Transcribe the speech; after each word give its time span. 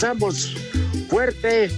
Empezamos 0.00 0.54
fuerte. 1.10 1.70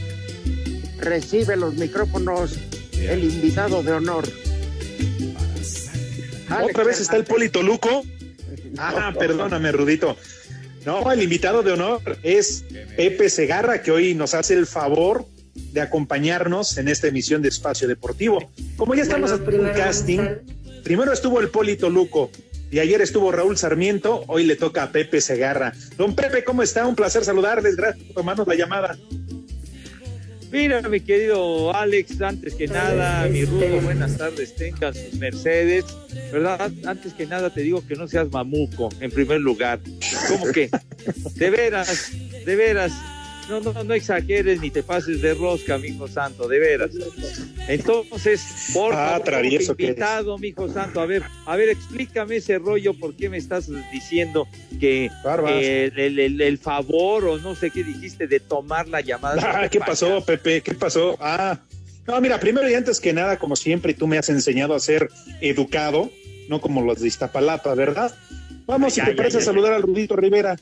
Recibe 0.99 1.57
los 1.57 1.75
micrófonos 1.75 2.57
el 2.93 3.25
invitado 3.25 3.83
de 3.83 3.93
honor. 3.93 4.25
Alex 6.49 6.71
Otra 6.71 6.85
vez 6.85 7.01
está 7.01 7.17
el. 7.17 7.25
Polito 7.25 7.63
Luco. 7.65 8.05
Ah, 8.79 9.13
perdóname, 9.19 9.73
Rudito. 9.73 10.17
No, 10.87 11.11
el 11.11 11.23
invitado 11.23 11.65
de 11.65 11.73
honor 11.73 12.01
es 12.23 12.65
Pepe 12.97 13.29
Segarra, 13.29 13.83
que 13.83 13.91
hoy 13.91 14.15
nos 14.15 14.35
hace 14.35 14.55
el 14.55 14.67
favor 14.67 15.27
de 15.55 15.81
acompañarnos 15.81 16.79
en 16.79 16.87
esta 16.87 17.09
emisión 17.09 17.43
de 17.43 17.49
Espacio 17.49 17.89
Deportivo. 17.89 18.53
Como 18.77 18.95
ya 18.95 19.03
estamos 19.03 19.31
Bueno, 19.31 19.47
haciendo 19.47 19.69
un 19.69 19.75
casting, 19.75 20.21
primero 20.85 21.13
estuvo 21.13 21.41
el 21.41 21.49
Polito 21.49 21.91
Luco 21.91 22.31
y 22.73 22.81
ayer 22.81 23.03
estuvo 23.03 23.31
Raúl 23.31 23.59
Sarmiento, 23.59 24.25
hoy 24.29 24.45
le 24.45 24.57
toca 24.57 24.85
a 24.85 24.93
Pepe 24.93 25.21
Segarra. 25.21 25.75
Don 25.99 26.17
Pepe, 26.17 26.43
¿cómo 26.43 26.63
está? 26.63 26.87
Un 26.87 26.97
placer 26.97 27.23
saludarles, 27.23 27.77
gracias 27.77 28.03
por 28.07 28.15
tomarnos 28.15 28.49
la 28.49 28.55
llamada. 28.55 28.97
Mira, 30.51 30.81
mi 30.89 31.01
querido 31.01 31.75
Alex, 31.75 32.21
antes 32.23 32.55
que 32.55 32.67
nada, 32.69 33.29
mi 33.29 33.45
Rudo, 33.45 33.79
buenas 33.83 34.17
tardes, 34.17 34.57
tengan 34.57 34.95
sus 34.95 35.15
Mercedes, 35.15 35.85
¿verdad? 36.33 36.73
Antes 36.87 37.13
que 37.13 37.27
nada 37.27 37.53
te 37.53 37.61
digo 37.61 37.87
que 37.87 37.95
no 37.95 38.09
seas 38.09 38.31
mamuco, 38.31 38.89
en 39.01 39.11
primer 39.11 39.43
lugar. 39.43 39.79
¿Cómo 40.29 40.51
que? 40.51 40.71
De 41.35 41.51
veras, 41.51 42.11
de 42.47 42.57
veras, 42.57 42.93
no, 43.61 43.73
no, 43.73 43.85
no 43.85 43.95
exageres 43.95 44.61
ni 44.61 44.71
te 44.71 44.83
pases 44.83 45.21
de 45.23 45.35
rosca, 45.35 45.79
mijo 45.79 46.09
santo, 46.09 46.49
de 46.49 46.59
veras. 46.59 46.91
Entonces, 47.69 48.71
por 48.73 48.93
Ah, 48.95 49.11
favor, 49.13 49.25
travieso 49.25 49.73
invitado, 49.73 50.39
mijo 50.39 50.69
santo, 50.69 51.01
a 51.01 51.07
ver, 51.07 51.23
a 51.47 51.57
ver, 51.57 51.69
explícame 51.69 52.37
ese 52.37 52.59
rollo, 52.59 52.95
¿por 52.95 53.15
qué 53.15 53.29
me 53.29 53.39
estás 53.39 53.69
diciendo 53.93 54.47
que 54.81 55.11
eh, 55.49 55.93
el, 55.97 56.19
el- 56.19 56.41
el 56.41 56.59
favor 56.59 57.25
o 57.27 57.39
no 57.39 57.55
sé 57.55 57.71
qué 57.71 57.85
dijiste 57.85 58.27
de 58.27 58.41
tomar 58.41 58.89
la 58.89 59.01
llamada? 59.01 59.41
Ah, 59.63 59.69
¿Qué 59.69 59.79
pasó, 59.81 60.25
Pepe? 60.25 60.61
¿Qué 60.61 60.75
pasó? 60.75 61.17
Ah, 61.21 61.61
no, 62.07 62.21
mira, 62.21 62.41
primero 62.41 62.69
y 62.69 62.75
antes 62.75 63.01
que 63.01 63.13
nada, 63.13 63.39
como 63.39 63.55
siempre, 63.57 63.95
tú 63.95 64.07
me 64.07 64.19
has 64.19 64.29
enseñado 64.29 64.75
a 64.75 64.81
ser 64.81 65.09
educado, 65.41 66.11
no 66.49 66.61
como 66.61 66.83
los 66.83 67.01
de 67.01 67.09
Iztapalapa, 67.09 67.75
¿verdad? 67.75 68.15
Vamos, 68.67 68.95
si 68.95 69.01
Ya, 69.01 69.07
te 69.07 69.15
parece, 69.15 69.39
a 69.39 69.41
saludar 69.41 69.73
al 69.73 69.83
Rudito 69.83 70.17
Rivera. 70.17 70.57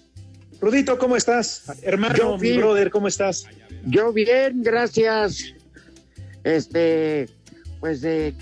Rudito, 0.61 0.99
¿cómo 0.99 1.17
estás? 1.17 1.65
Hermano, 1.83 2.17
Yo 2.17 2.37
mi 2.37 2.43
bien. 2.43 2.57
brother, 2.61 2.91
¿cómo 2.91 3.09
estás? 3.09 3.47
Yo 3.87 4.13
bien, 4.13 4.63
gracias. 4.63 5.55
Este, 6.45 7.29
pues 7.81 8.05
eh, 8.05 8.35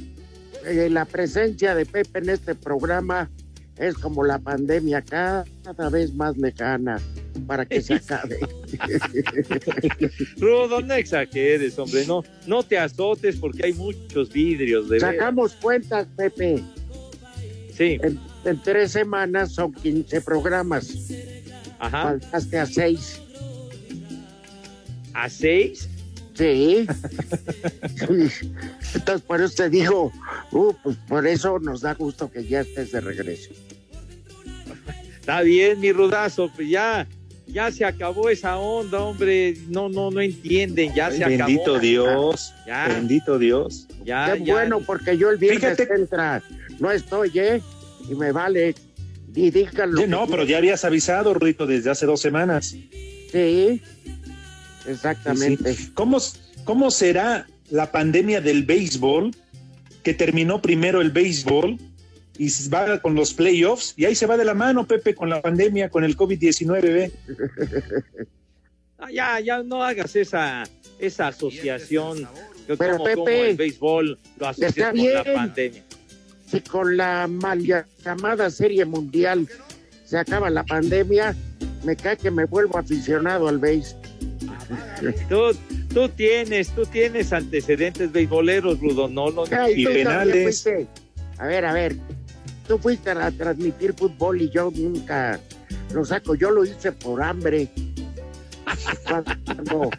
eh, 0.66 0.88
la 0.90 1.04
presencia 1.04 1.74
de 1.74 1.86
Pepe 1.86 2.18
en 2.18 2.30
este 2.30 2.54
programa 2.54 3.30
es 3.76 3.94
como 3.94 4.24
la 4.24 4.38
pandemia 4.40 5.02
cada 5.02 5.44
vez 5.90 6.12
más 6.14 6.36
lejana 6.36 7.00
para 7.46 7.64
que 7.64 7.80
se 7.80 7.94
acabe. 7.94 8.38
Rudo, 10.38 10.80
no 10.80 10.94
exageres, 10.94 11.78
hombre, 11.78 12.04
no, 12.04 12.24
no 12.46 12.64
te 12.64 12.78
azotes 12.78 13.36
porque 13.36 13.66
hay 13.66 13.72
muchos 13.74 14.32
vidrios 14.32 14.88
de. 14.88 14.98
Sacamos 14.98 15.54
cuentas, 15.54 16.08
Pepe. 16.16 16.62
Sí, 17.72 17.96
En, 18.02 18.18
en 18.44 18.60
tres 18.60 18.90
semanas 18.90 19.52
son 19.52 19.72
15 19.72 20.20
programas. 20.22 20.88
Ajá. 21.78 22.02
Faltaste 22.02 22.58
a 22.58 22.66
seis. 22.66 23.20
¿A 25.14 25.28
seis? 25.28 25.88
Sí. 26.34 26.86
Entonces, 28.94 29.22
por 29.26 29.40
eso 29.40 29.54
te 29.56 29.70
digo, 29.70 30.12
uh, 30.52 30.72
pues 30.82 30.96
por 31.08 31.26
eso 31.26 31.58
nos 31.58 31.80
da 31.80 31.94
gusto 31.94 32.30
que 32.30 32.44
ya 32.46 32.60
estés 32.60 32.92
de 32.92 33.00
regreso. 33.00 33.50
Está 35.18 35.42
bien, 35.42 35.80
mi 35.80 35.92
rudazo, 35.92 36.50
pues 36.54 36.68
ya, 36.70 37.06
ya 37.46 37.70
se 37.72 37.84
acabó 37.84 38.30
esa 38.30 38.56
onda, 38.56 39.00
hombre. 39.00 39.56
No, 39.68 39.88
no, 39.88 40.10
no 40.10 40.20
entienden, 40.20 40.94
ya 40.94 41.10
se 41.10 41.24
Bendito 41.24 41.62
acabó. 41.62 41.78
Dios, 41.80 42.54
Ya. 42.66 42.88
bendito 42.88 43.38
Dios. 43.38 43.86
Ya, 44.04 44.32
Qué 44.34 44.44
ya. 44.44 44.54
bueno, 44.54 44.80
porque 44.80 45.18
yo 45.18 45.30
el 45.30 45.36
viernes 45.36 45.76
Fíjate- 45.76 45.92
entra 45.94 46.42
no 46.78 46.90
estoy, 46.92 47.32
¿eh? 47.34 47.60
Y 48.08 48.14
me 48.14 48.30
vale. 48.32 48.74
Y. 49.38 49.52
Sí, 49.52 49.66
no, 50.08 50.26
pero 50.26 50.44
ya 50.44 50.58
habías 50.58 50.84
avisado, 50.84 51.32
Rudito, 51.32 51.64
desde 51.64 51.90
hace 51.90 52.06
dos 52.06 52.20
semanas. 52.20 52.74
Sí, 53.30 53.82
exactamente. 54.84 55.76
¿Cómo, 55.94 56.18
¿Cómo 56.64 56.90
será 56.90 57.46
la 57.70 57.92
pandemia 57.92 58.40
del 58.40 58.64
béisbol? 58.64 59.30
Que 60.02 60.12
terminó 60.12 60.60
primero 60.60 61.00
el 61.00 61.12
béisbol 61.12 61.78
y 62.36 62.68
va 62.68 63.00
con 63.00 63.14
los 63.14 63.32
playoffs 63.32 63.94
y 63.96 64.06
ahí 64.06 64.16
se 64.16 64.26
va 64.26 64.36
de 64.36 64.44
la 64.44 64.54
mano, 64.54 64.86
Pepe, 64.86 65.14
con 65.14 65.28
la 65.28 65.40
pandemia, 65.40 65.88
con 65.88 66.02
el 66.02 66.16
COVID-19, 66.16 66.80
ve. 66.82 67.12
Ah, 69.00 69.12
ya, 69.12 69.38
ya 69.38 69.62
no 69.62 69.84
hagas 69.84 70.16
esa, 70.16 70.64
esa 70.98 71.28
asociación. 71.28 72.28
que 72.66 72.76
Pero, 72.76 72.96
como, 72.98 73.04
como 73.04 73.24
Pepe, 73.24 73.50
el 73.50 73.56
béisbol 73.56 74.18
lo 74.40 74.48
asocias 74.48 74.76
está 74.76 74.90
con 74.90 75.14
la 75.14 75.22
pandemia. 75.22 75.84
Si 76.50 76.60
con 76.62 76.96
la 76.96 77.26
mal 77.26 77.62
llamada 78.04 78.50
Serie 78.50 78.84
Mundial 78.84 79.46
se 80.04 80.18
acaba 80.18 80.48
la 80.48 80.64
pandemia, 80.64 81.36
me 81.84 81.94
cae 81.94 82.16
que 82.16 82.30
me 82.30 82.46
vuelvo 82.46 82.78
aficionado 82.78 83.48
al 83.48 83.58
béis. 83.58 83.94
Tú, 85.28 85.56
tú 85.94 86.08
tienes, 86.10 86.68
tú 86.70 86.84
tienes 86.84 87.32
antecedentes 87.32 88.12
beisboleros, 88.12 88.78
Rudo, 88.80 89.08
no, 89.08 89.30
no, 89.30 89.46
no. 89.46 89.56
Ay, 89.58 89.82
Y 89.82 89.86
penales. 89.86 90.68
A 91.38 91.46
ver, 91.46 91.64
a 91.64 91.72
ver. 91.72 91.96
Tú 92.66 92.78
fuiste 92.78 93.10
a 93.10 93.30
transmitir 93.30 93.94
fútbol 93.94 94.42
y 94.42 94.50
yo 94.50 94.70
nunca 94.74 95.40
lo 95.94 96.04
saco. 96.04 96.34
Yo 96.34 96.50
lo 96.50 96.64
hice 96.64 96.92
por 96.92 97.22
hambre. 97.22 97.68
Cuando, 99.06 99.90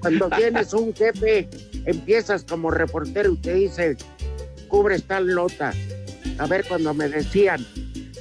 cuando 0.00 0.28
tienes 0.30 0.74
un 0.74 0.94
jefe, 0.94 1.48
empiezas 1.86 2.44
como 2.44 2.70
reportero 2.70 3.32
y 3.32 3.36
te 3.38 3.54
dice, 3.54 3.96
cubres 4.72 5.02
tal 5.04 5.26
nota. 5.34 5.74
A 6.38 6.46
ver, 6.46 6.64
cuando 6.66 6.94
me 6.94 7.06
decían, 7.06 7.64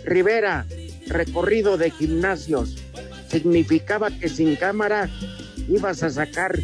Rivera, 0.04 0.66
recorrido 1.08 1.78
de 1.78 1.92
gimnasios, 1.92 2.76
significaba 3.30 4.12
que 4.12 4.28
sin 4.28 4.58
cámara 4.58 5.10
ibas 5.70 6.04
a 6.04 6.10
sacar 6.10 6.60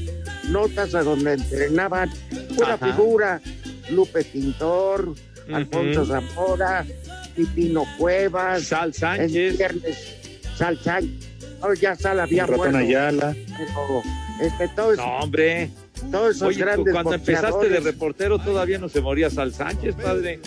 notas 0.50 0.94
a 0.94 1.04
donde 1.04 1.34
entrenaban 1.34 2.10
una 2.58 2.74
Ajá. 2.74 2.86
figura, 2.92 3.42
Lupe 3.90 4.26
Pintor, 4.26 5.16
Alfonso. 5.54 6.06
Zamora, 6.06 6.86
Pipino 7.34 7.86
Cuevas, 7.98 8.64
Sal 8.64 8.90
el 8.90 8.94
Sánchez. 8.94 9.58
viernes 9.58 10.16
Sal 10.58 10.78
Sánchez. 10.84 11.30
Oh, 11.62 11.74
ya 11.74 11.96
Sal 11.96 12.20
había 12.20 12.46
muerto, 12.46 12.78
Ayala. 12.78 13.34
pero 13.58 14.04
este, 14.42 14.68
todos, 14.76 14.98
No, 14.98 15.20
hombre. 15.20 15.70
Todos 16.12 16.36
esos 16.36 16.50
Oye, 16.50 16.60
grandes 16.60 16.94
cuando 16.94 17.14
empezaste 17.14 17.70
de 17.70 17.80
reportero 17.80 18.40
todavía 18.40 18.78
no 18.78 18.90
se 18.90 19.02
moría 19.02 19.30
Sal 19.30 19.54
Sánchez, 19.54 19.96
padre. 19.96 20.40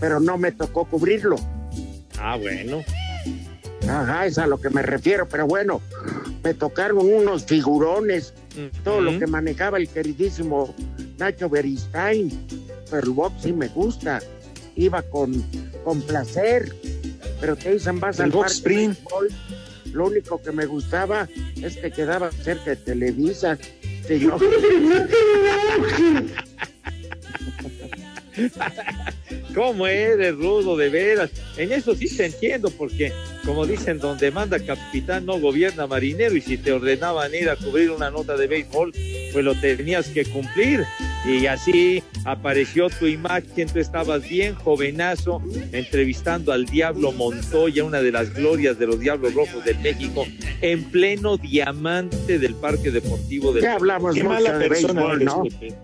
pero 0.00 0.20
no 0.20 0.38
me 0.38 0.52
tocó 0.52 0.84
cubrirlo. 0.84 1.36
Ah, 2.18 2.36
bueno. 2.36 2.82
Ajá, 3.88 4.26
es 4.26 4.38
a 4.38 4.46
lo 4.46 4.60
que 4.60 4.70
me 4.70 4.82
refiero, 4.82 5.28
pero 5.28 5.46
bueno, 5.46 5.80
me 6.44 6.54
tocaron 6.54 6.98
unos 6.98 7.44
figurones 7.44 8.32
todo 8.84 9.00
lo 9.00 9.18
que 9.18 9.26
manejaba 9.26 9.78
el 9.78 9.88
queridísimo 9.88 10.72
Nacho 11.18 11.48
Beristain, 11.48 12.30
pero 12.90 13.02
el 13.02 13.10
box 13.10 13.42
sí 13.42 13.52
me 13.52 13.66
gusta, 13.68 14.20
iba 14.76 15.02
con, 15.02 15.44
con 15.84 16.00
placer, 16.02 16.72
pero 17.40 17.56
te 17.56 17.72
dicen 17.72 17.98
vas 17.98 18.18
El 18.20 18.26
al 18.26 18.30
box 18.30 18.60
parque 18.60 18.76
béisbol, 18.78 19.28
lo 19.92 20.06
único 20.06 20.40
que 20.40 20.52
me 20.52 20.66
gustaba 20.66 21.28
es 21.60 21.76
que 21.76 21.90
quedaba 21.90 22.30
cerca 22.30 22.70
de 22.70 22.76
Televisa. 22.76 23.58
Yo- 24.08 24.38
¿Cómo 29.54 29.86
eres, 29.86 30.34
Rudo, 30.34 30.76
de 30.76 30.88
veras? 30.88 31.30
En 31.56 31.72
eso 31.72 31.94
sí 31.94 32.14
te 32.16 32.26
entiendo, 32.26 32.70
porque 32.70 33.12
como 33.44 33.66
dicen, 33.66 33.98
donde 33.98 34.30
manda 34.30 34.58
capitán 34.58 35.26
no 35.26 35.38
gobierna 35.38 35.86
marinero, 35.86 36.34
y 36.36 36.40
si 36.40 36.56
te 36.56 36.72
ordenaban 36.72 37.34
ir 37.34 37.50
a 37.50 37.56
cubrir 37.56 37.90
una 37.90 38.10
nota 38.10 38.36
de 38.36 38.46
béisbol, 38.46 38.92
pues 39.32 39.44
lo 39.44 39.54
tenías 39.60 40.08
que 40.08 40.24
cumplir. 40.24 40.84
Y 41.24 41.46
así 41.46 42.02
apareció 42.24 42.88
tu 42.90 43.06
imagen, 43.06 43.68
tú 43.68 43.78
estabas 43.78 44.28
bien 44.28 44.54
jovenazo, 44.56 45.40
entrevistando 45.72 46.52
al 46.52 46.66
Diablo 46.66 47.12
Montoya, 47.12 47.84
una 47.84 48.02
de 48.02 48.10
las 48.10 48.34
glorias 48.34 48.78
de 48.78 48.86
los 48.88 48.98
Diablos 48.98 49.32
Rojos 49.34 49.64
de 49.64 49.74
México, 49.74 50.26
en 50.60 50.82
pleno 50.84 51.36
diamante 51.36 52.38
del 52.38 52.54
Parque 52.56 52.90
Deportivo 52.90 53.52
del 53.52 53.62
ya 53.62 53.74
hablamos 53.74 54.14
Qué 54.14 54.24
mala 54.24 54.58
de 54.58 54.68
persona 54.68 55.00
béisbol, 55.02 55.22
eres, 55.22 55.26
¿no? 55.26 55.42
Pepe. 55.44 55.74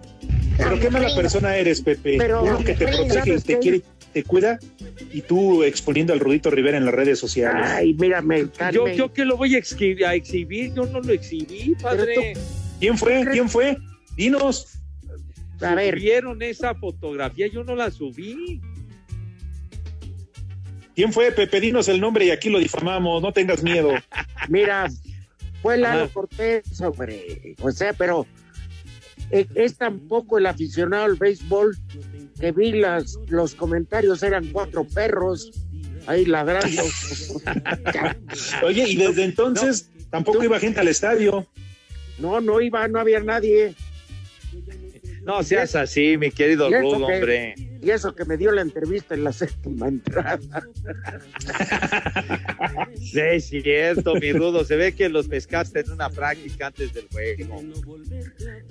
Pero 0.57 0.81
qué 0.81 0.91
mala 0.91 1.15
persona 1.15 1.57
eres, 1.57 1.81
Pepe. 1.83 2.17
Pero, 2.19 2.43
Uno 2.43 2.59
que 2.59 2.75
te 2.75 2.87
protege, 2.89 3.11
¿sabes 3.11 3.45
te 3.45 3.55
qué? 3.55 3.59
quiere, 3.61 3.83
te 4.13 4.25
cuida, 4.25 4.59
y 5.13 5.21
tú 5.23 5.63
exponiendo 5.63 6.13
al 6.13 6.19
Rudito 6.19 6.51
Rivera 6.51 6.79
en 6.79 6.85
las 6.85 6.95
redes 6.95 7.21
sociales. 7.21 7.63
Ay, 7.65 7.95
mírame, 7.95 8.41
Yo, 8.41 8.53
Carmen. 8.57 8.97
yo 8.97 9.13
que 9.13 9.25
lo 9.25 9.37
voy 9.37 9.55
a 9.55 9.59
exhibir, 9.59 10.05
a 10.05 10.15
exhibir, 10.17 10.75
yo 10.75 10.87
no 10.87 11.01
lo 11.01 11.13
exhibí, 11.13 11.77
padre. 11.81 12.35
¿Quién 12.81 12.99
fue? 12.99 13.25
¿Quién 13.31 13.49
fue? 13.49 13.79
Dinos. 14.17 14.78
A 15.61 15.75
ver, 15.75 15.97
Vieron 15.97 16.43
esa 16.43 16.75
fotografía, 16.75 17.47
yo 17.49 17.65
no 17.65 17.75
la 17.75 17.91
subí. 17.91 18.61
¿Quién 20.95 21.13
fue, 21.13 21.31
Pepe? 21.31 21.61
Dinos 21.61 21.89
el 21.89 22.01
nombre 22.01 22.25
y 22.25 22.31
aquí 22.31 22.51
lo 22.51 22.59
difamamos. 22.59 23.23
No 23.23 23.33
tengas 23.33 23.63
miedo. 23.63 23.91
Mira, 24.49 24.89
fue 25.63 25.77
Lalo 25.77 26.05
Ajá. 26.05 26.13
Cortés, 26.13 26.81
hombre. 26.81 27.55
O 27.61 27.71
sea, 27.71 27.93
pero 27.93 28.27
eh, 29.31 29.47
es 29.55 29.77
tampoco 29.77 30.39
el 30.39 30.47
aficionado 30.47 31.05
al 31.05 31.17
béisbol 31.17 31.77
que 32.41 32.53
vi 32.53 32.73
las, 32.73 33.19
los 33.29 33.55
comentarios, 33.55 34.23
eran 34.23 34.47
cuatro 34.47 34.87
perros 34.87 35.53
ahí 36.07 36.25
ladrando. 36.25 36.83
Oye, 38.65 38.89
y 38.89 38.97
desde 38.97 39.25
entonces 39.25 39.91
tampoco 40.11 40.43
iba 40.43 40.59
gente 40.59 40.81
al 40.81 40.89
estadio. 40.89 41.47
no, 42.19 42.41
no 42.41 42.61
iba, 42.61 42.89
no 42.89 43.01
había 43.01 43.21
nadie. 43.21 43.75
No 45.29 45.43
seas 45.43 45.77
así, 45.77 46.17
mi 46.17 46.31
querido 46.31 46.71
¿Y 46.71 46.73
eso 46.73 46.81
Rudo, 46.81 47.07
hombre. 47.07 47.55
Y 47.83 47.91
eso 47.91 48.15
que 48.15 48.25
me 48.25 48.39
dio 48.39 48.51
la 48.51 48.63
entrevista 48.63 49.15
en 49.15 49.25
la 49.25 49.33
séptima 49.35 49.87
entrada. 49.89 50.39
Sí, 52.97 53.21
es 53.21 53.45
cierto, 53.47 54.15
mi 54.15 54.33
Rudo. 54.33 54.65
Se 54.65 54.77
ve 54.77 54.95
que 54.95 55.09
los 55.09 55.29
pescaste 55.29 55.81
en 55.81 55.93
una 55.93 56.09
práctica 56.11 56.69
antes 56.69 56.95
del 56.95 57.09
juego. 57.09 57.63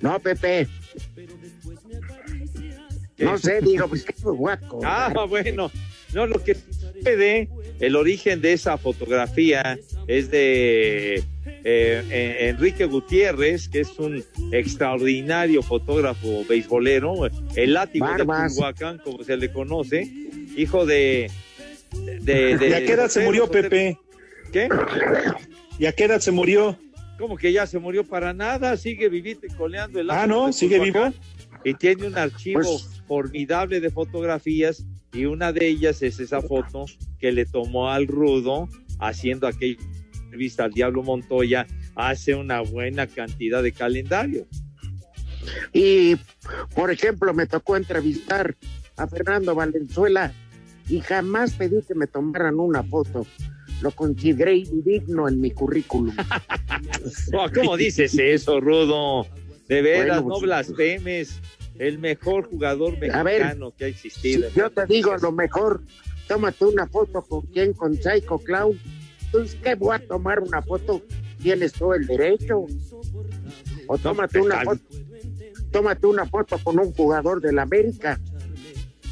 No, 0.00 0.18
Pepe. 0.18 0.66
No 3.18 3.38
sé, 3.38 3.60
digo, 3.60 3.88
pues 3.88 4.04
qué 4.04 4.14
guaco. 4.22 4.80
Ah, 4.84 5.12
bueno. 5.28 5.70
No, 6.12 6.26
lo 6.26 6.42
que 6.42 6.54
sucede, 6.54 7.48
el 7.80 7.96
origen 7.96 8.40
de 8.40 8.52
esa 8.52 8.76
fotografía 8.78 9.78
es 10.06 10.30
de 10.30 11.22
eh, 11.64 12.36
Enrique 12.48 12.84
Gutiérrez, 12.86 13.68
que 13.68 13.80
es 13.80 13.98
un 13.98 14.24
extraordinario 14.52 15.62
fotógrafo 15.62 16.44
beisbolero, 16.48 17.14
el 17.56 17.74
látigo 17.74 18.06
Barbas. 18.06 18.50
de 18.54 18.56
Culhuacán, 18.56 18.98
como 18.98 19.22
se 19.24 19.36
le 19.36 19.52
conoce, 19.52 20.08
hijo 20.56 20.86
de... 20.86 21.30
de, 22.20 22.56
de- 22.56 22.68
¿Y 22.68 22.72
a 22.72 22.84
qué 22.84 22.92
edad 22.92 23.08
se 23.08 23.24
murió, 23.24 23.46
José- 23.46 23.62
Pepe? 23.62 23.98
¿Qué? 24.52 24.68
¿Y 25.78 25.86
a 25.86 25.92
qué 25.92 26.04
edad 26.04 26.20
se 26.20 26.30
murió? 26.30 26.78
Como 27.18 27.36
que 27.36 27.52
ya 27.52 27.66
se 27.66 27.78
murió 27.78 28.04
para 28.04 28.32
nada, 28.32 28.76
sigue 28.76 29.08
vivito 29.08 29.46
y 29.46 29.50
coleando 29.50 30.00
el 30.00 30.08
Ah, 30.10 30.18
látigo 30.26 30.40
¿no? 30.40 30.46
de 30.46 30.52
¿Sigue 30.52 30.78
vivo? 30.78 31.12
y 31.64 31.74
tiene 31.74 32.06
un 32.06 32.16
archivo 32.16 32.60
Pues- 32.60 33.02
formidable 33.08 33.80
de 33.80 33.90
fotografías 33.90 34.84
y 35.12 35.24
una 35.24 35.52
de 35.52 35.66
ellas 35.68 36.02
es 36.02 36.20
esa 36.20 36.42
foto 36.42 36.84
que 37.18 37.32
le 37.32 37.46
tomó 37.46 37.90
al 37.90 38.06
Rudo 38.06 38.68
haciendo 39.00 39.46
aquella 39.46 39.80
entrevista 40.24 40.64
al 40.64 40.72
Diablo 40.72 41.02
Montoya 41.02 41.66
hace 41.94 42.34
una 42.34 42.60
buena 42.60 43.06
cantidad 43.06 43.62
de 43.62 43.72
calendario. 43.72 44.46
Y, 45.72 46.16
por 46.74 46.90
ejemplo, 46.90 47.32
me 47.32 47.46
tocó 47.46 47.76
entrevistar 47.76 48.56
a 48.96 49.06
Fernando 49.06 49.54
Valenzuela 49.54 50.32
y 50.88 51.00
jamás 51.00 51.54
pedí 51.54 51.82
que 51.86 51.94
me 51.94 52.06
tomaran 52.06 52.58
una 52.60 52.82
foto. 52.82 53.26
Lo 53.80 53.90
consideré 53.92 54.56
indigno 54.56 55.28
en 55.28 55.40
mi 55.40 55.50
currículum. 55.52 56.14
¿Cómo 57.54 57.76
dices 57.76 58.18
eso, 58.18 58.60
Rudo? 58.60 59.26
De 59.68 59.82
veras, 59.82 60.22
Bueno, 60.22 60.22
no 60.22 60.28
pues- 60.40 60.42
blasfemes. 60.42 61.40
El 61.78 61.98
mejor 61.98 62.48
jugador 62.48 62.98
ver, 62.98 63.12
mexicano 63.14 63.72
que 63.76 63.84
ha 63.84 63.88
existido. 63.88 64.48
Yo 64.54 64.70
te 64.70 64.86
digo, 64.86 65.16
lo 65.18 65.32
mejor, 65.32 65.82
tómate 66.26 66.64
una 66.64 66.86
foto 66.86 67.22
con 67.22 67.42
quién, 67.46 67.72
con 67.72 67.94
Psycho 67.96 68.38
Clown. 68.38 68.78
Entonces, 69.26 69.58
¿qué 69.62 69.74
voy 69.74 69.94
a 69.96 69.98
tomar 70.06 70.40
una 70.40 70.60
foto? 70.62 71.02
Tienes 71.42 71.72
todo 71.72 71.94
el 71.94 72.06
derecho. 72.06 72.66
O 73.86 73.98
tómate 73.98 74.40
una 74.40 74.58
está- 74.58 74.64
foto. 74.64 74.82
Tómate 75.70 76.06
una 76.06 76.24
foto 76.26 76.58
con 76.64 76.78
un 76.78 76.92
jugador 76.92 77.40
del 77.40 77.58
América. 77.58 78.18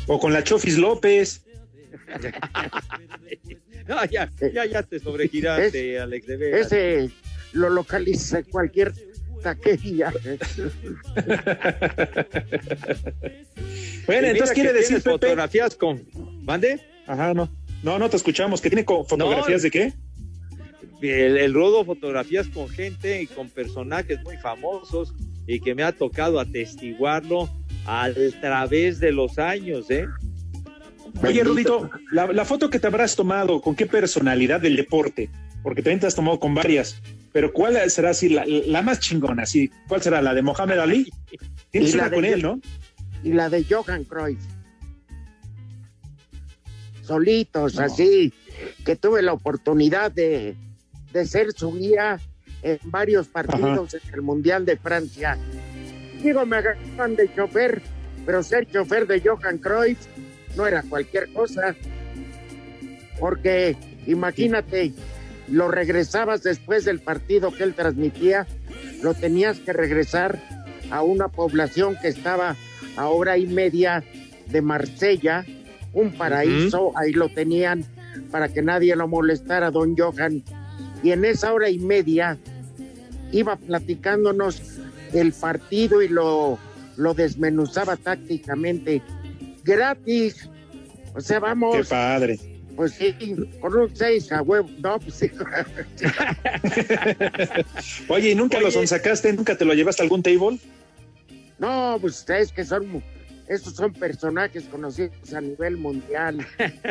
¿O 0.06 0.18
con 0.18 0.32
la 0.32 0.42
Chofis 0.42 0.78
López? 0.78 1.44
No, 3.88 4.04
ya, 4.06 4.32
ya, 4.52 4.64
ya 4.66 4.82
te 4.82 4.98
sobregiraste, 4.98 6.00
Alex, 6.00 6.26
de. 6.26 6.60
Ese 6.60 7.10
lo 7.52 7.70
localiza 7.70 8.38
en 8.40 8.44
cualquier 8.46 8.92
taquería. 9.54 10.12
Bueno, 14.06 14.28
entonces 14.28 14.54
quiere 14.54 14.72
decir, 14.72 14.98
Pepe. 14.98 15.10
fotografías 15.10 15.74
con... 15.74 16.04
¿Mande? 16.42 16.80
Ajá, 17.08 17.34
no. 17.34 17.50
No, 17.82 17.98
no 17.98 18.08
te 18.08 18.16
escuchamos. 18.16 18.60
¿Que 18.60 18.70
tiene 18.70 18.84
fotografías 18.84 19.62
No. 19.62 19.64
de 19.64 19.70
qué? 19.70 19.92
el, 21.02 21.36
el 21.36 21.52
rodo 21.54 21.84
fotografías 21.84 22.46
con 22.48 22.68
gente 22.68 23.20
y 23.22 23.26
con 23.26 23.50
personajes 23.50 24.22
muy 24.22 24.36
famosos 24.36 25.12
y 25.46 25.60
que 25.60 25.74
me 25.74 25.82
ha 25.82 25.90
tocado 25.92 26.38
atestiguarlo 26.40 27.50
a 27.84 28.08
través 28.40 28.98
de 29.00 29.10
los 29.12 29.38
años, 29.38 29.90
¿eh? 29.90 30.06
Oye, 31.22 31.42
Rudito, 31.44 31.90
la, 32.12 32.32
la 32.32 32.44
foto 32.44 32.70
que 32.70 32.78
te 32.78 32.86
habrás 32.86 33.16
tomado, 33.16 33.60
¿con 33.60 33.74
qué 33.74 33.86
personalidad 33.86 34.60
del 34.60 34.76
deporte? 34.76 35.30
Porque 35.66 35.82
también 35.82 35.98
te 35.98 36.06
has 36.06 36.14
tomado 36.14 36.38
con 36.38 36.54
varias. 36.54 37.02
Pero 37.32 37.52
¿cuál 37.52 37.90
será 37.90 38.10
así 38.10 38.28
la, 38.28 38.44
la 38.46 38.82
más 38.82 39.00
chingona? 39.00 39.42
Así, 39.42 39.68
¿Cuál 39.88 40.00
será? 40.00 40.22
¿La 40.22 40.32
de 40.32 40.40
Mohamed 40.40 40.78
Ali? 40.78 41.10
Tienes 41.72 41.92
una 41.94 42.08
con 42.08 42.24
él, 42.24 42.40
¿no? 42.40 42.60
y 43.24 43.32
la 43.32 43.48
de 43.50 43.64
Johan 43.64 44.04
Cruyff. 44.04 44.38
Solitos, 47.02 47.74
No. 47.74 47.82
así, 47.82 48.32
que 48.84 48.94
tuve 48.94 49.22
la 49.22 49.32
oportunidad 49.32 50.12
de, 50.12 50.54
de 51.12 51.26
ser 51.26 51.50
su 51.50 51.72
guía 51.72 52.20
en 52.62 52.78
varios 52.84 53.26
partidos 53.26 53.94
en 53.94 54.14
el 54.14 54.22
Mundial 54.22 54.64
de 54.66 54.76
Francia. 54.76 55.36
Digo, 56.22 56.46
me 56.46 56.58
agarraban 56.58 57.16
de 57.16 57.28
chofer, 57.34 57.82
pero 58.24 58.40
ser 58.44 58.70
chofer 58.70 59.08
de 59.08 59.20
Johan 59.20 59.58
Cruyff 59.58 59.98
no 60.56 60.64
era 60.64 60.84
cualquier 60.84 61.32
cosa. 61.32 61.74
Porque 63.18 63.76
imagínate, 64.06 64.92
lo 65.48 65.68
regresabas 65.68 66.42
después 66.42 66.84
del 66.84 67.00
partido 67.00 67.52
que 67.52 67.62
él 67.62 67.74
transmitía, 67.74 68.46
lo 69.02 69.14
tenías 69.14 69.58
que 69.58 69.72
regresar 69.72 70.40
a 70.90 71.02
una 71.02 71.28
población 71.28 71.96
que 72.00 72.08
estaba 72.08 72.56
a 72.96 73.08
hora 73.08 73.38
y 73.38 73.46
media 73.46 74.04
de 74.48 74.62
Marsella, 74.62 75.44
un 75.92 76.12
paraíso, 76.12 76.92
ahí 76.96 77.12
lo 77.12 77.28
tenían 77.28 77.84
para 78.30 78.48
que 78.48 78.62
nadie 78.62 78.94
lo 78.96 79.08
molestara, 79.08 79.70
don 79.70 79.96
Johan. 79.96 80.42
Y 81.02 81.10
en 81.10 81.24
esa 81.24 81.52
hora 81.52 81.68
y 81.70 81.78
media 81.78 82.38
iba 83.32 83.56
platicándonos 83.56 84.62
el 85.12 85.32
partido 85.32 86.02
y 86.02 86.08
lo, 86.08 86.58
lo 86.96 87.14
desmenuzaba 87.14 87.96
tácticamente 87.96 89.02
gratis. 89.64 90.48
O 91.14 91.20
sea, 91.20 91.38
Qué 91.38 91.42
vamos, 91.42 91.88
padre. 91.88 92.38
Pues 92.76 92.92
sí, 92.92 93.14
con 93.60 93.74
un 93.76 93.94
seis 93.96 94.30
a 94.32 94.42
huevo, 94.42 94.68
no, 94.78 94.98
pues 95.00 95.14
sí. 95.14 95.30
Oye, 98.08 98.30
¿y 98.30 98.34
nunca 98.34 98.56
Oye. 98.58 98.66
lo 98.66 98.70
sonsacaste? 98.72 99.32
¿Nunca 99.32 99.56
te 99.56 99.64
lo 99.64 99.72
llevaste 99.74 100.02
a 100.02 100.04
algún 100.04 100.22
table? 100.22 100.58
No, 101.58 101.96
pues 102.00 102.18
ustedes 102.18 102.52
que 102.52 102.64
son, 102.64 103.02
estos 103.48 103.74
son 103.74 103.92
personajes 103.92 104.64
conocidos 104.64 105.32
a 105.34 105.40
nivel 105.40 105.76
mundial. 105.78 106.46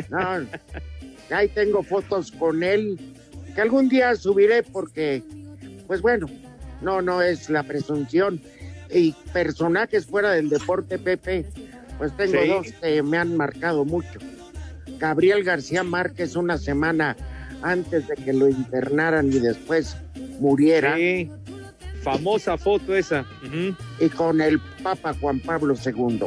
No, 0.10 0.46
ahí 1.36 1.48
tengo 1.50 1.84
fotos 1.84 2.32
con 2.32 2.64
él 2.64 2.98
que 3.54 3.62
algún 3.62 3.88
día 3.90 4.16
subiré 4.16 4.64
porque, 4.64 5.22
pues 5.88 6.02
bueno, 6.02 6.28
No, 6.82 7.02
no 7.02 7.22
es 7.22 7.50
la 7.50 7.64
presunción. 7.64 8.42
Y 8.94 9.14
personajes 9.34 10.06
fuera 10.06 10.32
del 10.34 10.50
deporte, 10.50 11.00
Pepe, 11.00 11.46
pues 11.98 12.16
tengo 12.18 12.42
Sí. 12.42 12.48
dos 12.50 12.68
que 12.82 13.02
me 13.02 13.18
han 13.18 13.36
marcado 13.38 13.86
mucho. 13.86 14.20
Gabriel 15.00 15.44
García 15.44 15.84
Márquez 15.84 16.36
una 16.36 16.58
semana 16.58 17.16
antes 17.62 18.08
de 18.08 18.16
que 18.16 18.34
lo 18.34 18.48
internaran 18.50 19.28
y 19.32 19.40
después 19.40 19.98
muriera. 20.40 20.96
Sí. 20.96 21.30
Famosa 22.02 22.58
foto 22.58 22.96
esa. 22.96 23.26
Y 24.00 24.10
con 24.10 24.40
el 24.42 24.60
Papa 24.84 25.16
Juan 25.20 25.40
Pablo 25.40 25.74
II. 25.84 26.20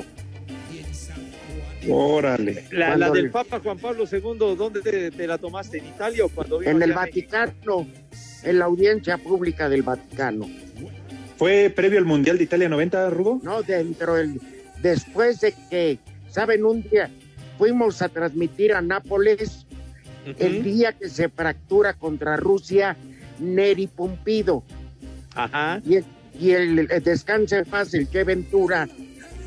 Órale. 1.90 2.64
La, 2.72 2.96
la 2.96 3.10
del 3.10 3.26
el- 3.26 3.30
Papa 3.30 3.60
Juan 3.62 3.78
Pablo 3.78 4.04
II, 4.10 4.20
¿dónde 4.56 4.80
te, 4.82 5.10
te 5.10 5.26
la 5.26 5.38
tomaste? 5.38 5.78
¿En 5.78 5.86
Italia 5.86 6.24
o 6.24 6.28
cuando 6.28 6.58
vino 6.58 6.70
En 6.72 6.82
el? 6.82 6.92
Vaticano, 6.92 7.86
en 8.42 8.58
la 8.58 8.64
audiencia 8.66 9.16
pública 9.18 9.68
del 9.68 9.82
Vaticano. 9.82 10.46
¿Fue 11.36 11.70
previo 11.74 11.98
al 12.00 12.04
Mundial 12.04 12.36
de 12.36 12.44
Italia 12.44 12.68
90, 12.68 13.10
Rudo? 13.10 13.40
No, 13.42 13.62
dentro 13.62 14.16
del. 14.16 14.40
Después 14.82 15.40
de 15.40 15.54
que, 15.70 15.98
¿saben? 16.28 16.64
Un 16.64 16.82
día 16.82 17.08
fuimos 17.58 18.00
a 18.02 18.08
transmitir 18.08 18.72
a 18.72 18.80
Nápoles 18.80 19.66
el 20.38 20.62
día 20.62 20.92
que 20.92 21.08
se 21.08 21.28
fractura 21.28 21.94
contra 21.94 22.36
Rusia 22.36 22.96
Neri 23.40 23.86
Pumpido. 23.86 24.62
Ajá. 25.34 25.80
Y, 25.84 25.96
el- 25.96 26.04
y 26.38 26.50
el, 26.52 26.78
en 27.58 27.64
paz, 27.64 27.94
el 27.94 28.08
que 28.08 28.24
Ventura, 28.24 28.88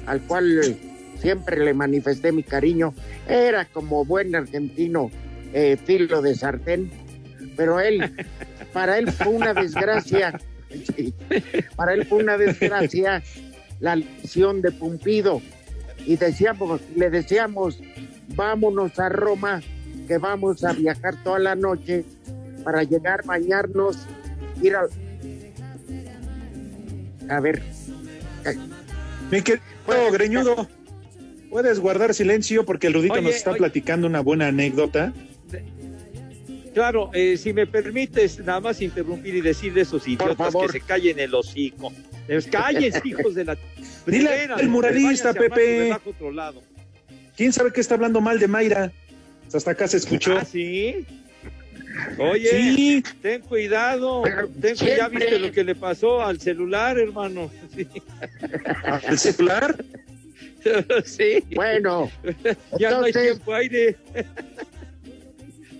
al 0.07 0.21
cual 0.21 0.75
siempre 1.21 1.63
le 1.63 1.73
manifesté 1.73 2.31
mi 2.31 2.43
cariño, 2.43 2.93
era 3.27 3.65
como 3.65 4.03
buen 4.05 4.35
argentino, 4.35 5.11
eh, 5.53 5.77
filo 5.83 6.21
de 6.21 6.35
sartén, 6.35 6.89
pero 7.55 7.79
él, 7.79 8.11
para 8.73 8.97
él 8.97 9.11
fue 9.11 9.27
una 9.29 9.53
desgracia, 9.53 10.39
sí, 10.95 11.13
para 11.75 11.93
él 11.93 12.05
fue 12.05 12.23
una 12.23 12.37
desgracia 12.37 13.21
la 13.79 13.95
lesión 13.97 14.61
de 14.61 14.71
Pumpido. 14.71 15.41
Y 16.05 16.15
decíamos, 16.15 16.81
le 16.95 17.09
decíamos, 17.11 17.79
vámonos 18.35 18.97
a 18.99 19.09
Roma, 19.09 19.61
que 20.07 20.17
vamos 20.17 20.63
a 20.63 20.73
viajar 20.73 21.15
toda 21.23 21.39
la 21.39 21.55
noche 21.55 22.03
para 22.63 22.83
llegar, 22.83 23.25
bañarnos, 23.25 23.97
ir 24.61 24.75
a... 24.75 24.87
A 27.29 27.39
ver, 27.39 27.61
Mi 29.31 29.41
querido 29.41 29.63
Greñudo, 30.11 30.67
puedes 31.49 31.79
guardar 31.79 32.13
silencio 32.13 32.65
porque 32.65 32.87
el 32.87 32.93
Rudito 32.93 33.13
Oye, 33.13 33.21
nos 33.23 33.35
está 33.35 33.51
oye. 33.51 33.59
platicando 33.59 34.07
una 34.07 34.19
buena 34.19 34.47
anécdota. 34.47 35.13
Claro, 36.73 37.09
eh, 37.13 37.35
si 37.37 37.53
me 37.53 37.67
permites 37.67 38.39
nada 38.39 38.61
más 38.61 38.81
interrumpir 38.81 39.35
y 39.35 39.41
decirle 39.41 39.81
a 39.81 39.83
esos 39.83 40.07
idiotas 40.07 40.37
favor. 40.37 40.67
que 40.67 40.79
se 40.79 40.85
callen 40.85 41.19
el 41.19 41.33
hocico. 41.33 41.91
Les 42.27 42.47
callen, 42.51 42.93
hijos 43.03 43.35
de 43.35 43.45
la... 43.45 43.57
Dile 44.05 44.45
al 44.45 44.69
muralista, 44.69 45.33
Pepe. 45.33 45.93
otro 46.05 46.31
lado. 46.31 46.61
¿Quién 47.41 47.53
sabe 47.53 47.73
que 47.73 47.81
está 47.81 47.95
hablando 47.95 48.21
mal 48.21 48.37
de 48.37 48.47
Mayra? 48.47 48.91
Hasta 49.51 49.71
acá 49.71 49.87
se 49.87 49.97
escuchó. 49.97 50.37
Ah, 50.37 50.45
sí. 50.45 51.07
Oye, 52.19 52.47
Sí, 52.51 53.03
ten 53.19 53.41
cuidado. 53.41 54.21
Ten, 54.61 54.75
ya 54.75 55.07
viste 55.07 55.39
lo 55.39 55.51
que 55.51 55.63
le 55.63 55.73
pasó 55.73 56.21
al 56.21 56.39
celular, 56.39 56.99
hermano. 56.99 57.49
Sí. 57.75 57.87
el 59.07 59.17
celular. 59.17 59.83
sí. 61.05 61.43
bueno, 61.55 62.11
Ya 62.77 62.91
no 62.91 63.05
hay 63.05 63.09
entonces, 63.09 63.23
tiempo 63.23 63.53
aire. 63.55 63.97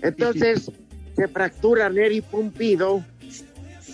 entonces 0.02 0.72
se 1.16 1.28
fractura 1.28 1.92
Neri 1.92 2.22
Pumpido, 2.22 3.06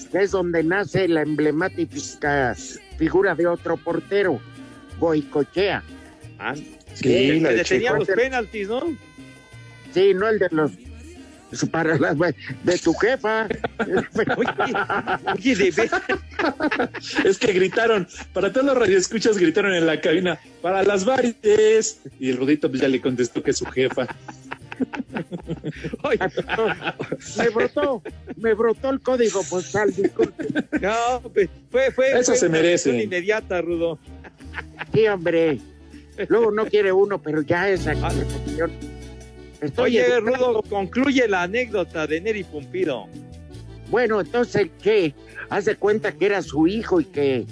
que 0.10 0.20
es 0.20 0.32
donde 0.32 0.64
nace 0.64 1.10
la 1.10 1.22
emblemática 1.24 2.56
figura 2.98 3.36
de 3.36 3.46
otro 3.46 3.76
portero, 3.76 4.40
Goicochea. 5.02 5.84
Ah, 6.40 6.56
Sí, 7.02 7.40
la 7.40 7.50
que 7.50 7.56
de 7.56 7.58
detenía 7.64 7.94
los 7.94 8.08
penaltis, 8.08 8.68
¿no? 8.68 8.98
Sí, 9.94 10.14
no 10.14 10.28
el 10.28 10.40
de 10.40 10.48
los 10.52 10.72
para 11.72 11.98
las 11.98 12.18
de 12.18 12.78
tu 12.78 12.94
jefa. 12.96 13.48
Oye, 15.34 15.56
de 15.56 15.72
ver- 15.72 15.90
Es 17.24 17.38
que 17.38 17.54
gritaron, 17.54 18.06
para 18.34 18.52
todos 18.52 18.66
los 18.66 18.78
radioescuchas 18.78 19.38
gritaron 19.38 19.74
en 19.74 19.86
la 19.86 20.02
cabina, 20.02 20.38
para 20.62 20.84
las 20.84 21.06
varices. 21.06 22.02
Y 22.20 22.32
el 22.32 22.38
Rudito 22.38 22.70
pues 22.70 22.82
ya 22.82 22.90
le 22.90 23.00
contestó 23.00 23.42
que 23.42 23.52
es 23.52 23.58
su 23.58 23.66
jefa. 23.66 24.08
Oye, 26.04 26.20
me 27.38 27.50
brotó, 27.50 28.04
me 28.36 28.54
brotó 28.54 28.90
el 28.90 29.00
código 29.00 29.42
postal, 29.44 29.94
disculpe. 29.96 30.48
no, 30.82 31.22
fue, 31.72 31.92
fue, 31.92 32.12
Eso 32.12 32.32
fue 32.34 32.36
se 32.36 32.50
merece. 32.50 33.04
inmediata, 33.04 33.62
Rudo. 33.62 33.98
Sí, 34.94 35.08
hombre. 35.08 35.60
Luego 36.28 36.52
no 36.52 36.66
quiere 36.66 36.92
uno, 36.92 37.22
pero 37.22 37.42
ya 37.42 37.70
esa 37.70 37.92
Ah. 38.02 38.12
cuestión. 38.14 38.72
Estoy 39.62 39.98
Oye, 39.98 40.06
educando. 40.06 40.48
Rudo, 40.48 40.64
concluye 40.70 41.28
la 41.28 41.44
anécdota 41.44 42.06
de 42.08 42.22
Neri 42.22 42.44
Pumpido. 42.44 43.06
Bueno, 43.90 44.20
entonces 44.22 44.70
que 44.82 45.14
hace 45.50 45.76
cuenta 45.76 46.12
que 46.12 46.26
era 46.28 46.42
su 46.42 46.68
hijo 46.68 47.00
y 47.02 47.06
que 47.06 47.46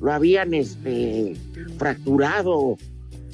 lo 0.00 0.12
habían 0.12 0.54
este 0.54 1.34
fracturado 1.78 2.76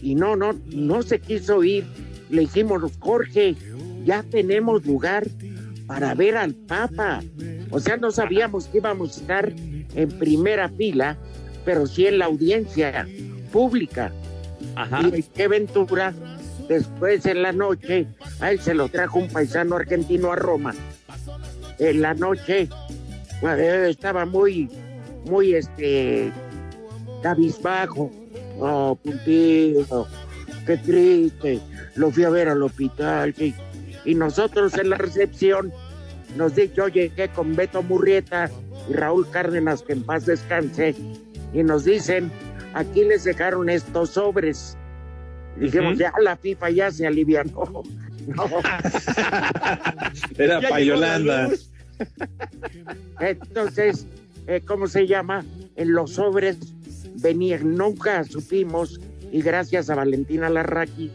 y 0.03 0.15
no, 0.15 0.35
no, 0.37 0.55
no 0.67 1.03
se 1.03 1.21
quiso 1.21 1.63
ir. 1.63 1.85
Le 2.31 2.43
dijimos, 2.43 2.83
Jorge, 2.99 3.55
ya 4.05 4.23
tenemos 4.25 4.85
lugar 4.87 5.27
para 5.87 6.15
ver 6.15 6.37
al 6.37 6.55
Papa. 6.55 7.23
O 7.71 7.79
sea, 7.79 7.97
no 7.97 8.11
sabíamos 8.11 8.67
que 8.67 8.79
íbamos 8.79 9.17
a 9.17 9.21
estar 9.21 9.53
en 9.95 10.09
primera 10.19 10.69
fila, 10.69 11.17
pero 11.65 11.87
sí 11.87 12.07
en 12.07 12.19
la 12.19 12.25
audiencia 12.25 13.07
pública. 13.53 14.13
Y 15.13 15.23
qué 15.23 15.49
ventura, 15.49 16.15
después 16.69 17.27
en 17.27 17.43
la 17.43 17.53
noche, 17.53 18.07
a 18.41 18.51
él 18.51 18.61
se 18.61 18.75
lo 18.75 18.89
trajo 18.89 19.19
un 19.19 19.29
paisano 19.29 19.77
argentino 19.77 20.33
a 20.33 20.37
Roma. 20.37 20.75
En 21.79 22.01
la 22.01 22.15
noche 22.15 22.69
eh, 23.43 23.87
estaba 23.89 24.25
muy, 24.25 24.71
muy 25.27 25.55
este 25.55 26.33
cabizbajo. 27.23 28.11
Oh, 28.59 28.99
puntito, 29.03 30.09
qué 30.67 30.77
triste. 30.79 31.61
Lo 31.95 32.11
fui 32.11 32.25
a 32.25 32.31
ver 32.31 32.49
al 32.49 32.63
hospital. 32.63 33.35
Y 34.05 34.15
nosotros 34.15 34.75
en 34.79 34.91
la 34.91 34.97
recepción 34.97 35.73
nos 36.37 36.55
dijo, 36.55 36.75
yo 36.75 36.89
llegué 36.89 37.29
con 37.29 37.57
Beto 37.57 37.83
Murrieta 37.83 38.51
y 38.89 38.93
Raúl 38.93 39.29
Cárdenas, 39.31 39.83
que 39.83 39.95
en 39.95 40.03
paz 40.05 40.27
descanse, 40.27 40.95
y 41.53 41.63
nos 41.63 41.85
dicen, 41.85 42.31
aquí 42.77 43.05
les 43.05 43.25
dejaron 43.25 43.69
estos 43.71 44.11
sobres. 44.11 44.77
Dijimos, 45.59 45.97
ya 45.99 46.13
la 46.23 46.37
FIFA 46.37 46.71
ya 46.71 46.91
se 46.91 47.07
alivianó. 47.07 47.83
No, 48.27 48.43
Era 50.37 50.61
Ya 50.61 50.69
pa' 50.69 50.81
llegó 50.81 50.97
la 50.97 51.19
Yolanda. 51.19 51.49
luz. 51.49 51.71
entonces, 53.21 54.05
eh, 54.49 54.63
¿cómo 54.67 54.89
se 54.89 55.07
llama? 55.07 55.45
En 55.77 55.93
los 55.93 56.15
sobres 56.15 56.59
venían, 57.23 57.77
nunca 57.77 58.25
supimos, 58.25 59.01
y 59.31 59.43
gracias 59.43 59.91
a 59.91 59.95
Valentina 59.95 60.51
Larraqui, 60.51 61.13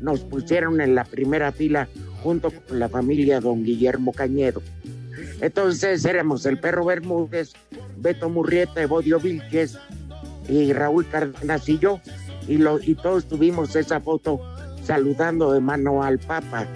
nos 0.00 0.20
pusieron 0.20 0.80
en 0.80 0.94
la 0.94 1.04
primera 1.04 1.52
fila 1.52 1.86
junto 2.22 2.50
con 2.50 2.78
la 2.78 2.88
familia 2.88 3.40
don 3.40 3.62
Guillermo 3.62 4.14
Cañedo. 4.14 4.62
Entonces 5.42 6.02
éramos 6.06 6.46
el 6.46 6.58
perro 6.58 6.86
Bermúdez, 6.86 7.52
Beto 7.98 8.30
Murrieta, 8.30 8.80
Evodio 8.80 9.20
Vilches 9.20 9.78
y 10.48 10.72
Raúl 10.72 11.06
Cárdenas 11.08 11.68
y 11.68 11.78
yo, 11.78 12.00
y, 12.46 12.56
lo, 12.56 12.80
y 12.80 12.94
todos 12.94 13.26
tuvimos 13.28 13.76
esa 13.76 14.00
foto 14.00 14.40
saludando 14.82 15.52
de 15.52 15.60
mano 15.60 16.02
al 16.02 16.18
Papa. 16.18 16.66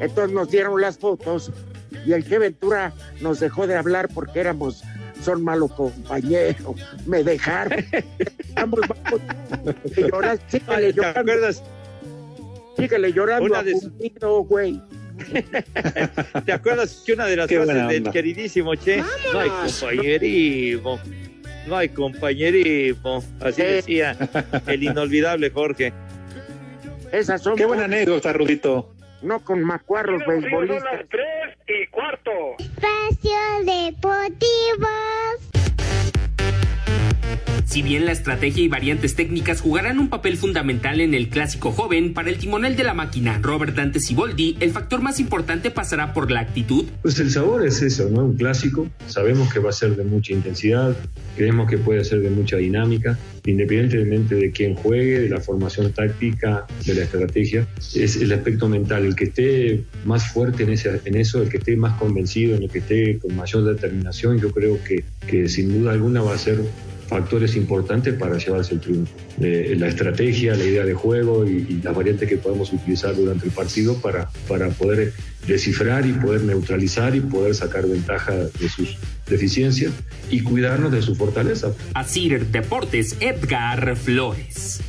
Entonces 0.00 0.32
nos 0.34 0.50
dieron 0.50 0.80
las 0.80 0.98
fotos 0.98 1.50
y 2.06 2.12
el 2.12 2.24
que 2.24 2.38
Ventura 2.38 2.92
nos 3.20 3.40
dejó 3.40 3.66
de 3.66 3.74
hablar 3.76 4.08
porque 4.14 4.40
éramos, 4.40 4.82
son 5.22 5.42
malos 5.42 5.72
compañeros, 5.72 6.76
me 7.06 7.22
dejaron. 7.24 7.84
Vamos. 8.54 8.80
Y 9.96 10.02
llorar, 10.02 10.38
síguele 10.48 10.74
Ay, 10.76 10.84
¿Te 10.84 10.92
llorando, 10.94 11.20
acuerdas, 11.20 11.62
síguele 12.76 13.12
llorando 13.12 13.44
Una 13.46 13.58
a 13.58 13.62
de- 13.62 13.74
güey. 14.48 14.80
¿Te 16.46 16.52
acuerdas 16.52 17.02
que 17.04 17.12
una 17.12 17.26
de 17.26 17.36
las 17.36 17.46
Qué 17.48 17.56
frases 17.56 17.88
del 17.88 17.98
onda. 17.98 18.10
queridísimo 18.12 18.74
Che? 18.74 19.02
No 19.32 19.38
hay 19.40 19.50
compañerismo. 19.50 20.98
No 21.70 21.76
hay 21.76 21.88
compañerismo. 21.88 23.22
Así 23.40 23.62
Sí. 23.62 23.68
decía 23.68 24.16
el 24.66 24.82
inolvidable 24.82 25.50
Jorge. 25.50 25.92
Esas 27.12 27.42
son 27.42 27.54
Qué 27.56 27.64
buena 27.64 27.84
anécdota, 27.84 28.32
Rudito. 28.32 28.92
no 29.22 29.38
con 29.44 29.62
macuarros 29.62 30.20
beisbolistas. 30.26 31.06
tres 31.08 31.56
y 31.68 31.86
cuarto. 31.88 32.30
Espacio 32.58 33.38
Deportivo. 33.64 34.88
Si 37.70 37.82
bien 37.82 38.04
la 38.04 38.10
estrategia 38.10 38.64
y 38.64 38.66
variantes 38.66 39.14
técnicas 39.14 39.60
jugarán 39.60 40.00
un 40.00 40.08
papel 40.08 40.36
fundamental 40.36 41.00
en 41.00 41.14
el 41.14 41.28
clásico 41.28 41.70
joven, 41.70 42.14
para 42.14 42.28
el 42.28 42.36
timonel 42.36 42.74
de 42.74 42.82
la 42.82 42.94
máquina, 42.94 43.38
Robert 43.40 43.76
Dante 43.76 44.00
Siboldi, 44.00 44.56
el 44.58 44.72
factor 44.72 45.00
más 45.02 45.20
importante 45.20 45.70
pasará 45.70 46.12
por 46.12 46.32
la 46.32 46.40
actitud. 46.40 46.86
Pues 47.02 47.20
el 47.20 47.30
sabor 47.30 47.64
es 47.64 47.80
eso, 47.80 48.10
¿no? 48.10 48.24
Un 48.24 48.36
clásico. 48.36 48.88
Sabemos 49.06 49.52
que 49.52 49.60
va 49.60 49.70
a 49.70 49.72
ser 49.72 49.94
de 49.94 50.02
mucha 50.02 50.32
intensidad, 50.32 50.96
creemos 51.36 51.70
que 51.70 51.78
puede 51.78 52.02
ser 52.04 52.22
de 52.22 52.30
mucha 52.30 52.56
dinámica, 52.56 53.16
independientemente 53.46 54.34
de 54.34 54.50
quién 54.50 54.74
juegue, 54.74 55.20
de 55.20 55.28
la 55.28 55.40
formación 55.40 55.92
táctica, 55.92 56.66
de 56.84 56.94
la 56.94 57.02
estrategia. 57.02 57.68
Es 57.94 58.16
el 58.16 58.32
aspecto 58.32 58.68
mental, 58.68 59.04
el 59.04 59.14
que 59.14 59.26
esté 59.26 59.84
más 60.04 60.26
fuerte 60.32 60.64
en, 60.64 60.70
ese, 60.70 61.02
en 61.04 61.14
eso, 61.14 61.40
el 61.40 61.48
que 61.48 61.58
esté 61.58 61.76
más 61.76 61.96
convencido, 62.00 62.56
en 62.56 62.64
el 62.64 62.68
que 62.68 62.78
esté 62.78 63.20
con 63.20 63.36
mayor 63.36 63.62
determinación, 63.62 64.40
yo 64.40 64.50
creo 64.50 64.82
que, 64.82 65.04
que 65.28 65.48
sin 65.48 65.68
duda 65.72 65.92
alguna 65.92 66.20
va 66.20 66.34
a 66.34 66.38
ser 66.38 66.58
factores 67.10 67.56
importantes 67.56 68.14
para 68.14 68.38
llevarse 68.38 68.74
el 68.74 68.80
triunfo. 68.80 69.12
Eh, 69.40 69.74
la 69.76 69.88
estrategia, 69.88 70.54
la 70.54 70.64
idea 70.64 70.84
de 70.84 70.94
juego 70.94 71.44
y, 71.44 71.80
las 71.82 71.94
variantes 71.94 72.28
que 72.28 72.36
podemos 72.36 72.72
utilizar 72.72 73.16
durante 73.16 73.46
el 73.46 73.50
partido 73.50 73.96
para, 73.96 74.30
para 74.46 74.68
poder 74.68 75.12
descifrar 75.46 76.06
y 76.06 76.12
poder 76.12 76.42
neutralizar 76.42 77.16
y 77.16 77.20
poder 77.20 77.54
sacar 77.56 77.86
ventaja 77.88 78.32
de 78.32 78.68
sus 78.68 78.96
deficiencias 79.28 79.92
y 80.30 80.42
cuidarnos 80.42 80.92
de 80.92 81.02
su 81.02 81.16
fortaleza. 81.16 81.72
Asir 81.94 82.46
Deportes, 82.46 83.16
Edgar 83.18 83.96
Flores. 83.96 84.80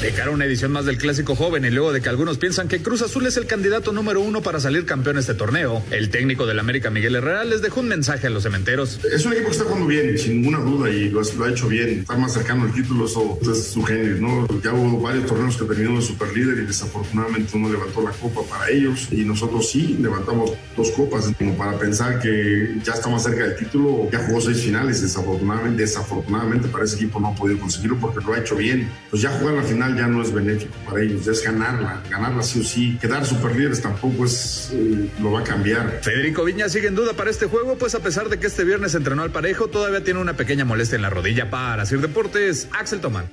De 0.00 0.12
cara 0.12 0.30
a 0.30 0.32
una 0.32 0.46
edición 0.46 0.72
más 0.72 0.86
del 0.86 0.96
Clásico 0.96 1.36
Joven 1.36 1.66
y 1.66 1.70
luego 1.70 1.92
de 1.92 2.00
que 2.00 2.08
algunos 2.08 2.38
piensan 2.38 2.68
que 2.68 2.80
Cruz 2.80 3.02
Azul 3.02 3.26
es 3.26 3.36
el 3.36 3.44
candidato 3.44 3.92
número 3.92 4.22
uno 4.22 4.40
para 4.40 4.58
salir 4.58 4.86
campeón 4.86 5.18
este 5.18 5.34
torneo, 5.34 5.82
el 5.90 6.08
técnico 6.08 6.46
del 6.46 6.58
América 6.58 6.88
Miguel 6.88 7.16
Herrera 7.16 7.44
les 7.44 7.60
dejó 7.60 7.80
un 7.80 7.88
mensaje 7.88 8.26
a 8.26 8.30
los 8.30 8.44
cementeros. 8.44 8.98
Es 9.04 9.26
un 9.26 9.34
equipo 9.34 9.48
que 9.48 9.52
está 9.52 9.64
jugando 9.64 9.86
bien, 9.86 10.16
sin 10.16 10.40
ninguna 10.40 10.60
duda, 10.60 10.88
y 10.88 11.10
lo, 11.10 11.20
ha 11.20 11.50
hecho 11.50 11.68
bien. 11.68 12.00
Está 12.00 12.16
más 12.16 12.32
cercano 12.32 12.62
al 12.62 12.72
título, 12.72 13.04
eso 13.04 13.38
es 13.42 13.72
su 13.72 13.82
genio, 13.82 14.16
¿no? 14.16 14.48
Ya 14.62 14.72
hubo 14.72 15.02
varios 15.02 15.26
torneos 15.26 15.58
que 15.58 15.66
terminó 15.66 15.96
de 15.96 16.02
superlíder 16.02 16.56
y 16.60 16.66
desafortunadamente 16.66 17.54
uno 17.54 17.68
levantó 17.68 18.00
la 18.00 18.12
copa 18.12 18.40
para 18.48 18.70
ellos 18.70 19.08
y 19.10 19.16
nosotros 19.26 19.68
sí 19.68 19.98
levantamos 20.00 20.52
dos 20.78 20.92
copas, 20.92 21.30
como 21.36 21.58
para 21.58 21.78
pensar 21.78 22.20
que 22.20 22.74
ya 22.82 22.94
está 22.94 23.10
más 23.10 23.22
cerca 23.22 23.44
del 23.44 23.56
título. 23.56 24.08
Ya 24.10 24.20
jugó 24.20 24.40
seis 24.40 24.62
finales, 24.62 25.02
desafortunadamente, 25.02 25.82
desafortunadamente 25.82 26.68
para 26.68 26.84
ese 26.84 26.96
equipo 26.96 27.20
no 27.20 27.28
ha 27.28 27.34
podido 27.34 27.60
conseguirlo 27.60 27.98
porque 27.98 28.24
lo 28.24 28.32
ha 28.32 28.38
hecho 28.38 28.56
bien. 28.56 28.88
Pues 29.10 29.20
ya 29.20 29.30
jugar 29.32 29.56
la 29.56 29.62
final 29.62 29.89
ya 29.96 30.06
no 30.06 30.22
es 30.22 30.32
benéfico 30.32 30.74
para 30.86 31.02
ellos, 31.02 31.24
ya 31.24 31.32
es 31.32 31.42
ganarla, 31.42 32.02
ganarla 32.10 32.42
sí 32.42 32.60
o 32.60 32.64
sí. 32.64 32.98
Quedar 33.00 33.24
superlíderes 33.26 33.80
tampoco 33.80 34.24
es, 34.24 34.70
eh, 34.72 35.10
lo 35.20 35.32
va 35.32 35.40
a 35.40 35.44
cambiar. 35.44 36.00
Federico 36.02 36.44
Viña 36.44 36.68
sigue 36.68 36.88
en 36.88 36.94
duda 36.94 37.12
para 37.14 37.30
este 37.30 37.46
juego, 37.46 37.76
pues 37.78 37.94
a 37.94 38.00
pesar 38.00 38.28
de 38.28 38.38
que 38.38 38.46
este 38.46 38.64
viernes 38.64 38.94
entrenó 38.94 39.22
al 39.22 39.30
parejo, 39.30 39.68
todavía 39.68 40.02
tiene 40.04 40.20
una 40.20 40.34
pequeña 40.34 40.64
molestia 40.64 40.96
en 40.96 41.02
la 41.02 41.10
rodilla. 41.10 41.50
Para 41.50 41.86
Sir 41.86 42.00
Deportes, 42.00 42.68
Axel 42.72 43.00
Tomán. 43.00 43.30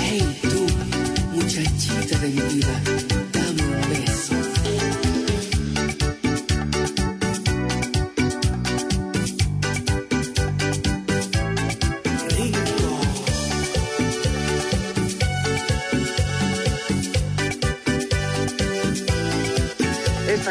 Hey, 0.00 0.38
tú, 0.42 0.66
muchachita 1.32 2.18
de 2.18 2.28
mi 2.28 2.40
vida, 2.54 2.80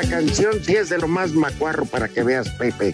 canción 0.10 0.64
sí 0.64 0.76
es 0.76 0.90
de 0.90 0.98
lo 0.98 1.08
más 1.08 1.32
macuarro 1.34 1.86
para 1.86 2.08
que 2.08 2.24
veas, 2.24 2.50
Pepe. 2.50 2.92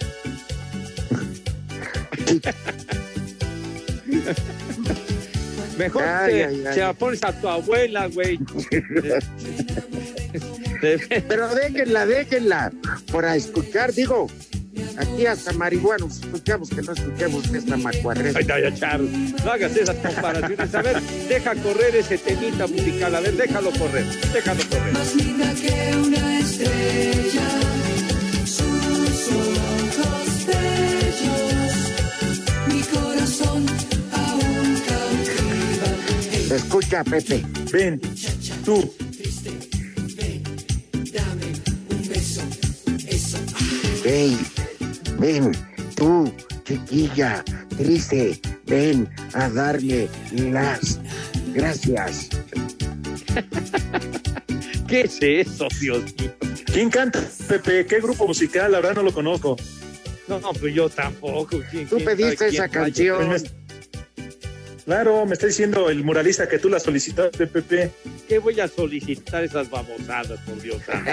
Mejor 5.78 6.02
Ay, 6.02 6.32
te, 6.32 6.44
ay, 6.44 6.64
ay. 6.66 6.74
se 6.74 6.80
la 6.80 6.92
pones 6.92 7.22
a 7.24 7.32
tu 7.32 7.48
abuela, 7.48 8.06
güey. 8.08 8.38
Pero 11.28 11.54
déjenla, 11.54 12.06
déjenla. 12.06 12.72
Para 13.10 13.36
escuchar, 13.36 13.92
digo, 13.94 14.26
aquí 14.98 15.26
hasta 15.26 15.52
marihuanos 15.52 16.20
escuchamos 16.20 16.68
que 16.70 16.82
no 16.82 16.92
escuchemos 16.92 17.46
esta 17.54 17.76
macuarrera. 17.78 18.38
Ay, 18.38 18.44
no, 18.44 18.58
ya, 18.58 18.74
Charles, 18.74 19.10
no 19.44 19.50
hagas 19.52 19.74
esas 19.76 19.96
comparaciones. 19.96 20.74
A 20.74 20.82
ver, 20.82 21.00
deja 21.28 21.54
correr 21.56 21.96
ese 21.96 22.18
temita 22.18 22.66
musical. 22.66 23.14
A 23.14 23.20
ver, 23.20 23.34
déjalo 23.36 23.70
correr. 23.72 24.04
Déjalo 24.32 24.60
correr. 24.68 26.29
Más 26.60 26.68
linda 26.68 26.68
que 26.68 26.68
una 26.68 27.10
estrella, 27.10 27.48
sus 28.44 29.32
ojos 29.32 30.28
bellos, 30.46 31.72
mi 32.68 32.80
corazón 32.82 33.60
aún 34.12 34.68
cautiva. 34.86 35.90
Escucha, 36.54 37.04
Pepe. 37.04 37.44
Ven, 37.72 38.00
tú. 38.64 38.92
Dame 41.12 41.46
un 41.90 42.08
beso, 42.08 42.42
eso. 43.08 43.38
Ven, 44.04 44.38
ven, 45.18 45.52
tú, 45.96 46.32
chiquilla, 46.64 47.42
triste, 47.76 48.38
ven 48.66 49.08
a 49.32 49.48
darme 49.48 50.08
las 50.32 51.00
gracias. 51.54 52.28
¿Qué 54.88 55.02
es 55.02 55.18
eso, 55.20 55.68
Dios 55.80 56.02
mío? 56.18 56.39
¿Quién 56.72 56.90
canta, 56.90 57.20
Pepe? 57.48 57.84
¿Qué 57.86 58.00
grupo 58.00 58.26
musical? 58.26 58.70
La 58.72 58.78
verdad 58.78 58.94
no 58.96 59.02
lo 59.02 59.12
conozco. 59.12 59.56
No, 60.28 60.38
no, 60.38 60.52
pues 60.52 60.72
yo 60.74 60.88
tampoco. 60.88 61.60
¿Quién- 61.70 61.88
Tú 61.88 61.96
quién 61.96 62.06
pediste 62.08 62.36
sabe 62.36 62.50
esa 62.50 62.68
canción. 62.68 63.26
Pues 63.26 63.42
me- 63.44 63.60
Claro, 64.84 65.24
me 65.24 65.34
está 65.34 65.46
diciendo 65.46 65.88
el 65.88 66.02
muralista 66.02 66.48
que 66.48 66.58
tú 66.58 66.68
la 66.68 66.80
solicitaste, 66.80 67.46
Pepe. 67.46 67.90
¿Qué 68.28 68.38
voy 68.38 68.58
a 68.60 68.66
solicitar 68.66 69.44
esas 69.44 69.70
babosadas, 69.70 70.40
por 70.40 70.60
Dios 70.60 70.82
santo? 70.84 71.10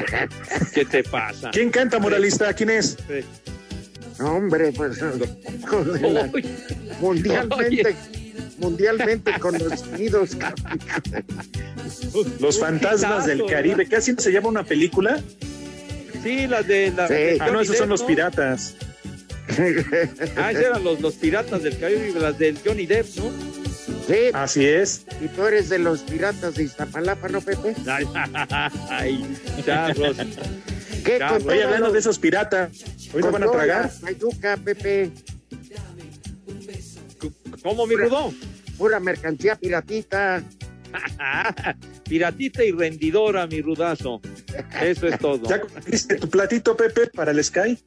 ¿Qué 0.74 0.86
te 0.86 1.04
pasa? 1.04 1.52
¿Quién 1.52 1.70
canta, 1.70 2.00
muralista? 2.00 2.52
¿Quién 2.54 2.72
es? 2.72 2.98
Hombre, 4.20 4.72
pues 4.72 5.00
uy, 7.02 7.22
mundialmente, 8.58 9.32
conocidos. 9.39 10.32
Los 12.39 12.60
fantasmas 12.60 13.26
del 13.26 13.46
Caribe. 13.46 13.88
¿Qué 13.88 13.98
así 13.98 14.13
se 14.17 14.32
llama 14.32 14.50
una 14.50 14.63
película? 14.63 15.20
Sí, 16.24 16.48
las 16.48 16.67
de... 16.67 16.91
La, 16.91 17.08
Sí. 17.08 17.13
de 17.13 17.38
Ah, 17.39 17.50
no, 17.52 17.62
esos 17.62 17.78
son 17.78 17.89
los 17.89 18.02
¿no? 18.02 18.08
piratas. 18.08 18.76
Ah, 20.36 20.52
esos 20.52 20.63
eran 20.63 20.84
los, 20.84 21.00
los 21.00 21.13
piratas 21.15 21.63
del 21.63 21.78
Caribe, 21.80 22.12
las 22.20 22.38
del 22.38 22.58
Johnny 22.65 22.86
Depp, 22.86 23.08
¿no? 23.17 23.32
Sí, 24.08 24.15
Así 24.34 24.65
es. 24.65 25.06
y 25.24 25.28
tú 25.28 25.46
eres 25.46 25.70
de 25.70 25.80
los 25.80 26.02
piratas 26.02 26.56
de 26.56 26.63
Iztapalapa, 26.63 27.28
¿no, 27.30 27.41
Pepe? 27.41 27.74
Ay, 27.88 28.06
ay, 28.89 29.36
charros. 29.65 30.17
¿Qué 31.04 31.20
Oye, 31.46 31.63
hablando 31.63 31.91
de 31.91 32.00
esos 32.00 32.20
piratas, 32.20 32.70
¿hoy 33.13 33.22
no 33.22 33.32
van 33.32 33.43
a 33.43 33.52
tragar? 33.52 33.86
la 33.86 34.02
Mayuca, 34.02 34.58
Pepe, 34.58 35.12
¿Cómo, 37.63 37.86
mi 37.88 37.96
rudo? 37.96 38.34
pura 38.78 39.00
mercancía 39.00 39.56
piratita. 39.56 40.43
Piratita 42.08 42.63
y 42.63 42.72
rendidora, 42.72 43.46
mi 43.48 43.62
rudazo. 43.62 44.22
Eso 44.82 45.08
es 45.08 45.20
todo. 45.20 45.50
¿Ya 45.50 45.60
comiste 45.60 46.15
tu 46.15 46.30
platito, 46.30 46.78
Pepe, 46.78 47.08
para 47.08 47.32
el 47.32 47.43
Sky? 47.43 47.78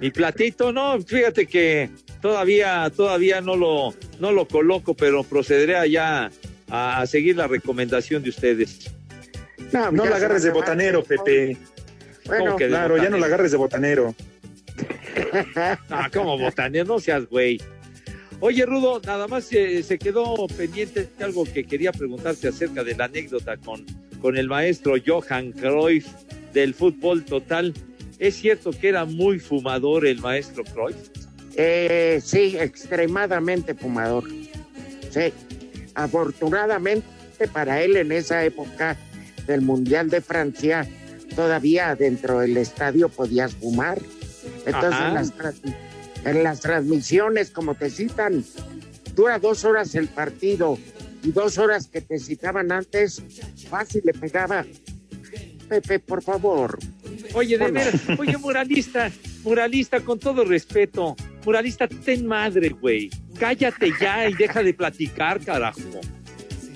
Mi 0.00 0.10
platito, 0.10 0.72
no, 0.72 1.00
fíjate 1.00 1.46
que 1.46 1.90
todavía, 2.22 2.90
todavía 2.94 3.40
no 3.40 3.56
lo, 3.56 3.94
no 4.20 4.32
lo 4.32 4.48
coloco, 4.48 4.94
pero 4.94 5.24
procederé 5.24 5.76
allá 5.76 6.30
a, 6.70 7.00
a 7.00 7.06
seguir 7.06 7.36
la 7.36 7.46
recomendación 7.46 8.22
de 8.22 8.30
ustedes. 8.30 8.90
No, 9.72 9.92
No 9.92 10.06
la 10.06 10.16
agarres 10.16 10.44
de 10.44 10.50
botanero, 10.50 11.02
Pepe. 11.02 11.56
Bueno, 12.24 12.44
¿Cómo 12.44 12.56
que 12.56 12.64
de 12.64 12.70
Claro, 12.70 12.96
ya 12.96 13.10
no 13.10 13.18
la 13.18 13.26
agarres 13.26 13.50
de 13.50 13.58
botanero. 13.58 14.14
Ah, 15.90 16.08
como 16.12 16.38
botanero, 16.38 16.84
no 16.84 17.00
seas 17.00 17.26
güey. 17.26 17.60
Oye, 18.40 18.64
Rudo, 18.66 19.00
nada 19.04 19.26
más 19.26 19.52
eh, 19.52 19.82
se 19.82 19.98
quedó 19.98 20.46
pendiente 20.46 21.08
de 21.18 21.24
algo 21.24 21.44
que 21.44 21.64
quería 21.64 21.90
preguntarte 21.90 22.48
acerca 22.48 22.84
de 22.84 22.94
la 22.94 23.06
anécdota 23.06 23.56
con, 23.56 23.84
con 24.20 24.36
el 24.36 24.46
maestro 24.46 24.94
Johan 25.04 25.50
Cruyff 25.52 26.06
del 26.52 26.72
fútbol 26.72 27.24
total. 27.24 27.74
¿Es 28.20 28.36
cierto 28.36 28.70
que 28.70 28.88
era 28.88 29.04
muy 29.04 29.40
fumador 29.40 30.06
el 30.06 30.20
maestro 30.20 30.62
Cruyff? 30.64 30.96
Eh, 31.56 32.20
sí, 32.22 32.56
extremadamente 32.56 33.74
fumador. 33.74 34.24
Sí, 35.10 35.32
afortunadamente 35.94 37.48
para 37.52 37.82
él 37.82 37.96
en 37.96 38.12
esa 38.12 38.44
época 38.44 38.96
del 39.48 39.62
Mundial 39.62 40.10
de 40.10 40.20
Francia, 40.20 40.86
todavía 41.34 41.96
dentro 41.96 42.40
del 42.40 42.56
estadio 42.56 43.08
podías 43.08 43.54
fumar. 43.54 43.98
Entonces 44.64 45.00
Ajá. 45.00 45.12
las, 45.12 45.32
en 46.30 46.42
las 46.42 46.60
transmisiones, 46.60 47.50
como 47.50 47.74
te 47.74 47.90
citan, 47.90 48.44
dura 49.14 49.38
dos 49.38 49.64
horas 49.64 49.94
el 49.94 50.08
partido 50.08 50.78
y 51.22 51.32
dos 51.32 51.58
horas 51.58 51.88
que 51.88 52.00
te 52.00 52.18
citaban 52.18 52.72
antes, 52.72 53.22
fácil 53.68 54.02
le 54.04 54.12
pegaba. 54.12 54.64
Pepe, 55.68 55.98
por 55.98 56.22
favor. 56.22 56.78
Oye, 57.34 57.58
de 57.58 57.70
veras, 57.70 57.94
oye, 58.18 58.38
muralista, 58.38 59.10
muralista, 59.42 60.00
con 60.00 60.18
todo 60.18 60.44
respeto, 60.44 61.14
Muralista, 61.48 61.88
ten 61.88 62.26
madre, 62.26 62.68
güey. 62.68 63.08
Cállate 63.40 63.90
ya 63.98 64.28
y 64.28 64.34
deja 64.34 64.62
de 64.62 64.74
platicar, 64.74 65.40
carajo. 65.40 65.80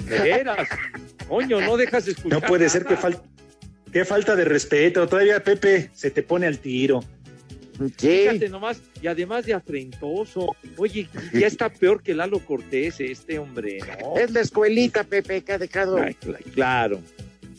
De 0.09 0.19
veras. 0.19 0.67
Coño, 1.29 1.61
no 1.61 1.77
dejas 1.77 2.07
de 2.07 2.13
escuchar. 2.13 2.41
No 2.41 2.49
puede 2.49 2.71
ser 2.71 2.87
que 2.87 2.97
falta. 2.97 3.23
Qué 3.93 4.07
falta 4.07 4.35
de 4.35 4.47
respeto. 4.47 5.07
Todavía 5.07 5.45
Pepe 5.45 5.91
se 5.93 6.11
te 6.11 6.23
pone 6.23 6.47
al 6.47 6.59
tiro. 6.59 7.05
Fíjate 7.99 8.49
nomás, 8.49 8.81
y 9.01 9.07
además 9.07 9.47
de 9.47 9.55
afrentoso. 9.55 10.55
Oye, 10.77 11.09
ya 11.33 11.47
está 11.47 11.69
peor 11.69 12.03
que 12.03 12.15
Lalo 12.15 12.39
Cortés, 12.41 13.01
este 13.01 13.39
hombre, 13.39 13.79
¿no? 14.01 14.19
Es 14.19 14.31
la 14.31 14.41
escuelita, 14.41 15.05
Pepe, 15.05 15.43
que 15.43 15.53
ha 15.53 15.59
dejado. 15.59 15.97
Ay, 15.97 16.15
claro. 16.55 17.01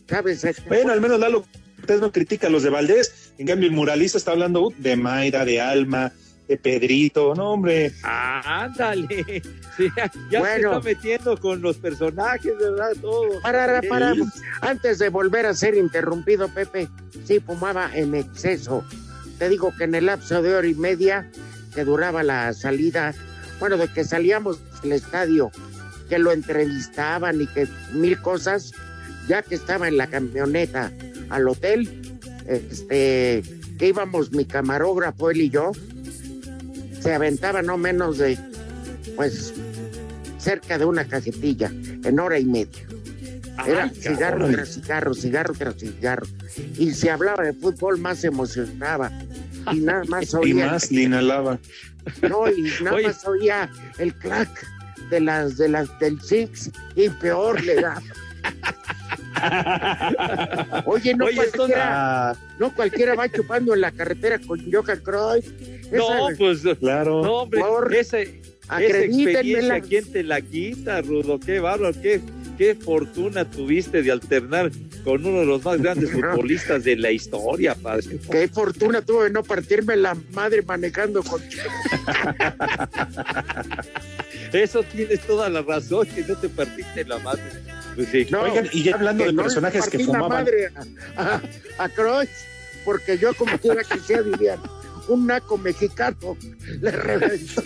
¿Sabes? 0.08 0.46
Bueno, 0.68 0.92
al 0.94 1.02
menos 1.02 1.20
Lalo 1.20 1.46
Cortés 1.78 2.00
no 2.02 2.12
critica 2.12 2.48
a 2.48 2.50
los 2.50 2.64
de 2.64 2.70
Valdés. 2.70 3.34
En 3.38 3.48
cambio, 3.48 3.68
el 3.68 3.76
muralista 3.76 4.18
está 4.18 4.32
hablando 4.32 4.72
de 4.78 4.96
Mayra, 4.96 5.44
de 5.46 5.60
Alma, 5.60 6.12
de 6.48 6.58
Pedrito. 6.58 7.34
No, 7.36 7.54
hombre. 7.54 7.92
Ah, 8.04 8.64
ándale. 8.66 9.42
Sí, 9.76 9.88
ya 10.30 10.40
Bueno. 10.40 10.54
se 10.54 10.78
está 10.78 10.80
metiendo 10.82 11.38
con 11.40 11.60
los 11.64 11.78
personajes, 11.78 12.56
¿verdad? 12.60 12.92
Todo. 13.02 13.42
Para, 13.42 13.82
Sí. 13.82 13.88
para, 13.88 14.14
antes 14.62 15.00
de 15.00 15.10
volver 15.10 15.48
a 15.48 15.56
ser 15.56 15.74
interrumpido, 15.74 16.48
Pepe, 16.48 16.88
sí 17.26 17.40
fumaba 17.40 17.90
en 17.92 18.14
exceso. 18.14 18.86
Te 19.44 19.50
digo 19.50 19.74
que 19.78 19.84
en 19.84 19.94
el 19.94 20.06
lapso 20.06 20.42
de 20.42 20.56
hora 20.56 20.66
y 20.66 20.74
media 20.74 21.30
que 21.76 21.84
duraba 21.84 22.24
la 22.24 22.54
salida, 22.54 23.14
bueno, 23.60 23.76
de 23.76 23.90
que 23.90 24.06
salíamos 24.06 24.62
del 24.82 24.94
estadio, 24.94 25.52
que 26.08 26.18
lo 26.18 26.32
entrevistaban 26.32 27.42
y 27.42 27.48
que 27.48 27.68
mil 27.92 28.22
cosas, 28.22 28.72
ya 29.28 29.42
que 29.42 29.56
estaba 29.56 29.90
en 29.90 29.98
la 29.98 30.08
camioneta 30.08 30.94
al 31.30 31.50
hotel, 31.50 31.90
este, 32.48 33.44
que 33.78 33.88
íbamos 33.90 34.32
mi 34.32 34.46
camarógrafo, 34.46 35.30
él 35.30 35.42
y 35.42 35.50
yo, 35.50 35.74
se 37.02 37.14
aventaba 37.14 37.62
no 37.62 37.78
menos 37.78 38.20
de, 38.20 38.38
pues, 39.18 39.54
cerca 40.38 40.78
de 40.78 40.86
una 40.86 41.06
cajetilla, 41.06 41.70
en 42.06 42.18
hora 42.18 42.40
y 42.40 42.46
media. 42.46 42.93
Era 43.68 43.84
Ay, 43.84 43.90
cigarro 43.92 44.50
tras 44.50 44.70
cigarro, 44.74 45.14
cigarro 45.14 45.54
tras 45.54 45.76
cigarro. 45.76 46.26
Y 46.78 46.92
si 46.92 47.08
hablaba 47.10 47.44
de 47.44 47.54
fútbol, 47.54 47.98
más 48.00 48.20
se 48.20 48.28
emocionaba. 48.28 49.12
Y 49.72 49.80
nada 49.80 50.04
más 50.08 50.34
Y 50.34 50.38
oía. 50.38 50.68
más 50.72 50.92
le 50.92 51.04
inhalaba. 51.04 51.60
No, 52.28 52.50
y 52.50 52.64
nada 52.82 52.98
Oye. 52.98 53.08
más 53.08 53.26
oía 53.28 53.70
el 53.98 54.14
clac 54.16 54.50
de 55.10 55.20
las, 55.22 55.58
de 55.58 55.70
las 55.70 56.00
del 56.00 56.20
Six 56.22 56.72
y 56.96 57.10
peor 57.10 57.62
le 57.64 57.76
da. 57.76 58.02
Oye, 60.86 61.14
no 61.16 61.26
Oye, 61.26 61.36
cualquiera, 61.36 62.36
no 62.60 62.74
cualquiera 62.74 63.16
va 63.16 63.30
chupando 63.30 63.74
en 63.74 63.82
la 63.82 63.92
carretera 63.92 64.40
con 64.40 64.60
Johan 64.72 65.00
Cruyff. 65.00 65.52
No, 65.92 66.30
Esa- 66.30 66.38
pues, 66.38 66.62
claro. 66.80 67.24
no, 67.24 67.34
hombre, 67.42 67.60
Por- 67.62 67.94
esa, 67.94 68.18
esa 68.64 69.00
experiencia, 69.00 69.82
¿quién 69.82 70.12
te 70.12 70.24
la 70.24 70.42
quita, 70.42 71.02
Rudo? 71.02 71.40
Qué 71.40 71.60
bárbaro, 71.60 71.94
qué, 72.02 72.22
qué 72.58 72.76
fortuna 72.76 73.50
tuviste 73.50 74.02
de 74.02 74.12
alternar 74.12 74.72
con 75.04 75.26
uno 75.26 75.42
de 75.42 75.46
los 75.46 75.64
más 75.66 75.82
grandes 75.82 76.12
futbolistas 76.14 76.84
de 76.84 76.96
la 76.96 77.12
historia, 77.12 77.76
padre. 77.76 78.20
Qué 78.32 78.48
fortuna 78.48 79.02
tuve 79.02 79.26
de 79.26 79.30
no 79.32 79.44
partirme 79.44 79.96
la 79.98 80.16
madre 80.32 80.62
manejando 80.62 81.22
con 81.24 81.42
Eso 84.54 84.84
tienes 84.84 85.20
toda 85.22 85.50
la 85.50 85.62
razón, 85.62 86.06
que 86.08 86.22
no 86.24 86.36
te 86.36 86.48
partiste 86.50 87.04
la 87.06 87.18
madre. 87.20 87.44
Pues 87.96 88.10
sí. 88.10 88.28
No, 88.30 88.42
Oigan, 88.44 88.70
y 88.72 88.84
ya 88.84 88.96
hablando 88.96 89.26
de 89.26 89.34
no 89.34 89.44
personajes 89.44 89.90
que 89.90 90.00
fumaban. 90.00 90.30
madre 90.30 90.72
a, 91.16 91.36
a, 91.36 91.42
a 91.84 91.90
Cruyff, 91.90 92.30
porque 92.86 93.18
yo 93.18 93.34
como 93.34 93.58
quiera 93.58 93.84
que 93.84 94.00
sea 94.00 94.22
un 95.08 95.28
naco 95.28 95.58
mexicano 95.58 96.38
le 96.82 96.92
reventó. 96.92 97.64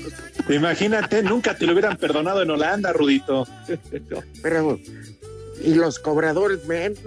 Imagínate, 0.50 1.22
nunca 1.24 1.58
te 1.58 1.66
lo 1.66 1.74
hubieran 1.74 1.98
perdonado 1.98 2.42
en 2.42 2.50
Holanda, 2.50 2.94
Rudito. 2.94 3.48
Pero, 4.42 4.80
y 5.64 5.74
los 5.76 6.00
cobradores 6.00 6.66
menos. 6.66 6.98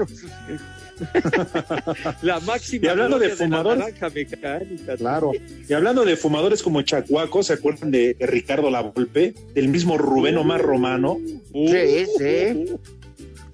La 2.22 2.40
máxima 2.40 2.84
Y 2.86 2.88
hablando 2.88 3.18
de 3.18 3.30
fumadores- 3.34 3.78
naranja 3.78 4.10
mecánica. 4.10 4.96
Claro. 4.96 5.32
Y 5.68 5.72
hablando 5.72 6.04
de 6.04 6.16
fumadores 6.16 6.62
como 6.62 6.82
Chacuaco, 6.82 7.42
¿se 7.42 7.54
acuerdan 7.54 7.90
de, 7.90 8.16
Ricardo 8.20 8.70
Lavolpe? 8.70 9.34
Del 9.54 9.68
mismo 9.68 9.96
Rubén 9.96 10.36
Omar 10.36 10.60
Romano. 10.60 11.16
Sí, 11.54 12.06
sí. 12.18 12.66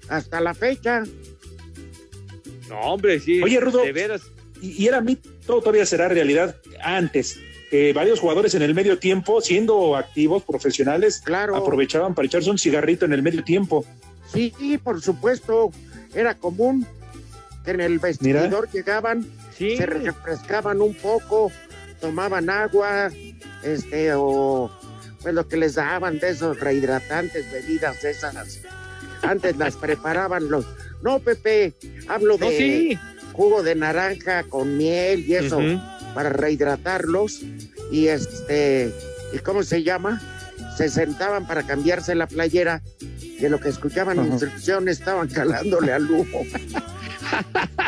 Hasta 0.09 0.41
la 0.41 0.53
fecha. 0.53 1.03
No, 2.69 2.79
hombre, 2.81 3.19
sí. 3.21 3.41
Oye, 3.41 3.59
Rudo. 3.61 3.81
De 3.83 3.93
veras. 3.93 4.23
Y, 4.61 4.83
y 4.83 4.87
era 4.87 4.99
mí, 4.99 5.17
todo 5.47 5.61
todavía 5.61 5.85
será 5.85 6.07
realidad 6.09 6.55
antes. 6.83 7.39
Que 7.71 7.91
varios 7.93 8.19
jugadores 8.19 8.53
en 8.55 8.61
el 8.61 8.73
medio 8.75 8.97
tiempo, 8.99 9.41
siendo 9.41 9.95
activos, 9.97 10.43
profesionales, 10.43 11.21
Claro. 11.25 11.55
aprovechaban 11.55 12.13
para 12.13 12.27
echarse 12.27 12.49
un 12.49 12.57
cigarrito 12.57 13.05
en 13.05 13.13
el 13.13 13.21
medio 13.23 13.43
tiempo. 13.43 13.83
Sí, 14.31 14.53
por 14.83 15.01
supuesto, 15.01 15.71
era 16.13 16.35
común 16.35 16.85
que 17.65 17.71
en 17.71 17.81
el 17.81 17.99
vestidor 17.99 18.69
llegaban, 18.71 19.25
Sí. 19.57 19.75
se 19.75 19.85
refrescaban 19.85 20.81
un 20.81 20.93
poco, 20.93 21.51
tomaban 21.99 22.49
agua, 22.49 23.09
este, 23.63 24.13
o 24.13 24.71
pues 25.21 25.33
lo 25.33 25.47
que 25.47 25.57
les 25.57 25.75
daban 25.75 26.19
de 26.19 26.29
esos 26.29 26.59
rehidratantes, 26.59 27.51
bebidas 27.51 28.03
esas. 28.05 28.61
Antes 29.23 29.57
las 29.57 29.75
preparaban 29.77 30.47
los. 30.49 30.65
No, 31.01 31.19
Pepe, 31.19 31.73
hablo 32.07 32.37
No, 32.37 32.45
de 32.49 32.57
sí. 32.57 32.99
Jugo 33.37 33.63
de 33.63 33.75
naranja 33.75 34.43
con 34.43 34.77
miel 34.77 35.23
y 35.25 35.35
eso 35.35 35.61
para 36.13 36.29
rehidratarlos. 36.29 37.41
Y 37.91 38.07
este, 38.07 38.91
¿y 39.33 39.37
cómo 39.39 39.63
se 39.63 39.83
llama? 39.83 40.21
Se 40.75 40.89
sentaban 40.89 41.47
para 41.47 41.63
cambiarse 41.63 42.13
la 42.15 42.27
playera 42.27 42.81
y 43.21 43.45
en 43.45 43.51
lo 43.51 43.59
que 43.59 43.69
escuchaban 43.69 44.19
Ajá. 44.19 44.27
instrucciones 44.27 44.99
estaban 44.99 45.27
calándole 45.29 45.93
al 45.93 46.09
humo. 46.11 46.43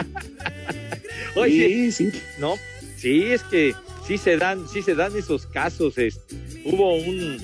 Oye, 1.35 1.91
Sí, 1.91 2.12
sí. 2.12 2.21
no, 2.39 2.55
sí, 2.97 3.25
es 3.31 3.43
que 3.43 3.73
sí 4.07 4.17
se 4.17 4.38
dan, 4.38 4.67
sí 4.67 4.81
se 4.81 4.95
dan 4.95 5.15
esos 5.17 5.45
casos. 5.47 5.97
es- 5.97 6.19
hubo 6.65 6.95
un, 6.95 7.38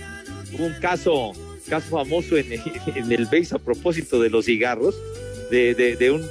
un 0.60 0.74
caso, 0.82 1.32
caso 1.70 1.89
famoso 1.89 2.38
en, 2.38 2.54
en 2.96 3.12
el 3.12 3.26
base 3.26 3.56
a 3.56 3.60
propósito 3.60 4.22
de 4.22 4.30
los 4.30 4.46
cigarros, 4.46 4.96
de, 5.52 5.76
de, 5.76 5.96
de 5.96 6.12
un 6.12 6.26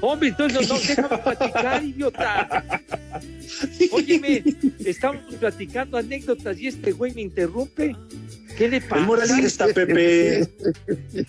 hombre, 0.00 0.28
entonces 0.28 0.68
no, 0.68 0.74
no 0.74 0.80
déjame 0.80 1.18
platicar, 1.18 1.82
idiota. 1.84 2.64
Óyeme, 3.92 4.42
estamos 4.84 5.22
platicando 5.38 5.96
anécdotas 5.98 6.58
y 6.58 6.68
este 6.68 6.92
güey 6.92 7.12
me 7.14 7.22
interrumpe. 7.22 7.96
¿Qué 8.56 8.68
le 8.68 8.80
pasa? 8.82 8.96
El 9.00 9.06
moralista, 9.06 9.66
Pepe. 9.68 10.46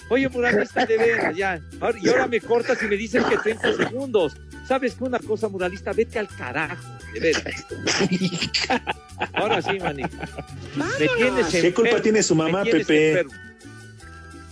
Oye, 0.10 0.28
muralista, 0.30 0.86
de 0.86 0.98
veras, 0.98 1.36
ya. 1.36 1.62
Ahora- 1.80 1.98
y 2.02 2.10
ahora 2.10 2.28
me 2.28 2.42
cortas 2.42 2.78
y 2.84 2.86
me 2.86 2.98
dices 2.98 3.24
que 3.26 3.38
30 3.38 3.78
segundos. 3.78 4.36
¿Sabes 4.68 4.96
qué 4.96 5.04
una 5.04 5.20
cosa, 5.20 5.48
muralista? 5.48 5.94
Vete 5.94 6.20
al 6.20 6.28
carajo, 6.28 6.84
de 7.14 7.20
veras. 7.20 7.44
Ahora 9.34 9.62
sí, 9.62 9.78
tienes 11.18 11.48
¿Qué 11.52 11.74
culpa 11.74 12.02
tiene 12.02 12.24
su 12.24 12.36
mamá, 12.36 12.64
Pepe? 12.64 13.10
enfermo. 13.10 13.32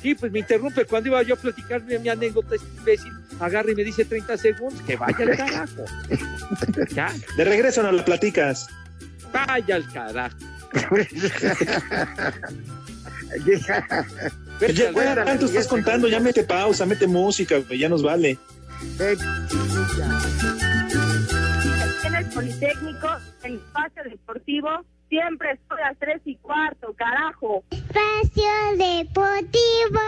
Sí, 0.01 0.15
pues 0.15 0.31
me 0.31 0.39
interrumpe 0.39 0.85
cuando 0.85 1.09
iba 1.09 1.21
yo 1.23 1.35
a 1.35 1.37
platicar 1.37 1.83
de 1.83 1.99
mi 1.99 2.09
anécdota, 2.09 2.55
este 2.55 2.67
imbécil 2.77 3.11
agarra 3.39 3.71
y 3.71 3.75
me 3.75 3.83
dice 3.83 4.03
30 4.05 4.35
segundos, 4.37 4.81
que 4.81 4.95
vaya 4.95 5.17
al 5.19 5.37
carajo. 5.37 5.85
Ya, 6.95 7.11
De 7.37 7.45
regreso 7.45 7.83
no 7.83 7.91
la 7.91 8.03
platicas. 8.03 8.67
vaya 9.31 9.75
al 9.75 9.91
carajo. 9.91 10.37
Ya, 14.73 14.91
Cuéntale, 14.91 15.23
¿Cuánto 15.23 15.45
estás 15.45 15.67
contando? 15.67 16.07
Ya 16.07 16.19
mete 16.19 16.43
pausa, 16.43 16.85
mete 16.85 17.07
música, 17.07 17.57
güey, 17.59 17.79
ya 17.79 17.89
nos 17.89 18.03
vale. 18.03 18.37
En 22.03 22.15
el 22.15 22.25
Politécnico, 22.25 23.07
el 23.43 23.55
espacio 23.55 24.03
deportivo, 24.03 24.85
siempre 25.11 25.51
estoy 25.51 25.77
a 25.81 25.89
las 25.89 25.99
tres 25.99 26.21
y 26.23 26.37
cuarto, 26.37 26.95
carajo. 26.97 27.63
Espacio 27.69 28.53
Deportivo. 28.77 29.99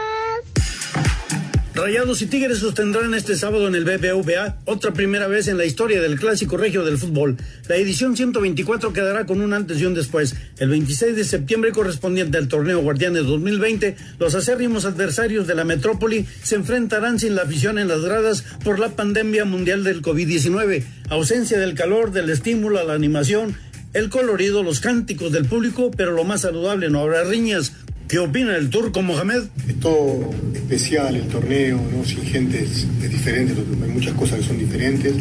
Rayados 1.76 2.22
y 2.22 2.28
Tigres 2.28 2.60
sostendrán 2.60 3.13
este 3.16 3.36
sábado 3.36 3.68
en 3.68 3.76
el 3.76 3.84
BBVA 3.84 4.60
otra 4.66 4.94
primera 4.94 5.28
vez 5.28 5.48
en 5.48 5.58
la 5.58 5.66
historia 5.66 6.00
del 6.00 6.20
clásico 6.20 6.56
regio 6.56 6.86
del 6.86 7.00
fútbol. 7.00 7.36
La 7.68 7.76
edición 7.76 8.16
124 8.16 8.94
quedará 8.94 9.26
con 9.26 9.42
un 9.42 9.54
antes 9.54 9.82
y 9.82 9.86
un 9.86 9.96
después. 9.96 10.36
El 10.60 10.70
26 10.70 11.16
de 11.16 11.24
septiembre 11.26 11.72
correspondiente 11.72 12.38
al 12.38 12.48
torneo 12.48 12.80
Guardianes 12.80 13.26
2020, 13.26 13.98
los 14.20 14.36
acérrimos 14.36 14.86
adversarios 14.86 15.48
de 15.48 15.56
la 15.56 15.66
metrópoli 15.66 16.26
se 16.44 16.56
enfrentarán 16.56 17.20
sin 17.20 17.36
la 17.36 17.42
afición 17.42 17.78
en 17.80 17.89
las 17.89 18.02
gradas 18.02 18.44
por 18.63 18.80
la 18.80 18.89
pandemia 18.89 19.44
mundial 19.44 19.84
del 19.84 20.02
COVID-19. 20.02 20.84
Ausencia 21.10 21.60
del 21.60 21.74
calor, 21.74 22.12
del 22.12 22.30
estímulo 22.30 22.80
a 22.80 22.84
la 22.84 22.94
animación, 22.94 23.58
el 23.93 24.10
colorido, 24.10 24.63
los 24.63 24.79
cánticos 24.79 25.32
del 25.32 25.45
público, 25.45 25.91
pero 25.95 26.12
lo 26.12 26.23
más 26.23 26.41
saludable, 26.41 26.89
no 26.89 26.99
habrá 26.99 27.23
riñas. 27.23 27.73
¿Qué 28.08 28.19
opina 28.19 28.56
el 28.58 28.69
turco 28.69 29.01
Mohamed? 29.01 29.43
Es 29.67 29.79
todo 29.79 30.29
especial 30.53 31.15
el 31.15 31.27
torneo, 31.27 31.79
¿no? 31.95 32.03
sin 32.03 32.23
gente 32.23 32.63
es, 32.63 32.88
diferente, 33.10 33.53
hay 33.84 33.89
muchas 33.89 34.13
cosas 34.13 34.39
que 34.39 34.45
son 34.45 34.60
diferentes. 34.60 35.13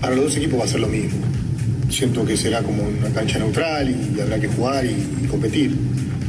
Para 0.00 0.14
los 0.14 0.26
dos 0.26 0.36
equipos 0.36 0.60
va 0.60 0.64
a 0.64 0.68
ser 0.68 0.80
lo 0.80 0.88
mismo. 0.88 1.18
siento 1.90 2.24
que 2.24 2.36
será 2.36 2.62
como 2.62 2.82
una 2.84 3.10
cancha 3.10 3.38
neutral 3.38 3.90
y 3.90 4.20
habrá 4.20 4.38
que 4.38 4.48
jugar 4.48 4.84
y, 4.84 5.26
competir. 5.26 5.72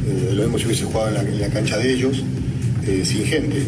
Eh, 0.06 0.32
lo 0.34 0.42
mismo 0.44 0.58
si 0.58 0.66
hubiese 0.66 0.84
jugado 0.84 1.08
en 1.08 1.14
la, 1.14 1.20
en 1.22 1.40
la 1.40 1.48
cancha 1.48 1.78
de 1.78 1.92
ellos, 1.92 2.22
eh, 2.86 3.02
sin 3.04 3.24
gente. 3.24 3.62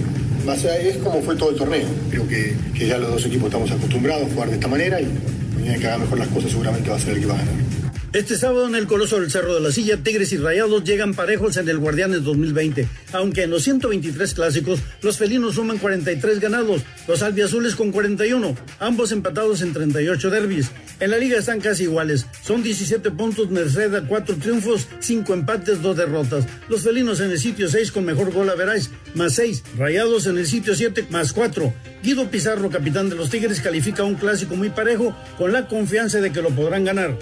Es 0.54 0.96
como 0.98 1.22
fue 1.22 1.34
todo 1.34 1.50
el 1.50 1.56
torneo. 1.56 1.86
Creo 2.08 2.26
que, 2.28 2.54
que 2.72 2.86
ya 2.86 2.98
los 2.98 3.10
dos 3.10 3.26
equipos 3.26 3.46
estamos 3.46 3.70
acostumbrados 3.70 4.28
a 4.28 4.32
jugar 4.32 4.48
de 4.48 4.54
esta 4.54 4.68
manera 4.68 5.00
y 5.00 5.08
mañana 5.56 5.78
que 5.78 5.86
haga 5.88 5.98
mejor 5.98 6.18
las 6.18 6.28
cosas 6.28 6.50
seguramente 6.52 6.88
va 6.88 6.96
a 6.96 7.00
ser 7.00 7.14
el 7.14 7.20
que 7.20 7.26
va 7.26 7.34
a 7.34 7.38
ganar. 7.38 7.85
Este 8.12 8.36
sábado 8.36 8.66
en 8.66 8.74
el 8.76 8.86
Coloso 8.86 9.20
del 9.20 9.30
Cerro 9.30 9.54
de 9.54 9.60
la 9.60 9.70
Silla, 9.70 9.98
Tigres 9.98 10.32
y 10.32 10.38
Rayados 10.38 10.84
llegan 10.84 11.12
parejos 11.12 11.56
en 11.58 11.68
el 11.68 11.78
Guardianes 11.78 12.22
2020, 12.24 12.88
aunque 13.12 13.42
en 13.42 13.50
los 13.50 13.64
123 13.64 14.32
clásicos 14.32 14.80
los 15.02 15.18
felinos 15.18 15.56
suman 15.56 15.78
43 15.78 16.40
ganados, 16.40 16.82
los 17.08 17.22
albiazules 17.22 17.74
con 17.74 17.92
41, 17.92 18.56
ambos 18.78 19.12
empatados 19.12 19.60
en 19.60 19.72
38 19.74 20.30
derbis. 20.30 20.70
En 20.98 21.10
la 21.10 21.18
liga 21.18 21.38
están 21.38 21.60
casi 21.60 21.82
iguales, 21.82 22.26
son 22.42 22.62
17 22.62 23.10
puntos 23.10 23.50
Merced 23.50 23.94
a 23.94 24.06
4 24.06 24.36
triunfos, 24.36 24.88
5 25.00 25.34
empates, 25.34 25.82
2 25.82 25.96
derrotas. 25.96 26.46
Los 26.70 26.82
felinos 26.82 27.20
en 27.20 27.32
el 27.32 27.38
sitio 27.38 27.68
6 27.68 27.92
con 27.92 28.06
mejor 28.06 28.32
gol 28.32 28.48
a 28.48 28.54
veráis, 28.54 28.90
más 29.14 29.34
6, 29.34 29.62
Rayados 29.76 30.26
en 30.26 30.38
el 30.38 30.46
sitio 30.46 30.74
7 30.74 31.06
más 31.10 31.34
4. 31.34 31.74
Guido 32.02 32.30
Pizarro, 32.30 32.70
capitán 32.70 33.10
de 33.10 33.16
los 33.16 33.30
Tigres, 33.30 33.60
califica 33.60 34.04
un 34.04 34.14
clásico 34.14 34.54
muy 34.54 34.70
parejo 34.70 35.14
con 35.36 35.52
la 35.52 35.66
confianza 35.66 36.20
de 36.20 36.30
que 36.30 36.40
lo 36.40 36.50
podrán 36.50 36.84
ganar. 36.84 37.18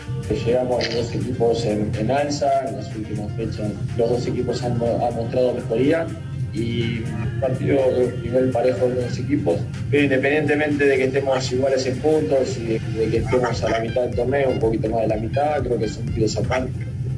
Los 0.86 0.94
dos 0.94 1.14
equipos 1.14 1.64
en, 1.64 1.90
en, 1.98 2.10
alza, 2.10 2.68
en 2.68 2.76
las 2.76 2.94
últimas 2.94 3.32
fechas 3.36 3.70
los 3.96 4.10
dos 4.10 4.26
equipos 4.26 4.62
han, 4.62 4.72
han 4.72 5.14
mostrado 5.16 5.54
mejoría 5.54 6.06
y 6.52 7.02
partido 7.40 7.78
nivel 8.22 8.50
parejo 8.50 8.88
de 8.88 9.02
los 9.02 9.18
equipos, 9.18 9.58
pero 9.90 10.04
independientemente 10.04 10.86
de 10.86 10.96
que 10.96 11.04
estemos 11.04 11.52
iguales 11.52 11.84
en 11.86 11.98
puntos 11.98 12.56
y 12.58 12.64
de, 12.64 12.78
de, 12.78 13.10
que 13.10 13.16
estemos 13.18 13.62
a 13.62 13.70
la 13.70 13.80
mitad 13.80 14.02
del 14.02 14.14
torneo, 14.14 14.50
un 14.50 14.60
poquito 14.60 14.88
más 14.88 15.02
de 15.02 15.08
la 15.08 15.16
mitad, 15.16 15.62
creo 15.62 15.78
que 15.78 15.88
son 15.88 16.04
partidos 16.04 16.36
aparte, 16.36 16.70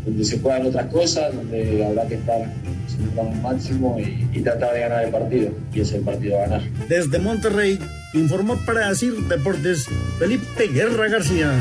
donde 0.05 0.24
se 0.24 0.38
juegan 0.38 0.66
otras 0.66 0.87
cosas, 0.87 1.35
donde 1.35 1.85
habrá 1.85 2.07
que 2.07 2.14
estar 2.14 2.40
siempre 2.87 3.20
un 3.20 3.42
máximo 3.42 3.98
y, 3.98 4.26
y, 4.33 4.40
tratar 4.40 4.72
de 4.72 4.81
ganar 4.81 5.05
el 5.05 5.11
partido, 5.11 5.50
y 5.72 5.81
es 5.81 5.92
el 5.92 6.00
partido 6.00 6.38
a 6.38 6.40
ganar. 6.42 6.62
Desde 6.88 7.18
Monterrey, 7.18 7.79
informó 8.14 8.57
para 8.64 8.88
Asir 8.88 9.14
Deportes 9.29 9.87
Felipe 10.18 10.68
Guerra 10.68 11.09
García. 11.09 11.52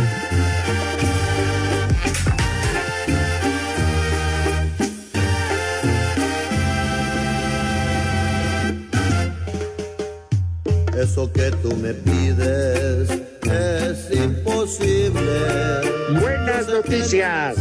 Eso 10.98 11.32
que 11.34 11.52
tú 11.62 11.76
me 11.76 11.94
pides 11.94 13.10
es 13.44 14.12
imposible. 14.12 15.82
Buenas 16.22 16.70
noticias, 16.70 17.58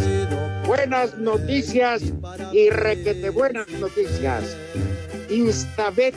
buenas 0.64 1.18
noticias 1.18 2.02
y 2.52 2.70
requete 2.70 3.30
buenas 3.30 3.68
noticias. 3.80 4.56
Instabet.mx 5.28 6.14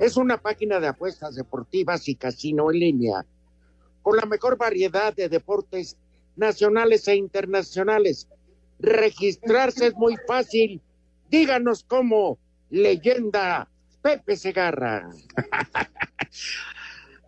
es 0.00 0.16
una 0.16 0.38
página 0.38 0.80
de 0.80 0.88
apuestas 0.88 1.36
deportivas 1.36 2.08
y 2.08 2.16
casino 2.16 2.72
en 2.72 2.80
línea 2.80 3.24
con 4.02 4.16
la 4.16 4.26
mejor 4.26 4.56
variedad 4.56 5.14
de 5.14 5.28
deportes 5.28 5.96
nacionales 6.34 7.06
e 7.06 7.14
internacionales. 7.14 8.26
Registrarse 8.80 9.86
es 9.86 9.94
muy 9.94 10.16
fácil. 10.26 10.80
Díganos 11.30 11.84
cómo, 11.84 12.38
leyenda 12.70 13.68
Pepe 14.06 14.36
Segarra. 14.36 15.10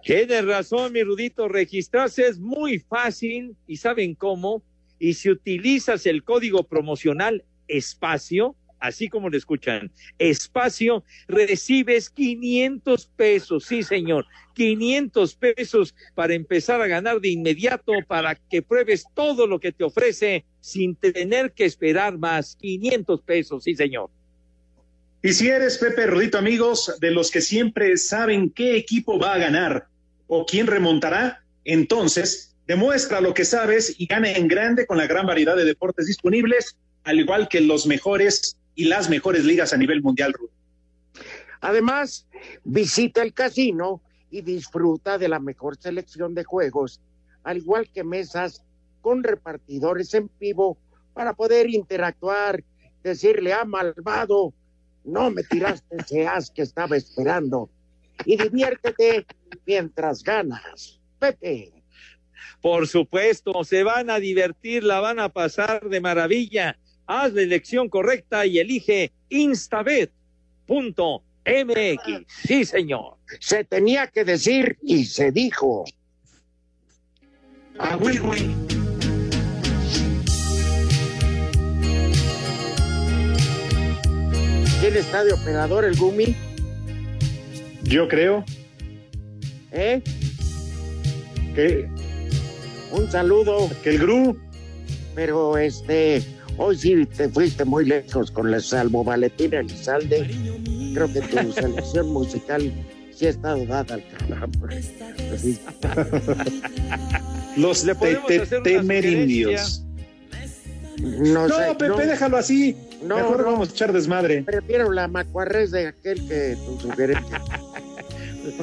Tienes 0.04 0.44
razón, 0.44 0.92
mi 0.92 1.02
Rudito. 1.02 1.48
Registrarse 1.48 2.28
es 2.28 2.38
muy 2.38 2.78
fácil 2.78 3.56
y 3.66 3.78
saben 3.78 4.14
cómo. 4.14 4.62
Y 5.00 5.14
si 5.14 5.28
utilizas 5.28 6.06
el 6.06 6.22
código 6.22 6.62
promocional 6.62 7.44
espacio, 7.66 8.54
así 8.78 9.08
como 9.08 9.28
lo 9.28 9.36
escuchan, 9.36 9.90
espacio, 10.20 11.02
recibes 11.26 12.10
500 12.10 13.06
pesos, 13.08 13.64
sí 13.64 13.82
señor, 13.82 14.26
500 14.54 15.34
pesos 15.34 15.96
para 16.14 16.34
empezar 16.34 16.80
a 16.80 16.86
ganar 16.86 17.20
de 17.20 17.30
inmediato, 17.30 17.92
para 18.06 18.36
que 18.36 18.62
pruebes 18.62 19.04
todo 19.16 19.48
lo 19.48 19.58
que 19.58 19.72
te 19.72 19.82
ofrece 19.82 20.44
sin 20.60 20.94
tener 20.94 21.50
que 21.54 21.64
esperar 21.64 22.18
más, 22.18 22.54
500 22.54 23.22
pesos, 23.22 23.64
sí 23.64 23.74
señor. 23.74 24.10
Y 25.20 25.33
si 25.33 25.48
eres 25.48 25.78
Pepe 25.78 26.07
Rudito, 26.07 26.38
amigos, 26.38 26.96
de 27.00 27.11
los 27.11 27.33
que 27.33 27.40
siempre 27.40 27.96
saben 27.96 28.50
qué 28.50 28.76
equipo 28.76 29.18
va 29.18 29.35
a 29.35 29.38
ganar 29.38 29.88
o 30.28 30.46
quién 30.46 30.68
remontará, 30.68 31.42
entonces 31.64 32.54
demuestra 32.68 33.20
lo 33.20 33.35
que 33.35 33.44
sabes 33.44 33.96
y 33.98 34.07
gana 34.07 34.31
en 34.31 34.46
grande 34.46 34.87
con 34.87 34.96
la 34.96 35.09
gran 35.09 35.26
variedad 35.26 35.57
de 35.57 35.64
deportes 35.64 36.07
disponibles, 36.07 36.76
al 37.02 37.18
igual 37.18 37.48
que 37.48 37.61
los 37.61 37.87
mejores 37.87 38.59
y 38.76 38.85
las 38.85 39.11
mejores 39.11 39.44
ligas 39.44 39.72
a 39.72 39.76
nivel 39.76 40.02
mundial. 40.02 40.35
Además, 41.61 42.28
visita 42.62 43.20
el 43.22 43.35
casino 43.35 44.00
y 44.31 44.42
disfruta 44.42 45.18
de 45.18 45.28
la 45.28 45.40
mejor 45.40 45.76
selección 45.78 46.33
de 46.37 46.44
juegos, 46.44 47.00
al 47.42 47.57
igual 47.57 47.90
que 47.92 48.04
mesas 48.04 48.62
con 49.00 49.24
repartidores 49.24 50.14
en 50.14 50.31
vivo 50.38 50.78
para 51.12 51.33
poder 51.33 51.68
interactuar, 51.68 52.62
decirle 53.02 53.52
a 53.52 53.64
malvado 53.64 54.54
no 55.04 55.30
me 55.30 55.42
tiraste 55.42 55.96
ese 55.96 56.26
as 56.26 56.50
que 56.50 56.62
estaba 56.62 56.96
esperando. 56.96 57.70
Y 58.24 58.37
diviértete 58.37 59.26
mientras 59.66 60.22
ganas. 60.22 61.00
Pepe. 61.18 61.72
Por 62.61 62.88
supuesto, 62.88 63.64
se 63.64 63.82
van 63.84 64.11
a 64.11 64.18
divertir, 64.18 64.82
la 64.82 65.00
van 65.00 65.20
a 65.20 65.28
pasar 65.28 65.88
de 65.88 66.00
maravilla. 66.00 66.78
Haz 67.06 67.32
la 67.32 67.42
elección 67.42 67.88
correcta 67.88 68.44
y 68.46 68.58
elige 68.58 69.12
instabet.mx. 69.28 70.11
Sí, 72.26 72.64
señor. 72.64 73.16
Se 73.40 73.64
tenía 73.64 74.08
que 74.08 74.24
decir 74.24 74.78
y 74.82 75.04
se 75.04 75.30
dijo. 75.30 75.84
Ah, 77.78 77.96
güey, 77.96 78.18
güey. 78.18 78.50
¿Quién 84.80 84.96
está 84.96 85.24
de 85.24 85.32
operador, 85.32 85.84
el 85.84 85.96
Gumi? 85.96 86.36
Yo 87.82 88.06
creo. 88.06 88.44
¿Eh? 89.72 90.00
¿Qué? 91.54 91.88
Un 92.92 93.10
saludo. 93.10 93.68
Que 93.82 93.90
el 93.90 93.98
Gru. 93.98 94.38
Pero 95.16 95.58
este, 95.58 96.22
hoy 96.58 96.78
sí 96.78 97.06
te 97.06 97.28
fuiste 97.28 97.64
muy 97.64 97.86
lejos 97.86 98.30
con 98.30 98.52
la 98.52 98.60
salvo 98.60 99.02
Valentina 99.02 99.58
Elizalde. 99.58 100.30
Creo 100.94 101.12
que 101.12 101.22
tu 101.22 101.52
selección 101.60 102.12
musical 102.12 102.72
sí 103.12 103.26
ha 103.26 103.30
estado 103.30 103.66
dada 103.66 103.96
al 103.96 104.04
carajo. 104.06 104.46
Sí. 105.36 105.58
Los 107.56 107.82
te, 107.82 107.94
te, 107.96 108.60
temerindios. 108.60 109.84
No, 111.00 111.48
no 111.48 111.56
sé, 111.56 111.74
Pepe, 111.76 111.88
no. 111.88 111.96
déjalo 111.96 112.36
así. 112.36 112.76
No, 113.02 113.16
Mejor 113.16 113.38
no. 113.38 113.44
vamos 113.44 113.68
a 113.68 113.72
echar 113.72 113.92
desmadre. 113.92 114.42
Prefiero 114.42 114.92
la 114.92 115.06
macuarrez 115.08 115.70
de 115.70 115.88
aquel 115.88 116.26
que 116.28 116.56
tu 116.64 116.80
sugerencia. 116.80 117.40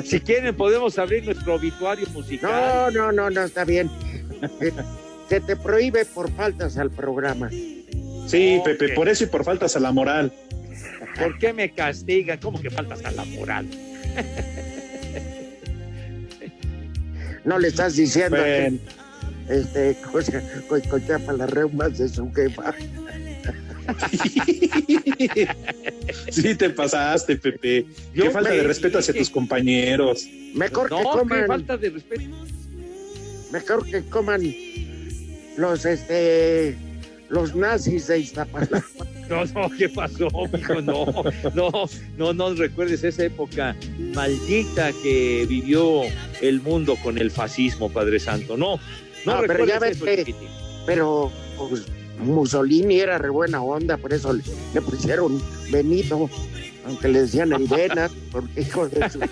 Si 0.04 0.20
quieren, 0.20 0.56
podemos 0.58 0.98
abrir 0.98 1.24
nuestro 1.26 1.54
obituario 1.56 2.08
musical. 2.10 2.92
No, 2.92 3.12
no, 3.12 3.12
no, 3.12 3.30
no, 3.30 3.44
está 3.44 3.66
bien. 3.66 3.88
Eh, 4.60 4.72
Se 5.30 5.40
te 5.42 5.56
prohíbe 5.56 6.06
por 6.06 6.32
faltas 6.32 6.78
al 6.78 6.90
programa. 6.90 7.52
Sí. 8.26 8.60
Pepe, 8.66 8.90
por 8.90 9.10
eso 9.10 9.26
y 9.26 9.28
por 9.28 9.44
faltas 9.44 9.76
a 9.76 9.80
la 9.80 9.92
moral. 9.92 10.34
¿Por 11.20 11.38
qué 11.38 11.54
me 11.54 11.72
castigan? 11.72 12.40
¿Cómo 12.40 12.60
que 12.60 12.72
faltas 12.72 13.06
a 13.06 13.12
la 13.12 13.26
moral? 13.26 13.68
No 17.44 17.60
le 17.60 17.68
estás 17.68 17.96
diciendo 17.96 18.38
Bueno. 18.38 18.80
que 19.48 19.56
este 19.60 19.98
cosa 20.12 20.42
coicotea 20.68 21.20
para 21.20 21.38
las 21.38 21.50
reumas 21.52 21.96
de 22.00 22.10
su 22.10 22.32
jefa. 22.34 22.74
Sí, 26.32 26.56
te 26.56 26.70
pasaste, 26.70 27.36
Pepe. 27.38 27.86
Yo 28.14 28.26
Qué 28.26 28.30
falta 28.32 28.52
de 28.52 28.64
respeto 28.64 29.00
hacia 29.00 29.14
tus 29.14 29.30
compañeros. 29.30 30.26
Mejor 30.54 30.90
que 30.90 30.96
No, 30.96 31.02
qué 31.14 31.20
coman, 31.20 31.48
falta 31.48 31.78
de 31.78 31.90
respeto. 31.90 32.24
mejor 33.52 33.86
que 33.86 34.02
coman 34.04 34.42
los 35.58 35.86
este 35.86 36.76
los 37.30 37.56
nazis 37.56 38.08
de 38.08 38.20
Iztapalapa. 38.20 38.84
No, 39.30 39.44
no, 39.46 39.70
¿qué 39.76 39.90
pasó, 39.90 40.28
mijo? 40.54 40.82
No, 40.82 41.06
no, 41.56 41.72
no, 42.18 42.34
no 42.34 42.54
recuerdes 42.54 43.04
esa 43.04 43.24
época 43.26 43.76
maldita 44.14 44.92
que 45.02 45.48
vivió 45.50 46.02
el 46.42 46.62
mundo 46.62 46.96
con 47.04 47.18
el 47.18 47.32
fascismo, 47.32 47.90
Padre 47.92 48.20
Santo. 48.20 48.56
No, 48.56 48.78
no, 49.26 49.42
No, 49.42 49.48
pero 49.48 49.66
ya 49.66 49.80
recuerdes 49.80 49.82
ves 49.82 49.96
eso, 49.98 50.06
que- 50.06 50.18
chiquitín. 50.18 50.48
Pero 50.86 51.32
pues, 51.58 51.84
Mussolini 52.20 53.00
era 53.00 53.18
re 53.18 53.30
buena 53.30 53.62
onda, 53.62 53.98
por 53.98 54.14
eso 54.14 54.34
le, 54.34 54.44
le 54.74 54.82
pusieron 54.82 55.42
Benito, 55.70 56.30
aunque 56.86 57.08
le 57.08 57.22
decían 57.22 57.54
el 57.54 57.68
Venas, 57.68 58.12
porque 58.32 58.62
hijo 58.62 58.88
de 58.88 59.10
su... 59.10 59.20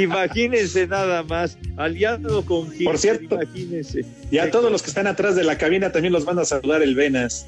Imagínense 0.00 0.86
nada 0.86 1.22
más, 1.22 1.58
aliado 1.76 2.44
con 2.44 2.72
Hitler, 2.72 2.84
Por 2.84 2.98
cierto, 2.98 3.34
imagínense. 3.36 4.04
Y 4.30 4.38
a 4.38 4.50
todos 4.50 4.70
los 4.70 4.82
que 4.82 4.88
están 4.88 5.06
atrás 5.06 5.36
de 5.36 5.44
la 5.44 5.58
cabina 5.58 5.92
también 5.92 6.12
los 6.12 6.24
van 6.24 6.38
a 6.38 6.44
saludar 6.44 6.82
el 6.82 6.94
Venas. 6.94 7.46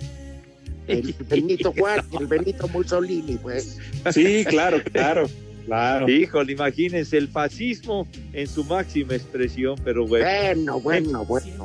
El 0.86 1.14
Benito 1.28 1.72
Juárez, 1.72 2.04
el 2.18 2.26
Benito 2.26 2.68
Mussolini, 2.68 3.36
pues. 3.36 3.78
Sí, 4.12 4.44
claro, 4.44 4.82
claro, 4.92 5.28
claro. 5.64 6.08
Híjole, 6.08 6.52
imagínense 6.52 7.16
el 7.16 7.28
fascismo 7.28 8.06
en 8.32 8.46
su 8.46 8.64
máxima 8.64 9.14
expresión, 9.14 9.76
pero 9.82 10.06
bueno. 10.06 10.26
Bueno, 10.26 10.80
bueno, 10.80 11.24
bueno. 11.24 11.64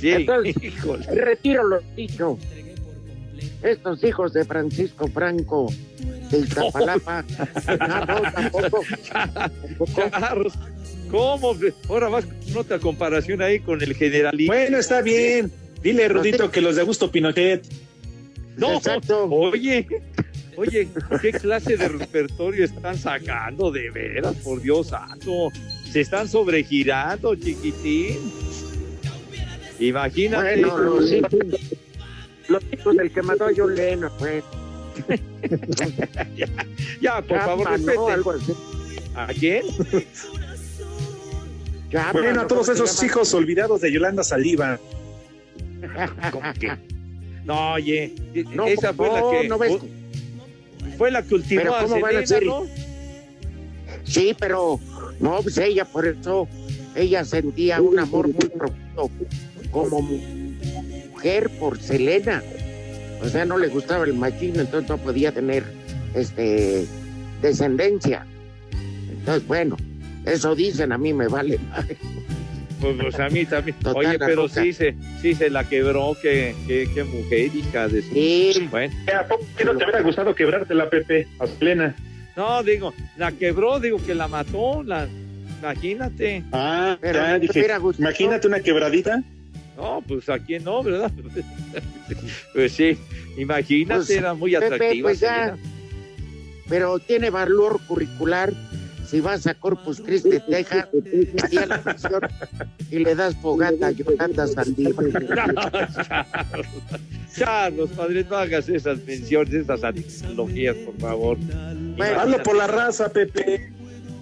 Sí, 0.00 0.10
Entonces, 0.10 0.54
híjole. 0.62 1.06
retiro 1.06 1.66
lo 1.66 1.80
dicho. 1.96 2.38
Estos 3.62 4.02
hijos 4.04 4.32
de 4.32 4.44
Francisco 4.44 5.08
Franco 5.08 5.72
de 6.30 6.38
Iztapalapa. 6.38 7.24
no, 7.80 8.00
no, 8.06 8.32
tampoco. 8.32 8.82
Charros, 10.10 10.52
¿Cómo? 11.10 11.54
Ahora 11.88 12.08
vas 12.08 12.26
con 12.26 12.56
otra 12.56 12.78
comparación 12.78 13.42
ahí 13.42 13.60
con 13.60 13.82
el 13.82 13.94
generalito. 13.94 14.52
Bueno, 14.52 14.78
está 14.78 15.02
bien. 15.02 15.52
Dile, 15.82 16.08
Rudito, 16.08 16.50
que 16.50 16.60
los 16.60 16.74
de 16.74 16.80
Augusto 16.82 17.10
Pinochet. 17.10 17.64
No, 18.56 18.80
oye, 19.30 19.86
oye, 20.56 20.88
¿qué 21.20 21.32
clase 21.32 21.76
de 21.76 21.88
repertorio 21.88 22.64
están 22.64 22.96
sacando? 22.96 23.70
De 23.70 23.90
veras, 23.90 24.34
por 24.36 24.60
Dios 24.62 24.88
santo. 24.88 25.50
Se 25.90 26.00
están 26.00 26.28
sobregirando, 26.28 27.34
chiquitín. 27.36 28.16
Imagínate. 29.78 30.60
Bueno, 30.62 30.78
los 30.78 31.12
hijos, 31.12 31.30
los 32.48 32.62
hijos 32.72 32.96
del 32.96 33.10
que 33.12 33.22
mató 33.22 33.44
a 33.46 33.50
John 33.56 33.74
Lennon, 33.74 34.10
pues. 34.18 34.44
ya, 36.36 36.46
ya, 37.00 37.22
por 37.22 37.38
favor, 37.40 37.64
Chapman, 37.66 37.84
¿no? 37.84 37.92
respete. 37.92 38.12
Algo 38.12 38.30
así. 38.32 38.52
¿A 39.14 39.26
quién? 39.28 39.62
Chapman, 41.90 42.22
Bueno, 42.24 42.40
a 42.42 42.46
todos 42.46 42.66
¿Cómo 42.66 42.76
se 42.76 42.84
esos 42.84 42.96
llama? 42.96 43.06
hijos 43.06 43.34
olvidados 43.34 43.80
de 43.80 43.92
Yolanda 43.92 44.24
Saliva. 44.24 44.78
¿Cómo 46.32 46.52
que? 46.58 46.72
No, 47.44 47.72
oye, 47.74 48.12
No, 48.54 48.66
esa 48.66 48.92
fue 48.92 49.08
la 49.08 49.20
no, 49.20 49.30
que 49.30 49.48
no 49.48 49.58
ves- 49.58 49.78
fue 50.98 51.10
la 51.10 51.22
que 51.22 51.34
ultimó 51.34 51.60
Pero 51.60 51.74
a 51.76 51.82
¿cómo 51.82 52.00
van 52.00 52.16
a 52.16 52.26
Selena, 52.26 52.26
ser? 52.26 52.46
¿no? 52.46 52.66
Sí, 54.04 54.34
pero 54.38 54.80
no, 55.20 55.40
pues 55.42 55.58
ella, 55.58 55.84
por 55.84 56.06
eso, 56.06 56.48
ella 56.94 57.24
sentía 57.24 57.80
un 57.80 57.98
amor 57.98 58.26
muy 58.28 58.48
profundo 58.48 59.10
como 59.70 60.02
mujer 60.02 61.50
por 61.58 61.80
Selena. 61.80 62.42
O 63.22 63.28
sea, 63.28 63.44
no 63.44 63.58
le 63.58 63.68
gustaba 63.68 64.04
el 64.04 64.14
machín, 64.14 64.58
entonces 64.58 64.88
no 64.88 64.98
podía 64.98 65.32
tener 65.32 65.64
este 66.14 66.86
descendencia. 67.40 68.26
Entonces, 69.10 69.46
bueno, 69.46 69.76
eso 70.24 70.54
dicen, 70.54 70.92
a 70.92 70.98
mí 70.98 71.12
me 71.12 71.28
vale. 71.28 71.58
Pues, 72.80 72.96
pues, 73.00 73.18
a 73.20 73.28
mí 73.28 73.46
también. 73.46 73.76
Total, 73.78 74.06
Oye, 74.06 74.18
pero 74.18 74.48
sí 74.48 74.72
se, 74.72 74.94
sí 75.22 75.34
se 75.34 75.50
la 75.50 75.68
quebró, 75.68 76.16
que, 76.20 76.54
que, 76.66 76.88
que 76.92 77.04
mujer, 77.04 77.54
hija 77.54 77.88
de 77.88 78.02
su... 78.02 78.12
Sí. 78.12 78.68
Bueno, 78.70 78.94
¿A 79.18 79.26
poco 79.26 79.44
no 79.64 79.76
te 79.76 79.84
hubiera 79.84 80.02
gustado 80.02 80.34
quebrarte 80.34 80.74
la 80.74 80.90
Pepe 80.90 81.26
a 81.38 81.46
plena? 81.46 81.96
no, 82.36 82.62
digo, 82.62 82.92
la 83.16 83.32
quebró, 83.32 83.80
digo 83.80 83.98
que 84.04 84.14
la 84.14 84.28
mató, 84.28 84.82
la, 84.82 85.08
imagínate. 85.58 86.44
Ah, 86.52 86.98
Pero 87.00 87.38
dije, 87.38 87.66
imagínate 87.98 88.46
una 88.46 88.60
quebradita. 88.60 89.22
No, 89.76 90.02
pues 90.06 90.28
a 90.28 90.38
quién 90.38 90.64
no, 90.64 90.82
¿verdad? 90.82 91.10
pues 92.54 92.72
sí, 92.72 92.96
imagínate, 93.36 93.96
Pues, 93.98 94.10
era 94.10 94.32
muy 94.34 94.52
Pepe, 94.52 94.66
atractiva. 94.74 95.08
pues 95.10 95.22
pero 96.68 96.98
tiene 96.98 97.30
valor 97.30 97.80
curricular. 97.86 98.52
Si 99.08 99.20
vas 99.20 99.46
a 99.46 99.54
Corpus 99.54 100.00
Christi, 100.00 100.40
Texas, 100.50 100.88
ahí 101.44 101.56
a 101.58 101.66
la 101.66 101.80
prisión 101.80 102.20
y 102.90 102.98
le 102.98 103.14
das 103.14 103.36
fogata 103.36 103.86
a 103.86 103.90
Yolanda 103.92 104.48
Saldívar. 104.48 105.06
Charlos, 105.28 106.72
Charlos, 107.36 107.90
padre, 107.90 108.24
no 108.28 108.36
hagas 108.36 108.68
esas 108.68 108.98
menciones, 109.04 109.54
esas 109.54 109.84
analogías, 109.84 110.74
por 110.76 110.96
favor. 110.98 111.36
Bueno, 111.96 112.20
Hazlo 112.20 112.42
por 112.42 112.56
la 112.56 112.66
raza, 112.66 113.08
Pepe. 113.12 113.70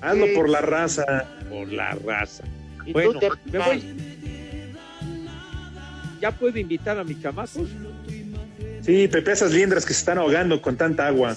Hazlo 0.03 0.27
Sí. 0.27 0.33
por 0.35 0.49
la 0.51 0.61
raza. 0.61 1.05
por 1.49 1.73
la 1.73 1.93
raza. 2.05 2.45
Bueno, 2.93 3.19
te- 3.19 3.31
me 3.53 3.59
voy. 3.61 3.83
¿Ya 6.25 6.31
puedo 6.31 6.59
invitar 6.59 6.99
a 6.99 7.05
mis 7.05 7.21
chamacos? 7.21 7.69
Sí, 8.81 9.09
Pepe, 9.09 9.33
esas 9.33 9.53
liendras 9.53 9.85
que 9.85 9.93
se 9.93 9.99
están 9.99 10.17
ahogando 10.17 10.63
con 10.63 10.75
tanta 10.75 11.07
agua. 11.07 11.37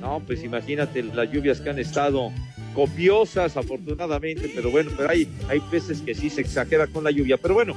No, 0.00 0.20
pues 0.26 0.42
imagínate 0.42 1.04
las 1.04 1.30
lluvias 1.30 1.60
que 1.60 1.70
han 1.70 1.78
estado 1.78 2.32
copiosas, 2.74 3.56
afortunadamente, 3.56 4.50
pero 4.52 4.72
bueno, 4.72 4.90
pero 4.96 5.08
hay, 5.08 5.28
hay 5.48 5.62
veces 5.70 6.00
que 6.00 6.16
sí 6.16 6.30
se 6.30 6.40
exagera 6.40 6.88
con 6.88 7.04
la 7.04 7.12
lluvia. 7.12 7.36
Pero 7.36 7.54
bueno, 7.54 7.76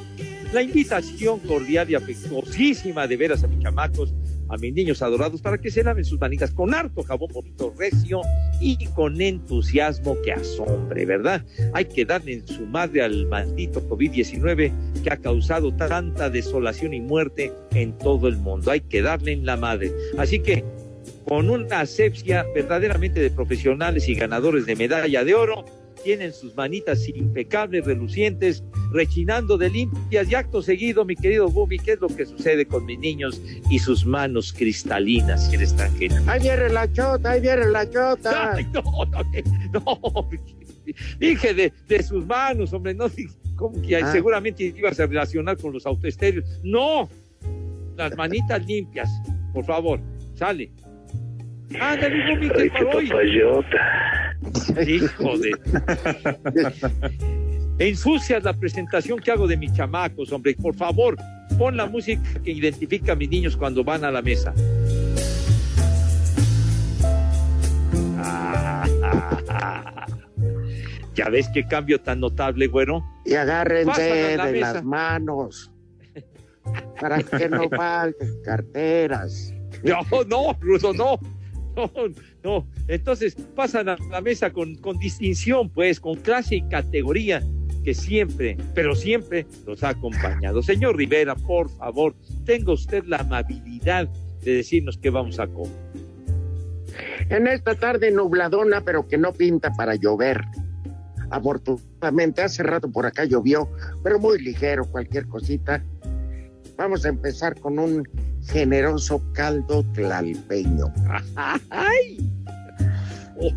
la 0.51 0.63
invitación 0.63 1.41
cordial 1.41 1.87
y 1.91 1.93
afectuosísima 1.93 3.05
de 3.05 3.15
veras 3.15 3.43
a 3.43 3.47
mis 3.47 3.59
chamacos, 3.59 4.11
a 4.49 4.57
mis 4.57 4.73
niños 4.73 5.01
adorados, 5.01 5.41
para 5.41 5.57
que 5.57 5.71
se 5.71 5.83
laven 5.83 6.05
sus 6.05 6.19
manitas 6.19 6.51
con 6.51 6.73
harto 6.73 7.03
jabón 7.03 7.31
bonito, 7.33 7.73
recio 7.77 8.21
y 8.59 8.85
con 8.87 9.21
entusiasmo 9.21 10.17
que 10.23 10.33
asombre, 10.33 11.05
¿verdad? 11.05 11.43
Hay 11.73 11.85
que 11.85 12.05
darle 12.05 12.33
en 12.33 12.47
su 12.47 12.65
madre 12.65 13.03
al 13.03 13.27
maldito 13.27 13.81
COVID-19 13.87 14.71
que 15.03 15.09
ha 15.11 15.17
causado 15.17 15.73
tanta 15.73 16.29
desolación 16.29 16.93
y 16.93 17.01
muerte 17.01 17.53
en 17.71 17.97
todo 17.97 18.27
el 18.27 18.37
mundo. 18.37 18.71
Hay 18.71 18.81
que 18.81 19.01
darle 19.01 19.33
en 19.33 19.45
la 19.45 19.57
madre. 19.57 19.91
Así 20.17 20.39
que 20.39 20.63
con 21.25 21.49
una 21.49 21.81
asepsia 21.81 22.45
verdaderamente 22.55 23.19
de 23.19 23.29
profesionales 23.29 24.07
y 24.09 24.15
ganadores 24.15 24.65
de 24.65 24.75
medalla 24.75 25.23
de 25.23 25.35
oro, 25.35 25.65
tienen 26.03 26.33
sus 26.33 26.55
manitas 26.55 27.07
impecables, 27.09 27.85
relucientes, 27.85 28.63
rechinando 28.91 29.57
de 29.57 29.69
limpias 29.69 30.29
y 30.31 30.35
acto 30.35 30.61
seguido, 30.61 31.05
mi 31.05 31.15
querido 31.15 31.47
Bumi, 31.49 31.77
¿qué 31.79 31.93
es 31.93 31.99
lo 32.01 32.07
que 32.07 32.25
sucede 32.25 32.65
con 32.65 32.85
mis 32.85 32.99
niños 32.99 33.41
y 33.69 33.79
sus 33.79 34.05
manos 34.05 34.53
cristalinas, 34.53 35.51
el 35.53 35.61
extranjero? 35.61 36.15
Ahí 36.27 36.41
viene 36.41 36.69
la 36.69 36.91
chota, 36.91 37.31
ahí 37.31 37.41
viene 37.41 37.65
la 37.67 37.89
chota. 37.89 38.53
Ay, 38.57 38.65
no, 38.73 38.81
no, 39.05 39.23
no, 39.85 40.29
dije 41.19 41.53
de, 41.53 41.73
de 41.87 42.03
sus 42.03 42.25
manos, 42.25 42.73
hombre, 42.73 42.93
no, 42.93 43.05
como 43.55 43.81
que 43.81 43.97
Ah. 43.97 44.11
seguramente 44.11 44.63
ibas 44.63 44.99
a 44.99 45.05
relacionar 45.05 45.57
con 45.57 45.73
los 45.73 45.85
autoestéreos. 45.85 46.45
No, 46.63 47.09
las 47.97 48.15
manitas 48.15 48.65
limpias, 48.65 49.09
por 49.53 49.65
favor, 49.65 49.99
sale. 50.35 50.71
Ándale, 51.79 52.33
Bumi, 52.33 52.49
que 52.49 52.63
es 52.63 52.71
para 52.71 52.89
hoy. 52.95 53.09
Hijo 54.87 55.37
de. 55.37 55.51
Ensucias 57.79 58.43
la 58.43 58.53
presentación 58.53 59.19
que 59.19 59.31
hago 59.31 59.47
de 59.47 59.57
mis 59.57 59.71
chamacos, 59.73 60.31
hombre. 60.31 60.55
Por 60.55 60.75
favor, 60.75 61.17
pon 61.57 61.77
la 61.77 61.85
música 61.85 62.21
que 62.43 62.51
identifica 62.51 63.13
a 63.13 63.15
mis 63.15 63.29
niños 63.29 63.55
cuando 63.55 63.83
van 63.83 64.03
a 64.03 64.11
la 64.11 64.21
mesa. 64.21 64.53
Ya 71.15 71.27
ves 71.27 71.49
qué 71.53 71.67
cambio 71.67 71.99
tan 71.99 72.21
notable, 72.21 72.67
güero. 72.67 73.03
Y 73.25 73.33
agárrense 73.33 74.37
la 74.37 74.45
de 74.45 74.51
mesa. 74.53 74.73
las 74.75 74.85
manos 74.85 75.69
para 76.99 77.23
que 77.23 77.49
no 77.49 77.69
falten 77.69 78.41
carteras. 78.43 79.53
No, 79.83 80.01
no, 80.27 80.57
Ruso, 80.59 80.93
no. 80.93 81.19
No, 81.75 81.91
no. 82.43 82.67
Entonces 82.87 83.35
pasan 83.55 83.89
a 83.89 83.97
la 84.09 84.21
mesa 84.21 84.51
con, 84.51 84.75
con 84.75 84.97
distinción, 84.97 85.69
pues, 85.69 85.99
con 85.99 86.15
clase 86.15 86.57
y 86.57 86.61
categoría 86.63 87.43
que 87.83 87.93
siempre, 87.93 88.57
pero 88.73 88.95
siempre 88.95 89.45
los 89.65 89.83
ha 89.83 89.89
acompañado. 89.89 90.61
Señor 90.61 90.97
Rivera, 90.97 91.35
por 91.35 91.69
favor, 91.69 92.15
tenga 92.45 92.73
usted 92.73 93.03
la 93.05 93.17
amabilidad 93.17 94.09
de 94.43 94.53
decirnos 94.53 94.97
qué 94.97 95.09
vamos 95.09 95.39
a 95.39 95.47
comer. 95.47 95.71
En 97.29 97.47
esta 97.47 97.75
tarde 97.75 98.11
nubladona, 98.11 98.81
pero 98.81 99.07
que 99.07 99.17
no 99.17 99.33
pinta 99.33 99.71
para 99.73 99.95
llover. 99.95 100.41
Afortunadamente, 101.29 102.41
hace 102.41 102.63
rato 102.63 102.91
por 102.91 103.05
acá 103.05 103.25
llovió, 103.25 103.69
pero 104.03 104.19
muy 104.19 104.41
ligero, 104.41 104.85
cualquier 104.85 105.27
cosita. 105.27 105.83
Vamos 106.79 107.03
a 107.03 107.09
empezar 107.09 107.59
con 107.59 107.77
un 107.77 108.07
generoso 108.47 109.21
caldo 109.33 109.83
tlalpeño. 109.93 110.85
¡Ay! 111.69 112.17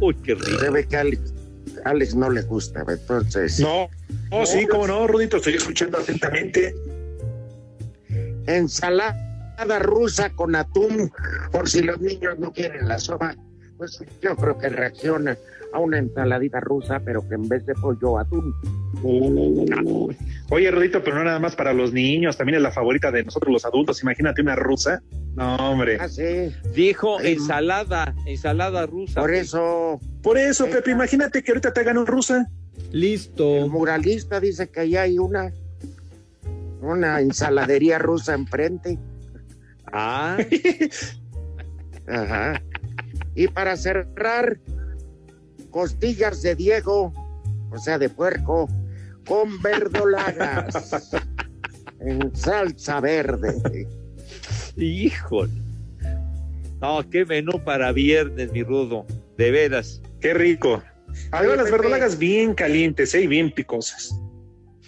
¡Uy, 0.00 0.12
qué 0.24 0.34
rico! 0.34 0.58
Se 0.58 0.70
ve 0.70 0.88
que 0.88 0.96
a 0.96 1.00
Alex, 1.02 1.32
Alex 1.84 2.16
no 2.16 2.30
le 2.30 2.42
gusta, 2.42 2.84
entonces. 2.86 3.60
No, 3.60 3.88
oh, 4.32 4.44
sí, 4.44 4.66
cómo 4.66 4.88
no, 4.88 5.06
Rudito, 5.06 5.36
estoy 5.36 5.54
escuchando 5.54 5.98
atentamente. 5.98 6.74
Ensalada 8.48 9.78
rusa 9.78 10.30
con 10.30 10.56
atún, 10.56 11.12
por 11.52 11.68
si 11.68 11.82
los 11.82 12.00
niños 12.00 12.36
no 12.40 12.52
quieren 12.52 12.88
la 12.88 12.98
sopa. 12.98 13.36
Pues 13.82 14.00
yo 14.20 14.36
creo 14.36 14.56
que 14.56 14.68
reacciona 14.68 15.36
a 15.72 15.80
una 15.80 15.98
ensaladita 15.98 16.60
rusa, 16.60 17.00
pero 17.04 17.28
que 17.28 17.34
en 17.34 17.48
vez 17.48 17.66
de 17.66 17.74
pollo, 17.74 18.16
atún. 18.16 18.54
Oye, 20.50 20.70
Rudito, 20.70 21.02
pero 21.02 21.16
no 21.16 21.24
nada 21.24 21.40
más 21.40 21.56
para 21.56 21.72
los 21.72 21.92
niños, 21.92 22.36
también 22.36 22.58
es 22.58 22.62
la 22.62 22.70
favorita 22.70 23.10
de 23.10 23.24
nosotros 23.24 23.52
los 23.52 23.64
adultos. 23.64 24.00
Imagínate 24.04 24.40
una 24.40 24.54
rusa. 24.54 25.02
No, 25.34 25.56
hombre. 25.56 25.98
Ah, 26.00 26.08
sí. 26.08 26.54
Dijo 26.76 27.18
Ay, 27.18 27.32
ensalada, 27.32 28.14
ensalada 28.24 28.86
rusa. 28.86 29.20
Por 29.20 29.34
eso, 29.34 29.98
Por 30.22 30.38
eso, 30.38 30.66
Pepe, 30.66 30.92
imagínate 30.92 31.42
que 31.42 31.50
ahorita 31.50 31.72
te 31.72 31.80
hagan 31.80 31.98
un 31.98 32.06
rusa. 32.06 32.46
el 32.92 33.00
Listo. 33.00 33.66
muralista 33.66 34.38
dice 34.38 34.68
que 34.68 34.78
allá 34.78 35.02
hay 35.02 35.18
una, 35.18 35.52
una 36.80 37.20
ensaladería 37.20 37.98
rusa 37.98 38.34
enfrente. 38.34 38.96
Ah, 39.92 40.36
Ajá. 42.06 42.62
Y 43.34 43.48
para 43.48 43.76
cerrar, 43.76 44.58
costillas 45.70 46.42
de 46.42 46.54
Diego, 46.54 47.12
o 47.70 47.78
sea, 47.78 47.98
de 47.98 48.08
puerco, 48.08 48.68
con 49.26 49.60
verdolagas 49.62 51.12
en 52.00 52.34
salsa 52.34 53.00
verde. 53.00 53.86
híjole. 54.76 55.52
No, 56.80 57.08
qué 57.08 57.24
menú 57.24 57.62
para 57.64 57.92
viernes, 57.92 58.50
mi 58.52 58.64
rudo. 58.64 59.06
De 59.38 59.50
veras. 59.52 60.02
Qué 60.20 60.34
rico. 60.34 60.82
Además, 61.30 61.58
las 61.58 61.70
verdolagas 61.70 62.18
bien 62.18 62.54
calientes, 62.54 63.14
¿eh? 63.14 63.22
Y 63.22 63.26
bien 63.28 63.52
picosas. 63.52 64.14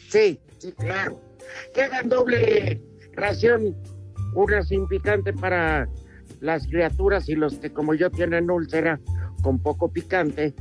Sí, 0.09 0.41
sí, 0.59 0.73
claro. 0.73 1.21
Que 1.73 1.83
hagan 1.83 2.09
doble 2.09 2.83
ración, 3.13 3.77
una 4.35 4.63
sin 4.63 4.87
picante 4.89 5.33
para 5.33 5.89
las 6.45 6.67
criaturas 6.67 7.29
y 7.31 7.35
los 7.37 7.55
que 7.55 7.73
como 7.73 7.95
yo 7.95 8.11
tienen 8.11 8.51
úlcera 8.51 9.01
con 9.43 9.59
poco 9.59 9.91
picante 9.91 10.55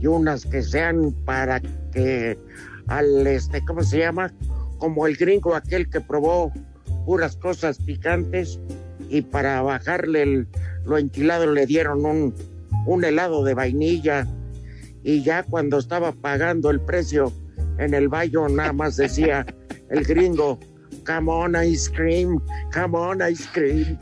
y 0.00 0.06
unas 0.06 0.46
que 0.46 0.62
sean 0.62 1.12
para 1.26 1.60
que 1.92 2.38
al 2.86 3.26
este, 3.26 3.62
¿cómo 3.64 3.82
se 3.82 3.98
llama? 3.98 4.32
Como 4.78 5.06
el 5.06 5.16
gringo 5.16 5.54
aquel 5.54 5.90
que 5.90 6.00
probó 6.00 6.52
puras 7.04 7.36
cosas 7.36 7.78
picantes 7.78 8.58
y 9.10 9.20
para 9.20 9.60
bajarle 9.60 10.22
el- 10.22 10.48
lo 10.86 10.96
enchilado 10.96 11.52
le 11.52 11.66
dieron 11.66 12.06
un, 12.06 12.34
un 12.86 13.04
helado 13.04 13.44
de 13.44 13.52
vainilla 13.54 14.26
y 15.02 15.22
ya 15.22 15.42
cuando 15.42 15.78
estaba 15.78 16.12
pagando 16.12 16.70
el 16.70 16.80
precio 16.80 17.30
en 17.78 17.92
el 17.92 18.08
baño 18.08 18.48
nada 18.48 18.72
más 18.72 18.96
decía 18.96 19.44
el 19.90 20.04
gringo, 20.04 20.58
come 21.06 21.30
on 21.30 21.54
ice 21.54 21.88
cream, 21.88 22.40
come 22.72 22.94
on 22.96 23.22
ice 23.22 23.46
cream. 23.52 23.96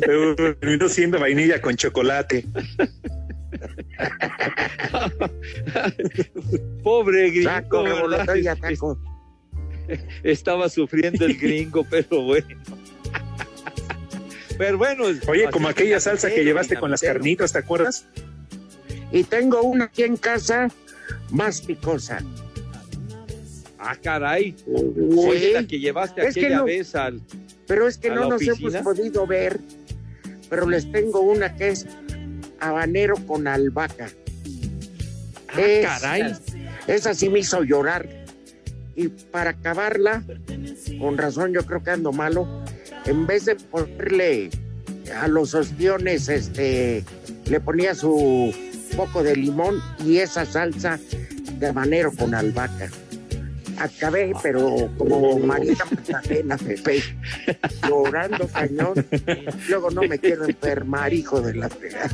Terminó 0.00 0.88
siendo 0.88 1.18
vainilla 1.18 1.60
con 1.60 1.76
chocolate. 1.76 2.44
Pobre 6.82 7.30
gringo, 7.30 7.84
revoltoya, 7.84 8.56
taco. 8.56 8.98
Estaba 10.22 10.68
sufriendo 10.68 11.24
el 11.26 11.36
gringo, 11.38 11.84
pero 11.84 12.22
bueno. 12.22 12.46
Pero 14.56 14.78
bueno. 14.78 15.04
Oye, 15.26 15.50
como 15.50 15.68
aquella 15.68 15.98
salsa 15.98 16.28
que 16.28 16.44
llevaste 16.44 16.76
con 16.76 16.90
las 16.90 17.00
carnitas, 17.00 17.52
¿te 17.52 17.58
acuerdas? 17.58 18.06
Y 19.10 19.24
tengo 19.24 19.62
una 19.62 19.86
aquí 19.86 20.02
en 20.04 20.16
casa 20.16 20.68
más 21.30 21.62
picosa. 21.62 22.22
Ah, 23.78 23.96
caray. 24.02 24.54
Sí. 24.56 24.64
Oye, 25.16 25.52
la 25.52 25.64
que 25.66 25.78
llevaste 25.78 26.26
Es 26.26 26.34
que 26.34 26.40
aquella 26.40 26.58
no- 26.58 26.64
vez 26.64 26.94
al. 26.94 27.20
Pero 27.66 27.86
es 27.86 27.98
que 27.98 28.08
¿A 28.10 28.14
no 28.14 28.28
nos 28.28 28.34
oficina? 28.42 28.78
hemos 28.80 28.82
podido 28.96 29.26
ver. 29.26 29.60
Pero 30.50 30.68
les 30.68 30.90
tengo 30.90 31.20
una 31.20 31.54
que 31.54 31.68
es 31.68 31.86
habanero 32.60 33.14
con 33.26 33.46
albahaca. 33.46 34.08
Ah, 35.48 35.60
Esa- 35.60 36.00
caray. 36.00 36.32
Esa 36.86 37.14
sí 37.14 37.28
me 37.28 37.40
hizo 37.40 37.62
llorar. 37.62 38.08
Y 38.96 39.08
para 39.08 39.50
acabarla, 39.50 40.24
con 40.98 41.18
razón 41.18 41.52
yo 41.52 41.64
creo 41.64 41.82
que 41.84 41.90
ando 41.90 42.12
malo, 42.12 42.64
en 43.04 43.26
vez 43.26 43.44
de 43.44 43.54
ponerle 43.54 44.50
a 45.14 45.28
los 45.28 45.54
ostiones, 45.54 46.28
este, 46.28 47.04
le 47.46 47.60
ponía 47.60 47.94
su 47.94 48.52
poco 48.96 49.22
de 49.22 49.36
limón 49.36 49.80
y 50.04 50.16
esa 50.18 50.44
salsa 50.46 50.98
de 51.58 51.66
habanero 51.66 52.10
con 52.12 52.34
albahaca. 52.34 52.90
Acabé, 53.78 54.32
pero 54.42 54.90
como 54.98 55.38
María 55.38 55.74
Magdalena, 55.90 56.56
Pepe, 56.56 57.02
llorando 57.88 58.48
cañón. 58.48 58.94
Luego 59.68 59.90
no 59.90 60.02
me 60.02 60.18
quiero 60.18 60.44
enfermar, 60.46 61.12
hijo 61.12 61.40
de 61.40 61.54
la 61.54 61.68
fregada. 61.68 62.10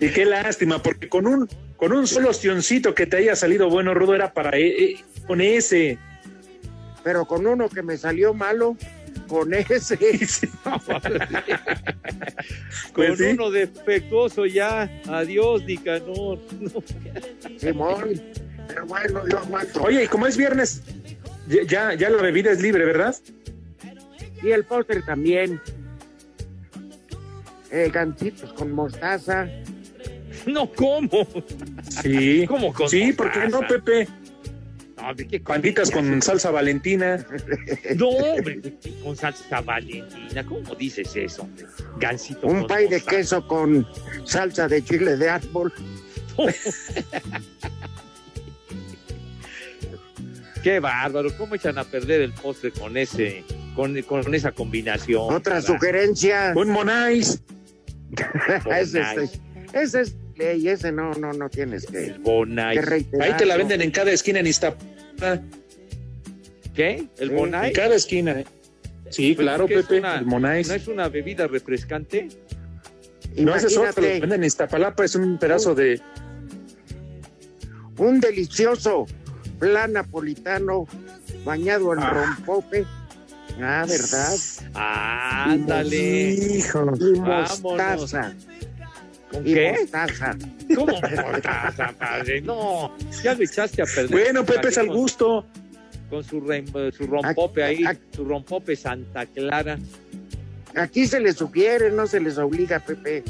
Y 0.00 0.08
qué 0.10 0.24
lástima, 0.24 0.82
porque 0.82 1.08
con 1.08 1.26
un, 1.26 1.48
con 1.76 1.92
un 1.92 2.06
solo 2.06 2.30
ostioncito 2.30 2.94
que 2.94 3.06
te 3.06 3.16
haya 3.18 3.34
salido 3.36 3.70
bueno, 3.70 3.94
Rudo, 3.94 4.14
era 4.14 4.32
para 4.32 4.56
e- 4.58 4.84
e- 4.92 5.04
con 5.26 5.40
ese. 5.40 5.98
Pero 7.02 7.24
con 7.24 7.46
uno 7.46 7.68
que 7.68 7.82
me 7.82 7.96
salió 7.96 8.34
malo, 8.34 8.76
con 9.28 9.54
ese. 9.54 9.98
Con 12.92 13.04
Pues 13.06 13.18
sí. 13.18 13.24
uno 13.24 13.50
defectuoso 13.50 14.46
ya. 14.46 14.90
Adiós, 15.08 15.62
Nicanor. 15.64 16.38
No. 16.60 16.82
Simón. 17.58 18.22
Pero 18.68 18.86
bueno, 18.86 19.26
yo 19.28 19.38
aguanto. 19.38 19.82
Oye, 19.82 20.04
y 20.04 20.06
como 20.08 20.26
es 20.26 20.36
viernes, 20.36 20.82
ya, 21.46 21.94
ya, 21.94 22.10
la 22.10 22.22
bebida 22.22 22.50
es 22.50 22.60
libre, 22.60 22.84
¿verdad? 22.84 23.14
Y 24.42 24.50
el 24.50 24.64
póster 24.64 25.04
también. 25.04 25.60
Eh, 27.70 27.90
gancitos 27.92 28.52
con 28.52 28.72
mostaza. 28.72 29.48
No, 30.46 30.70
¿cómo? 30.70 31.26
Sí. 32.02 32.46
¿Cómo 32.48 32.72
con 32.72 32.88
Sí, 32.88 33.12
¿por 33.12 33.32
qué 33.32 33.48
no, 33.48 33.62
mostaza? 33.62 33.82
Pepe? 33.82 34.08
No, 34.96 35.14
¿de 35.14 35.26
qué 35.26 35.40
Panditas 35.40 35.90
con 35.90 36.22
salsa 36.22 36.50
valentina. 36.50 37.24
No, 37.96 38.08
hombre, 38.08 38.60
con 39.02 39.16
salsa 39.16 39.60
valentina. 39.62 40.44
¿Cómo 40.46 40.74
dices 40.76 41.16
eso? 41.16 41.42
hombre? 41.42 41.66
Gansito. 41.98 42.46
Un 42.46 42.66
pay 42.66 42.88
de 42.88 43.00
queso 43.00 43.46
con 43.48 43.86
salsa 44.24 44.68
de 44.68 44.84
chile 44.84 45.16
de 45.16 45.30
árbol. 45.30 45.72
Qué 50.66 50.80
bárbaro. 50.80 51.28
¿Cómo 51.38 51.54
echan 51.54 51.78
a 51.78 51.84
perder 51.84 52.22
el 52.22 52.32
postre 52.32 52.72
con 52.72 52.96
ese, 52.96 53.44
con, 53.76 54.02
con 54.02 54.34
esa 54.34 54.50
combinación? 54.50 55.32
Otra 55.32 55.54
¿verdad? 55.54 55.66
sugerencia. 55.68 56.52
Un 56.56 56.70
monais. 56.70 57.40
ese, 58.76 59.00
es, 59.22 59.40
ese 59.72 60.00
es 60.00 60.16
ley, 60.34 60.68
ese 60.68 60.90
no, 60.90 61.12
no, 61.12 61.32
no 61.32 61.48
tienes 61.50 61.86
que, 61.86 62.06
El 62.06 62.18
Bonais. 62.18 62.80
que. 62.84 63.22
Ahí 63.22 63.34
te 63.38 63.46
la 63.46 63.56
venden 63.56 63.80
en 63.80 63.92
cada 63.92 64.10
esquina 64.10 64.40
en 64.40 64.48
Iztapalapa. 64.48 65.40
¿Qué? 66.74 67.06
¿El 67.18 67.28
Sí. 67.28 67.34
Bonais? 67.36 67.68
En 67.68 67.72
cada 67.76 67.94
esquina. 67.94 68.32
¿eh? 68.40 68.44
Sí, 69.10 69.34
Pues 69.36 69.44
claro, 69.44 69.66
es 69.66 69.68
que 69.68 69.74
es 69.78 69.86
Pepe. 69.86 69.98
una- 70.00 70.18
el 70.18 70.26
monais. 70.26 70.66
¿No 70.66 70.74
es 70.74 70.88
una 70.88 71.08
bebida 71.08 71.46
refrescante? 71.46 72.26
No, 73.36 73.54
ese 73.54 73.68
es 73.68 73.76
otro. 73.76 73.82
Lo 73.84 74.08
Imagínate 74.08 74.20
venden 74.20 74.40
en 74.40 74.46
Iztapalapa. 74.48 75.04
Es 75.04 75.14
un 75.14 75.38
pedazo 75.38 75.76
de. 75.76 76.00
un 77.98 78.18
delicioso 78.18 79.06
plan 79.58 79.92
napolitano 79.94 80.86
bañado 81.44 81.92
en 81.94 82.00
Ah. 82.00 82.10
rompope. 82.36 82.84
Ah, 83.60 83.86
¿verdad? 83.88 84.36
Ándale. 84.74 86.30
Hijo. 86.32 86.92
Y 87.00 87.18
Vámonos. 87.18 87.60
mostaza. 87.62 88.32
¿Con 89.30 89.46
Y 89.46 89.54
qué? 89.54 89.76
mostaza. 89.80 90.36
¿Cómo 90.74 90.92
mostaza, 90.92 91.92
padre? 91.98 92.40
No, 92.42 92.92
ya 93.22 93.34
lo 93.34 93.42
echaste 93.44 93.82
a 93.82 93.86
perder. 93.86 94.10
Bueno, 94.10 94.44
Pepe, 94.44 94.68
es 94.68 94.78
al 94.78 94.88
gusto. 94.88 95.46
Con 96.10 96.22
su, 96.22 96.40
rem- 96.40 96.92
su 96.92 97.06
rompope 97.06 97.64
ahí, 97.64 97.84
su 98.14 98.24
rompope 98.24 98.76
Santa 98.76 99.26
Clara. 99.26 99.76
Aquí 100.76 101.06
se 101.06 101.18
les 101.18 101.36
sugiere, 101.36 101.90
no 101.90 102.06
se 102.06 102.20
les 102.20 102.38
obliga, 102.38 102.78
Pepe. 102.80 103.24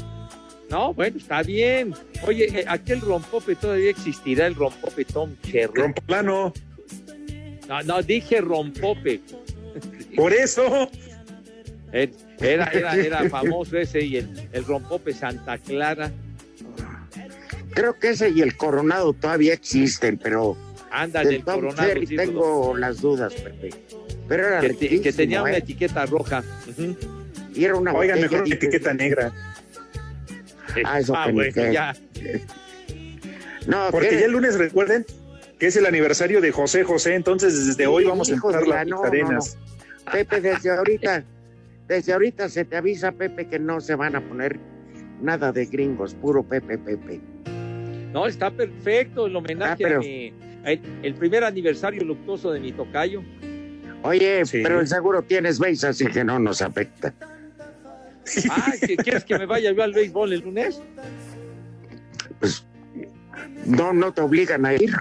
No, 0.69 0.93
bueno, 0.93 1.17
está 1.17 1.43
bien. 1.43 1.93
Oye, 2.27 2.59
eh, 2.59 2.65
aquel 2.67 2.99
rompope 3.01 3.55
todavía 3.55 3.89
existirá, 3.89 4.47
el 4.47 4.55
rompope 4.55 5.05
Tom 5.05 5.35
Cherry. 5.43 5.73
Romplano. 5.73 6.53
No, 7.69 7.81
no, 7.83 8.01
dije 8.03 8.41
rompope. 8.41 9.21
Por 10.15 10.33
eso. 10.33 10.89
Era, 12.39 12.65
era, 12.65 12.95
era 12.95 13.29
famoso 13.29 13.77
ese 13.77 14.01
y 14.01 14.17
el, 14.17 14.49
el 14.51 14.65
rompope 14.65 15.13
Santa 15.13 15.57
Clara. 15.57 16.11
Creo 17.71 17.97
que 17.97 18.09
ese 18.09 18.29
y 18.29 18.41
el 18.41 18.57
coronado 18.57 19.13
todavía 19.13 19.53
existen, 19.53 20.17
pero 20.17 20.57
del 21.13 21.27
el 21.35 21.43
Tom 21.43 21.55
coronado. 21.55 21.87
Cherry 21.87 22.07
sí, 22.07 22.15
tengo 22.15 22.75
las 22.75 22.99
dudas, 23.01 23.33
Pepe. 23.33 23.69
Pero 24.27 24.47
era 24.47 24.59
que, 24.61 24.73
te- 24.73 25.01
que 25.01 25.13
tenía 25.13 25.41
una 25.43 25.53
¿eh? 25.53 25.57
etiqueta 25.59 26.05
roja. 26.05 26.43
Y 27.55 27.63
era 27.63 27.75
una 27.75 27.93
Oigan, 27.93 28.17
botella 28.17 28.29
mejor 28.31 28.45
una 28.45 28.55
etiqueta 28.55 28.93
negra. 28.93 29.31
Ah, 30.85 30.99
eso 30.99 31.13
Ah, 31.15 31.29
bueno, 31.31 31.71
ya. 31.71 31.95
No, 33.67 33.89
Porque 33.91 34.09
¿qué? 34.09 34.19
ya 34.19 34.25
el 34.25 34.31
lunes 34.31 34.57
recuerden 34.57 35.05
que 35.59 35.67
es 35.67 35.75
el 35.75 35.85
aniversario 35.85 36.39
de 36.39 36.51
José 36.51 36.83
José, 36.83 37.15
entonces 37.15 37.67
desde 37.67 37.87
hoy 37.87 38.05
vamos 38.05 38.29
a 38.29 38.33
empezar 38.35 38.65
la- 38.67 38.75
las 38.77 38.87
no, 38.87 39.03
arenas. 39.03 39.57
Pepe, 40.11 40.39
desde 40.39 40.69
ahorita, 40.71 41.23
desde 41.87 42.13
ahorita 42.13 42.47
se 42.47 42.63
te 42.63 42.77
avisa, 42.77 43.11
Pepe, 43.11 43.47
que 43.47 43.59
no 43.59 43.81
se 43.81 43.95
van 43.95 44.15
a 44.15 44.21
poner 44.21 44.57
nada 45.21 45.51
de 45.51 45.65
gringos, 45.65 46.13
puro 46.15 46.43
Pepe, 46.43 46.77
Pepe. 46.77 47.19
No, 48.13 48.25
está 48.27 48.51
perfecto 48.51 49.25
el 49.27 49.35
homenaje 49.35 49.71
Ah, 49.73 49.87
pero- 49.89 49.97
a 49.97 50.03
mi- 50.03 50.33
a 50.63 50.71
el, 50.71 50.81
el 51.03 51.13
primer 51.15 51.43
aniversario 51.43 52.03
luctuoso 52.05 52.51
de 52.51 52.59
mi 52.61 52.71
tocayo. 52.71 53.21
Oye, 54.03 54.43
pero 54.51 54.79
el 54.79 54.87
seguro 54.87 55.23
tienes 55.23 55.59
base, 55.59 55.87
así 55.87 56.05
que 56.05 56.23
no 56.23 56.39
nos 56.39 56.61
afecta. 56.61 57.13
Ah, 58.49 58.73
¿que 58.85 58.97
¿quieres 58.97 59.23
que 59.23 59.37
me 59.37 59.45
vaya 59.45 59.71
yo 59.71 59.83
al 59.83 59.93
béisbol 59.93 60.33
el 60.33 60.41
lunes? 60.41 60.81
No, 63.65 63.93
no 63.93 64.13
te 64.13 64.21
obligan 64.21 64.65
a 64.65 64.73
ir. 64.73 64.93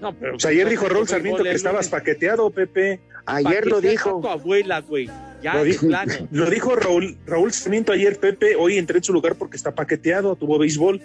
No, 0.00 0.12
pero. 0.12 0.32
Pues 0.32 0.44
ayer 0.46 0.68
dijo 0.68 0.88
Raúl 0.88 1.08
Sarmiento 1.08 1.42
que 1.42 1.52
estabas 1.52 1.88
paqueteado, 1.88 2.50
Pepe. 2.50 3.00
Ayer 3.26 3.66
lo 3.66 3.80
dijo. 3.80 4.20
tu 4.20 4.28
abuela, 4.28 4.80
güey. 4.80 5.08
Ya, 5.42 5.54
Lo 5.54 5.64
dijo, 5.64 5.86
plano. 5.86 6.12
lo 6.30 6.50
dijo 6.50 6.74
Raúl, 6.74 7.16
Raúl 7.26 7.52
Sarmiento 7.52 7.92
ayer, 7.92 8.18
Pepe. 8.18 8.56
Hoy 8.56 8.78
entré 8.78 8.98
en 8.98 9.04
su 9.04 9.12
lugar 9.12 9.36
porque 9.36 9.56
está 9.56 9.74
paqueteado, 9.74 10.36
tuvo 10.36 10.58
béisbol. 10.58 11.00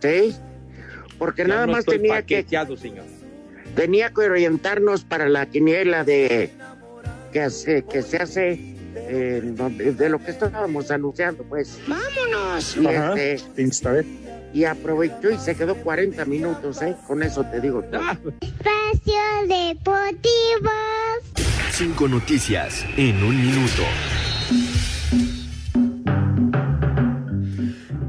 Sí, 0.00 0.34
porque 1.18 1.42
Ya 1.42 1.48
nada 1.48 1.66
no 1.66 1.72
más 1.72 1.84
tenía 1.84 2.22
que, 2.22 2.36
paqueteado, 2.36 2.76
señor. 2.76 3.04
tenía 3.74 4.10
que 4.10 4.22
orientarnos 4.22 5.04
para 5.04 5.28
la 5.28 5.46
quiniela 5.46 6.04
de 6.04 6.50
que, 7.32 7.40
hace, 7.40 7.84
que 7.84 8.02
se 8.02 8.18
hace 8.18 8.75
eh, 8.96 9.94
de 9.96 10.08
lo 10.08 10.18
que 10.18 10.30
estábamos 10.30 10.90
anunciando, 10.90 11.44
pues. 11.44 11.78
¡Vámonos! 11.86 12.76
Y, 12.76 12.86
Ajá, 12.86 13.14
este, 13.20 13.62
y 14.52 14.64
aprovechó 14.64 15.30
y 15.30 15.38
se 15.38 15.54
quedó 15.54 15.76
40 15.76 16.24
minutos, 16.24 16.80
¿eh? 16.82 16.96
Con 17.06 17.22
eso 17.22 17.44
te 17.44 17.60
digo 17.60 17.82
todo. 17.82 18.00
Espacio 18.40 19.14
Deportivo. 19.46 20.70
Cinco 21.70 22.08
noticias 22.08 22.86
en 22.96 23.22
un 23.22 23.36
minuto. 23.36 23.82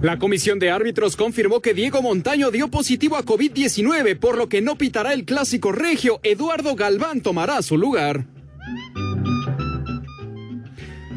La 0.02 0.20
comisión 0.20 0.60
de 0.60 0.70
árbitros 0.70 1.16
confirmó 1.16 1.60
que 1.60 1.74
Diego 1.74 2.02
Montaño 2.02 2.52
dio 2.52 2.70
positivo 2.70 3.18
a 3.18 3.26
COVID-19, 3.26 4.18
por 4.18 4.38
lo 4.38 4.48
que 4.48 4.62
no 4.62 4.78
pitará 4.78 5.12
el 5.12 5.26
clásico 5.26 5.72
regio. 5.72 6.20
Eduardo 6.24 6.76
Galván 6.76 7.22
tomará 7.22 7.62
su 7.62 7.78
lugar. 7.78 8.26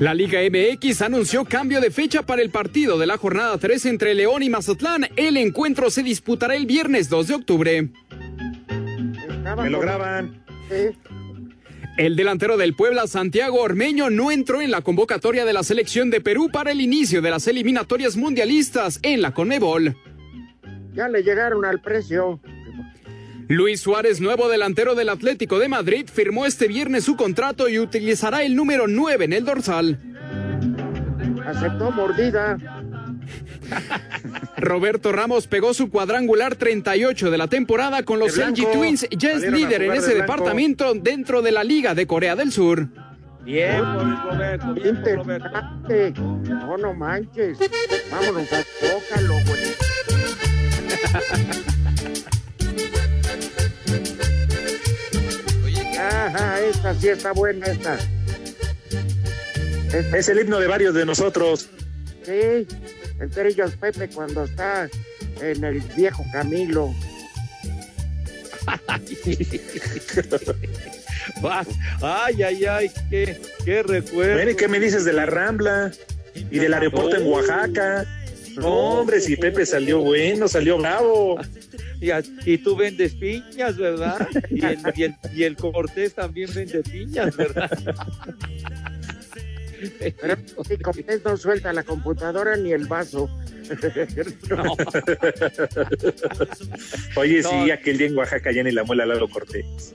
La 0.01 0.15
Liga 0.15 0.41
MX 0.41 1.03
anunció 1.03 1.45
cambio 1.45 1.79
de 1.79 1.91
fecha 1.91 2.23
para 2.23 2.41
el 2.41 2.49
partido 2.49 2.97
de 2.97 3.07
la 3.07 3.19
jornada 3.19 3.59
3 3.59 3.85
entre 3.85 4.15
León 4.15 4.43
y 4.43 4.49
Mazatlán. 4.49 5.07
El 5.15 5.37
encuentro 5.37 5.91
se 5.91 6.03
disputará 6.03 6.55
el 6.55 6.65
viernes 6.65 7.11
2 7.11 7.27
de 7.29 7.35
octubre. 7.35 7.89
Me 9.59 9.69
lo 9.69 9.79
graban. 9.79 10.43
Sí. 10.71 10.97
El 11.99 12.17
delantero 12.17 12.57
del 12.57 12.75
Puebla, 12.75 13.07
Santiago 13.09 13.61
Ormeño, 13.61 14.09
no 14.09 14.31
entró 14.31 14.63
en 14.63 14.71
la 14.71 14.81
convocatoria 14.81 15.45
de 15.45 15.53
la 15.53 15.63
selección 15.63 16.09
de 16.09 16.23
Perú 16.23 16.49
para 16.51 16.71
el 16.71 16.81
inicio 16.81 17.21
de 17.21 17.29
las 17.29 17.47
eliminatorias 17.47 18.17
mundialistas 18.17 19.01
en 19.03 19.21
la 19.21 19.35
Conmebol. 19.35 19.99
Ya 20.95 21.09
le 21.09 21.23
llegaron 21.23 21.67
al 21.67 21.83
precio. 21.83 22.41
Luis 23.51 23.81
Suárez, 23.81 24.21
nuevo 24.21 24.49
delantero 24.49 24.95
del 24.95 25.09
Atlético 25.09 25.59
de 25.59 25.67
Madrid, 25.67 26.09
firmó 26.09 26.47
este 26.47 26.69
viernes 26.69 27.03
su 27.03 27.17
contrato 27.17 27.69
y 27.69 27.81
utilizará 27.81 28.45
el 28.45 28.55
número 28.55 28.87
9 28.87 29.25
en 29.25 29.33
el 29.33 29.45
dorsal. 29.45 29.99
Aceptó 31.45 31.91
mordida. 31.91 32.57
Roberto 34.57 35.11
Ramos 35.11 35.49
pegó 35.49 35.75
su 35.75 35.91
cuadrangular 35.91 36.55
38 36.55 37.29
de 37.29 37.39
la 37.39 37.49
temporada 37.49 38.05
con 38.05 38.21
los 38.21 38.37
LG. 38.37 38.71
Twins. 38.73 39.09
Ya 39.11 39.33
es 39.33 39.43
líder 39.43 39.83
en 39.83 39.95
ese 39.95 40.11
de 40.11 40.21
departamento 40.21 40.95
dentro 40.95 41.43
de 41.43 41.51
la 41.51 41.65
Liga 41.65 41.97
de 41.97 42.07
Corea 42.07 42.37
del 42.37 42.53
Sur. 42.53 42.87
Bien 43.45 43.83
Roberto, 43.83 44.75
bien 44.75 45.03
Roberto. 45.17 45.51
No, 46.47 46.79
no 46.79 46.95
manches. 46.95 47.59
Vámonos 48.13 48.53
a 48.53 48.63
Zócalo, 48.63 49.35
güey. 49.45 49.61
Ajá, 56.11 56.61
esta 56.61 56.95
sí 56.95 57.09
está 57.09 57.33
buena, 57.33 57.67
esta. 57.67 57.97
Esta- 59.93 60.17
Es 60.19 60.29
el 60.29 60.41
himno 60.41 60.59
de 60.61 60.67
varios 60.67 60.95
de 60.95 61.07
nosotros. 61.07 61.69
Sí, 62.25 62.67
entre 63.21 63.49
ellos 63.49 63.73
Pepe 63.81 64.09
cuando 64.09 64.45
está 64.45 64.89
en 65.41 65.65
el 65.65 65.81
viejo 65.97 66.25
Camilo. 66.33 66.93
Ay, 72.03 72.43
ay, 72.43 72.65
ay, 72.65 72.91
qué, 73.09 73.41
qué 73.65 73.83
recuerdo. 73.83 74.35
Bueno, 74.35 74.51
¿y 74.51 74.57
qué 74.57 74.69
me 74.69 74.79
dices 74.81 75.05
de 75.05 75.13
la 75.13 75.27
Rambla? 75.27 75.91
Y 76.35 76.59
del 76.59 76.75
aeropuerto 76.75 77.17
en 77.17 77.27
Oaxaca. 77.27 78.07
No, 78.61 79.01
hombre, 79.01 79.21
si 79.21 79.37
Pepe 79.37 79.65
salió 79.67 80.01
bueno, 80.01 80.47
salió 80.49 80.79
bravo. 80.79 81.39
Y, 82.03 82.11
a- 82.13 82.23
y 82.47 82.57
tú 82.57 82.75
vendes 82.77 83.15
piñas, 83.15 83.77
¿verdad? 83.77 84.27
Y 84.49 84.65
el, 84.65 84.79
y, 84.97 85.03
el, 85.03 85.15
y 85.35 85.43
el 85.45 85.55
Cortés 85.55 86.15
también 86.15 86.49
vende 86.55 86.81
piñas, 86.83 87.37
¿verdad? 87.37 87.71
Pero 90.19 90.37
Cortés 90.83 91.21
no 91.23 91.37
suelta 91.37 91.75
la 91.75 91.83
computadora 91.83 92.57
ni 92.57 92.73
el 92.73 92.87
vaso. 92.87 93.29
No. 94.49 94.77
Oye, 97.17 97.43
No. 97.43 97.51
sí, 97.51 97.71
aquel 97.71 97.99
día 97.99 98.07
en 98.09 98.17
Oaxaca 98.19 98.51
ya 98.51 98.63
ni 98.63 98.73
la 98.73 98.83
muela 98.85 99.05
Lalo 99.07 99.29
Cortés. 99.29 99.93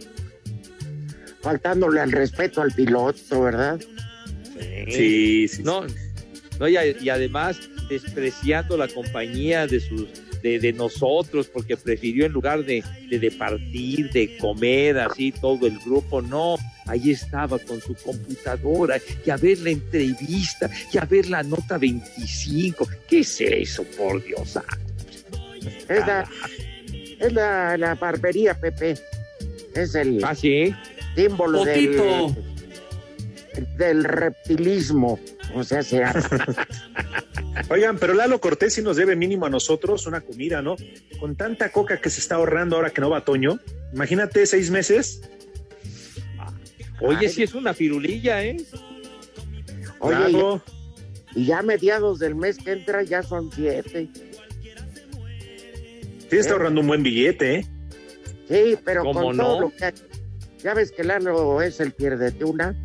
Faltándole 1.41 1.99
al 2.01 2.11
respeto 2.11 2.61
al 2.61 2.71
piloto, 2.71 3.41
¿verdad? 3.41 3.79
Sí, 4.89 5.47
sí. 5.47 5.63
No, 5.63 5.85
no 6.59 6.67
y, 6.67 6.77
a- 6.77 6.85
y 6.87 7.09
además 7.09 7.59
despreciando 7.87 8.77
la 8.77 8.87
compañía 8.87 9.67
de 9.67 9.79
sus 9.79 10.07
de, 10.45 10.59
de 10.59 10.73
nosotros 10.73 11.47
porque 11.47 11.75
prefirió 11.75 12.25
en 12.27 12.31
lugar 12.31 12.63
de, 12.63 12.83
de, 13.09 13.17
de 13.17 13.31
partir, 13.31 14.11
de 14.11 14.37
comer 14.37 14.99
así 14.99 15.31
todo 15.31 15.65
el 15.65 15.79
grupo, 15.79 16.21
no, 16.21 16.57
ahí 16.85 17.11
estaba 17.11 17.57
con 17.57 17.81
su 17.81 17.95
computadora 17.95 18.99
y 19.25 19.29
a 19.31 19.37
ver 19.37 19.57
la 19.59 19.71
entrevista 19.71 20.69
y 20.93 20.99
a 20.99 21.05
ver 21.05 21.29
la 21.29 21.41
nota 21.41 21.79
25, 21.79 22.87
¿qué 23.07 23.19
es 23.19 23.41
eso, 23.41 23.83
por 23.97 24.23
Dios? 24.23 24.59
Es 25.89 26.05
la, 26.05 26.29
es 27.19 27.33
la, 27.33 27.75
la 27.77 27.95
barbería, 27.95 28.53
Pepe. 28.53 28.95
Es 29.73 29.95
el 29.95 30.23
¿Ah, 30.23 30.35
sí? 30.35 30.73
símbolo 31.15 31.65
del, 31.65 32.35
del 33.77 34.03
reptilismo. 34.03 35.19
O 35.55 35.63
sea, 35.63 35.81
se 35.81 36.03
Oigan, 37.69 37.97
pero 37.97 38.13
Lalo 38.13 38.39
Cortés 38.39 38.73
sí 38.73 38.81
nos 38.81 38.97
debe 38.97 39.15
mínimo 39.15 39.45
a 39.45 39.49
nosotros 39.49 40.05
una 40.07 40.21
comida, 40.21 40.61
¿no? 40.61 40.75
Con 41.19 41.35
tanta 41.35 41.71
coca 41.71 42.01
que 42.01 42.09
se 42.09 42.19
está 42.19 42.35
ahorrando 42.35 42.75
ahora 42.75 42.89
que 42.89 43.01
no 43.01 43.09
va 43.09 43.23
Toño. 43.23 43.59
Imagínate 43.93 44.45
seis 44.45 44.69
meses. 44.69 45.21
Oye, 47.01 47.29
sí 47.29 47.43
es 47.43 47.53
una 47.53 47.73
firulilla, 47.73 48.43
¿eh? 48.43 48.57
Oye, 49.99 50.61
y 51.35 51.45
ya 51.45 51.59
a 51.59 51.63
mediados 51.63 52.19
del 52.19 52.35
mes 52.35 52.57
que 52.57 52.71
entra 52.71 53.03
ya 53.03 53.21
son 53.21 53.51
siete. 53.51 54.09
Sí 56.29 56.37
está 56.37 56.53
ahorrando 56.53 56.81
un 56.81 56.87
buen 56.87 57.03
billete, 57.03 57.55
¿eh? 57.55 57.67
Sí, 58.47 58.77
pero 58.83 59.03
¿Cómo 59.03 59.23
con 59.23 59.37
no? 59.37 59.43
todo 59.43 59.61
lo 59.61 59.69
que... 59.69 59.93
Ya 60.59 60.73
ves 60.73 60.91
que 60.91 61.03
Lalo 61.03 61.61
es 61.61 61.79
el 61.79 61.91
pierdete 61.91 62.45
una, 62.45 62.75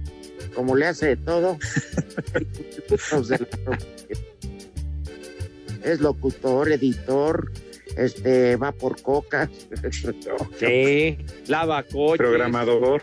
como 0.54 0.76
le 0.76 0.86
hace 0.86 1.06
de 1.06 1.16
todo. 1.16 1.58
Es 5.84 6.00
locutor, 6.00 6.70
editor, 6.72 7.50
este, 7.96 8.56
va 8.56 8.72
por 8.72 9.00
coca. 9.02 9.48
Sí, 10.58 11.18
lava 11.46 11.82
coches. 11.82 12.18
Programador. 12.18 13.02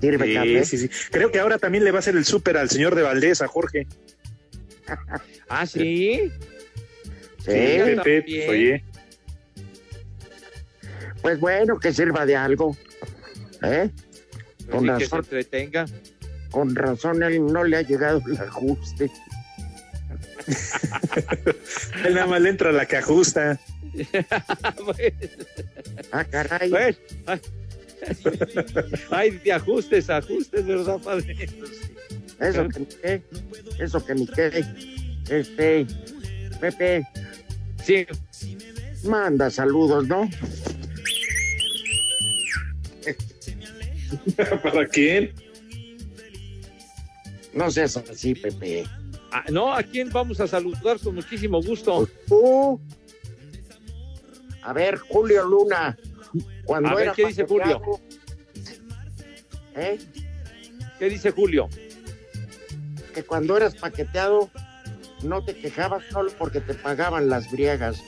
Sirve 0.00 0.26
Sí, 0.26 0.34
café. 0.34 0.64
sí, 0.64 0.78
sí. 0.78 0.90
Creo 1.10 1.30
que 1.32 1.40
ahora 1.40 1.58
también 1.58 1.84
le 1.84 1.90
va 1.90 1.98
a 1.98 2.00
hacer 2.00 2.16
el 2.16 2.24
súper 2.24 2.56
al 2.56 2.70
señor 2.70 2.94
de 2.94 3.02
Valdés, 3.02 3.42
a 3.42 3.48
Jorge. 3.48 3.86
Ah, 5.50 5.64
sí. 5.64 6.30
Sí, 7.38 7.50
Pepe, 8.04 8.22
pues, 8.22 8.48
oye. 8.50 8.84
Pues 11.22 11.40
bueno, 11.40 11.78
que 11.78 11.90
sirva 11.92 12.26
de 12.26 12.36
algo. 12.36 12.76
¿Eh? 13.62 13.88
Con 14.70 14.88
Así 14.90 14.98
que 14.98 15.04
se 15.08 15.16
razón, 15.16 15.18
entretenga. 15.20 15.86
con 16.50 16.74
razón 16.76 17.22
él 17.22 17.46
no 17.46 17.64
le 17.64 17.78
ha 17.78 17.82
llegado 17.82 18.20
el 18.26 18.36
ajuste. 18.36 19.10
Él 22.04 22.14
nada 22.14 22.26
más 22.26 22.40
le 22.40 22.50
entra 22.50 22.70
a 22.70 22.72
la 22.72 22.86
que 22.86 22.96
ajusta. 22.96 23.58
Ah, 26.12 26.24
caray. 26.24 26.70
Bueno, 26.70 26.96
ay, 27.26 27.40
ay, 29.10 29.30
de 29.30 29.52
ajustes, 29.52 30.08
ajustes, 30.08 30.64
¿verdad, 30.64 30.98
padre? 30.98 31.48
Eso 32.40 32.68
que 32.68 32.80
ni 32.80 32.86
qué. 32.86 33.22
Eso 33.78 34.04
que 34.04 34.14
ni 34.14 34.26
qué. 34.26 34.64
Este, 35.28 35.86
Pepe, 36.60 37.06
Sí, 37.84 38.06
manda 39.04 39.50
saludos, 39.50 40.06
¿no? 40.06 40.28
¿Para 44.62 44.86
quién? 44.86 45.32
No 47.54 47.70
seas 47.70 47.96
así, 47.96 48.34
Pepe. 48.34 48.84
Ah, 49.30 49.44
no, 49.50 49.72
¿a 49.72 49.82
quién 49.82 50.10
vamos 50.10 50.40
a 50.40 50.46
saludar 50.46 50.98
con 50.98 51.14
muchísimo 51.14 51.62
gusto? 51.62 52.08
Tú. 52.26 52.80
A 54.62 54.72
ver, 54.72 54.98
Julio 54.98 55.44
Luna. 55.44 55.96
Cuando 56.64 56.90
A 56.90 56.94
ver, 56.94 57.12
¿qué 57.12 57.26
dice 57.26 57.44
Julio? 57.46 57.80
¿Eh? 59.74 59.98
¿Qué 60.98 61.08
dice 61.08 61.30
Julio? 61.30 61.68
Que 63.14 63.22
cuando 63.22 63.56
eras 63.56 63.74
paqueteado 63.74 64.50
no 65.22 65.44
te 65.44 65.54
quejabas 65.54 66.04
solo 66.10 66.30
porque 66.38 66.60
te 66.60 66.74
pagaban 66.74 67.28
las 67.28 67.50
briegas. 67.50 68.02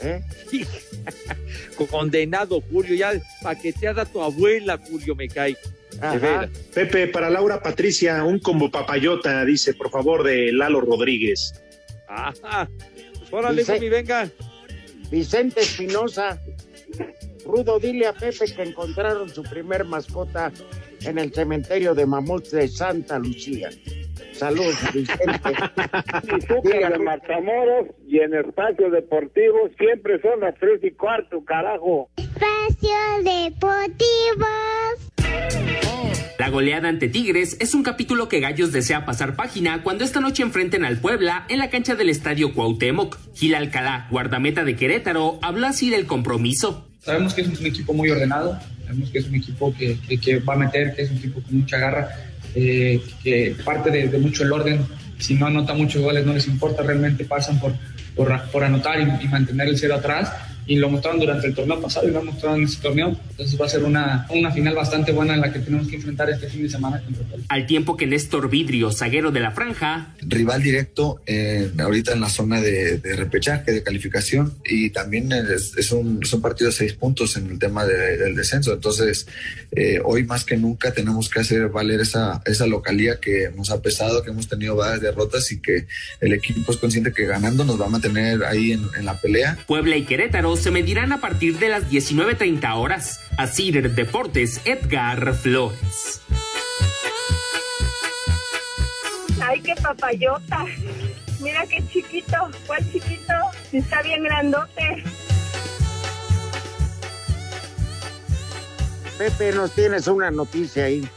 ¿Eh? 0.00 0.22
Condenado, 1.90 2.60
Julio, 2.60 2.94
ya 2.94 3.12
paqueteada 3.42 4.04
tu 4.04 4.22
abuela, 4.22 4.78
Julio, 4.78 5.14
me 5.14 5.28
cae. 5.28 5.56
De 6.10 6.18
veras. 6.18 6.50
Pepe, 6.74 7.06
para 7.08 7.30
Laura 7.30 7.62
Patricia, 7.62 8.24
un 8.24 8.38
combo 8.38 8.70
papayota, 8.70 9.44
dice, 9.44 9.74
por 9.74 9.90
favor, 9.90 10.24
de 10.24 10.52
Lalo 10.52 10.80
Rodríguez. 10.80 11.62
Ajá. 12.08 12.68
Pues 13.18 13.32
órale, 13.32 13.64
venga. 13.88 14.28
Vicente 15.10 15.60
Espinosa. 15.60 16.40
Rudo, 17.44 17.78
dile 17.78 18.06
a 18.06 18.12
Pepe 18.12 18.52
que 18.54 18.62
encontraron 18.62 19.28
su 19.28 19.42
primer 19.42 19.84
mascota 19.84 20.52
en 21.00 21.18
el 21.18 21.32
cementerio 21.32 21.94
de 21.94 22.06
mamuts 22.06 22.50
de 22.50 22.68
Santa 22.68 23.18
Lucía. 23.18 23.70
Saludos, 24.32 24.76
Vicente. 24.92 25.40
A 26.84 26.90
de 26.90 26.98
Matamoros 26.98 27.88
y 28.06 28.18
en 28.20 28.34
espacio 28.34 28.90
deportivo 28.90 29.68
siempre 29.78 30.20
son 30.20 30.40
las 30.40 30.54
tres 30.58 30.80
y 30.82 30.90
cuarto, 30.92 31.44
carajo. 31.44 32.08
Espacio 32.16 32.96
Deportivo. 33.22 34.46
La 36.42 36.48
goleada 36.48 36.88
ante 36.88 37.08
Tigres 37.08 37.56
es 37.60 37.72
un 37.72 37.84
capítulo 37.84 38.28
que 38.28 38.40
Gallos 38.40 38.72
desea 38.72 39.04
pasar 39.04 39.36
página 39.36 39.84
cuando 39.84 40.02
esta 40.02 40.18
noche 40.18 40.42
enfrenten 40.42 40.84
al 40.84 40.98
Puebla 40.98 41.46
en 41.48 41.58
la 41.58 41.70
cancha 41.70 41.94
del 41.94 42.08
Estadio 42.08 42.52
Cuauhtémoc. 42.52 43.16
Gil 43.36 43.54
Alcalá, 43.54 44.08
guardameta 44.10 44.64
de 44.64 44.74
Querétaro, 44.74 45.38
habló 45.40 45.68
así 45.68 45.88
del 45.88 46.04
compromiso. 46.06 46.88
Sabemos 46.98 47.34
que 47.34 47.42
es 47.42 47.60
un 47.60 47.64
equipo 47.64 47.92
muy 47.92 48.10
ordenado, 48.10 48.58
sabemos 48.84 49.10
que 49.10 49.20
es 49.20 49.28
un 49.28 49.36
equipo 49.36 49.72
que, 49.72 50.38
va 50.40 50.54
a 50.54 50.56
meter, 50.56 50.96
que 50.96 51.02
es 51.02 51.12
un 51.12 51.18
equipo 51.18 51.40
con 51.42 51.60
mucha 51.60 51.78
garra, 51.78 52.08
eh, 52.56 53.00
que 53.22 53.54
parte 53.64 53.90
de, 53.92 54.18
mucho 54.18 54.42
el 54.42 54.52
orden. 54.52 54.80
Si 55.18 55.34
no 55.34 55.46
anota 55.46 55.74
muchos 55.74 56.02
goles 56.02 56.26
no 56.26 56.32
les 56.32 56.48
importa, 56.48 56.82
realmente 56.82 57.24
pasan 57.24 57.60
por, 57.60 57.72
por, 58.16 58.50
por 58.50 58.64
anotar 58.64 58.98
y, 58.98 59.24
y 59.24 59.28
mantener 59.28 59.68
el 59.68 59.78
cero 59.78 59.94
atrás. 59.94 60.32
Y 60.66 60.76
lo 60.76 60.88
mostraron 60.88 61.18
durante 61.20 61.46
el 61.48 61.54
torneo 61.54 61.80
pasado 61.80 62.08
y 62.08 62.12
lo 62.12 62.20
han 62.20 62.26
mostrado 62.26 62.56
en 62.56 62.64
este 62.64 62.82
torneo. 62.82 63.16
Entonces 63.30 63.60
va 63.60 63.66
a 63.66 63.68
ser 63.68 63.82
una, 63.84 64.26
una 64.30 64.50
final 64.52 64.74
bastante 64.74 65.12
buena 65.12 65.34
en 65.34 65.40
la 65.40 65.52
que 65.52 65.58
tenemos 65.58 65.88
que 65.88 65.96
enfrentar 65.96 66.30
este 66.30 66.48
fin 66.48 66.62
de 66.62 66.68
semana 66.70 67.02
contra 67.02 67.24
Puebla. 67.24 67.46
Al 67.48 67.66
tiempo 67.66 67.96
que 67.96 68.06
Néstor 68.06 68.48
Vidrio, 68.48 68.92
zaguero 68.92 69.30
de 69.32 69.40
la 69.40 69.50
franja, 69.50 70.14
rival 70.20 70.62
directo 70.62 71.20
eh, 71.26 71.70
ahorita 71.78 72.12
en 72.12 72.20
la 72.20 72.28
zona 72.28 72.60
de, 72.60 72.98
de 72.98 73.16
repechaje, 73.16 73.72
de 73.72 73.82
calificación, 73.82 74.54
y 74.64 74.90
también 74.90 75.32
es, 75.32 75.72
es 75.76 75.90
un, 75.92 76.20
es 76.22 76.32
un 76.32 76.40
partido 76.40 76.70
de 76.70 76.76
seis 76.76 76.92
puntos 76.92 77.36
en 77.36 77.50
el 77.50 77.58
tema 77.58 77.84
de- 77.84 78.16
del 78.18 78.34
descenso. 78.36 78.72
Entonces, 78.72 79.26
eh, 79.72 79.98
hoy 80.04 80.24
más 80.24 80.44
que 80.44 80.56
nunca 80.56 80.92
tenemos 80.92 81.28
que 81.28 81.40
hacer 81.40 81.68
valer 81.68 82.00
esa, 82.00 82.40
esa 82.46 82.66
localía 82.66 83.18
que 83.20 83.50
nos 83.56 83.70
ha 83.70 83.80
pesado, 83.82 84.22
que 84.22 84.30
hemos 84.30 84.48
tenido 84.48 84.76
varias 84.76 85.00
derrotas 85.00 85.50
y 85.50 85.60
que 85.60 85.86
el 86.20 86.32
equipo 86.32 86.70
es 86.72 86.78
consciente 86.78 87.12
que 87.12 87.26
ganando 87.26 87.64
nos 87.64 87.80
va 87.80 87.86
a 87.86 87.88
mantener 87.88 88.44
ahí 88.44 88.72
en, 88.72 88.82
en 88.96 89.04
la 89.04 89.20
pelea. 89.20 89.58
Puebla 89.66 89.96
y 89.96 90.02
Querétaro 90.04 90.52
se 90.62 90.70
medirán 90.70 91.12
a 91.12 91.20
partir 91.20 91.58
de 91.58 91.68
las 91.68 91.90
19.30 91.90 92.76
horas. 92.76 93.18
A 93.36 93.48
Cider 93.48 93.90
Deportes, 93.90 94.60
Edgar 94.64 95.34
Flores. 95.34 96.22
Ay, 99.42 99.60
qué 99.60 99.74
papayota. 99.82 100.64
Mira 101.40 101.66
qué 101.66 101.82
chiquito. 101.88 102.36
¿Cuál 102.68 102.80
chiquito? 102.92 103.32
Está 103.72 104.02
bien 104.02 104.22
grandote. 104.22 105.02
Pepe, 109.18 109.52
nos 109.52 109.72
tienes 109.72 110.06
una 110.06 110.30
noticia 110.30 110.84
ahí. 110.84 111.08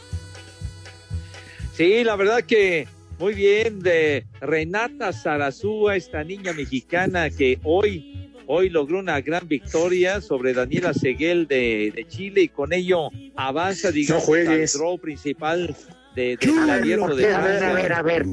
Sí, 1.74 2.04
la 2.04 2.16
verdad 2.16 2.42
que 2.42 2.88
muy 3.20 3.36
bien 3.36 3.80
de 3.82 4.26
Renata 4.42 5.14
Sarazúa, 5.14 5.96
esta 5.96 6.24
niña 6.24 6.52
mexicana 6.54 7.30
que 7.30 7.60
hoy, 7.64 8.32
hoy 8.48 8.70
logró 8.70 9.00
una 9.00 9.20
gran 9.22 9.48
victoria 9.48 10.22
sobre 10.22 10.54
Daniela 10.54 10.94
Seguel 10.94 11.48
de, 11.48 11.92
de 11.96 12.08
Chile 12.08 12.44
y 12.44 12.48
con 12.50 12.74
ello 12.74 13.10
avanza, 13.36 13.92
digamos, 13.92 14.28
No 14.28 14.34
al 14.52 14.66
draw 14.68 14.98
principal 14.98 15.76
de, 16.16 16.38
del 16.38 16.56
lo 16.56 16.72
abierto 16.72 17.16
de 17.16 17.34
a 17.34 17.40
ver, 17.42 17.64
a 17.64 17.74
ver, 17.74 17.94
a 17.94 18.02
ver. 18.02 18.26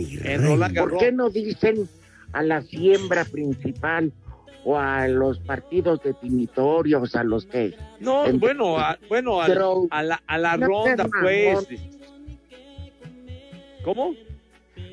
¿Por 0.74 0.98
qué 0.98 1.12
no 1.12 1.30
dicen 1.30 1.88
a 2.32 2.42
la 2.42 2.62
siembra 2.62 3.24
principal 3.24 4.12
o 4.64 4.78
a 4.78 5.08
los 5.08 5.40
partidos 5.40 6.00
definitorios, 6.04 7.16
a 7.16 7.24
los 7.24 7.46
que... 7.46 7.74
No, 7.98 8.26
en- 8.26 8.38
bueno, 8.38 8.78
a, 8.78 8.96
bueno, 9.08 9.40
Draw. 9.46 9.88
a, 9.90 10.02
la, 10.04 10.22
a 10.26 10.38
la 10.38 10.56
No 10.56 10.66
ronda, 10.68 11.08
pues. 11.20 11.66
¿Cómo? 13.84 14.14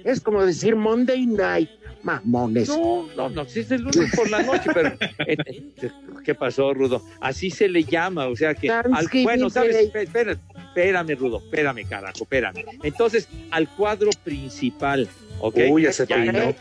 Es 0.03 0.19
como 0.21 0.43
decir 0.43 0.75
Monday 0.75 1.25
Night, 1.27 1.69
mamones. 2.03 2.67
No, 2.69 3.07
no, 3.15 3.29
no, 3.29 3.45
sí 3.45 3.61
es 3.61 3.71
el 3.71 3.81
lunes 3.81 4.11
por 4.15 4.29
la 4.29 4.41
noche, 4.43 4.69
pero 4.73 4.89
eh, 5.25 5.37
eh, 5.47 5.91
¿qué 6.23 6.35
pasó, 6.35 6.73
Rudo? 6.73 7.03
Así 7.21 7.49
se 7.51 7.67
le 7.67 7.83
llama, 7.83 8.27
o 8.27 8.35
sea 8.35 8.53
que 8.55 8.69
al, 8.69 9.07
bueno, 9.23 9.49
sabes, 9.49 9.75
espérame, 9.93 10.37
espérame, 10.67 11.15
Rudo, 11.17 11.39
espérame, 11.39 11.85
carajo, 11.87 12.23
espérame. 12.23 12.63
Entonces, 12.83 13.27
al 13.51 13.67
cuadro 13.75 14.09
principal, 14.23 15.07
¿ok? 15.39 15.57
Uy, 15.69 15.83
ya 15.83 15.91
se 15.93 16.05
ya, 16.07 16.17
Bravo. 16.17 16.55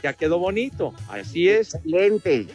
ya 0.02 0.12
quedó 0.14 0.38
bonito, 0.38 0.94
así 1.08 1.48
es. 1.48 1.74
Excelente. 1.74 2.46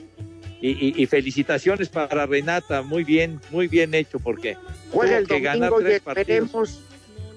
Y, 0.61 0.69
y- 0.69 0.93
y 1.03 1.05
felicitaciones 1.05 1.89
para 1.89 2.25
Renata, 2.25 2.81
muy 2.81 3.03
bien, 3.03 3.39
muy 3.51 3.67
bien 3.67 3.93
hecho, 3.93 4.19
porque 4.19 4.57
Juega 4.91 5.11
tuvo 5.11 5.19
el 5.19 5.27
que 5.27 5.39
ganar 5.41 5.69
domingo 5.69 5.81
y 5.81 5.83
tres 5.91 6.01
partidos. 6.01 6.29
esperemos, 6.29 6.81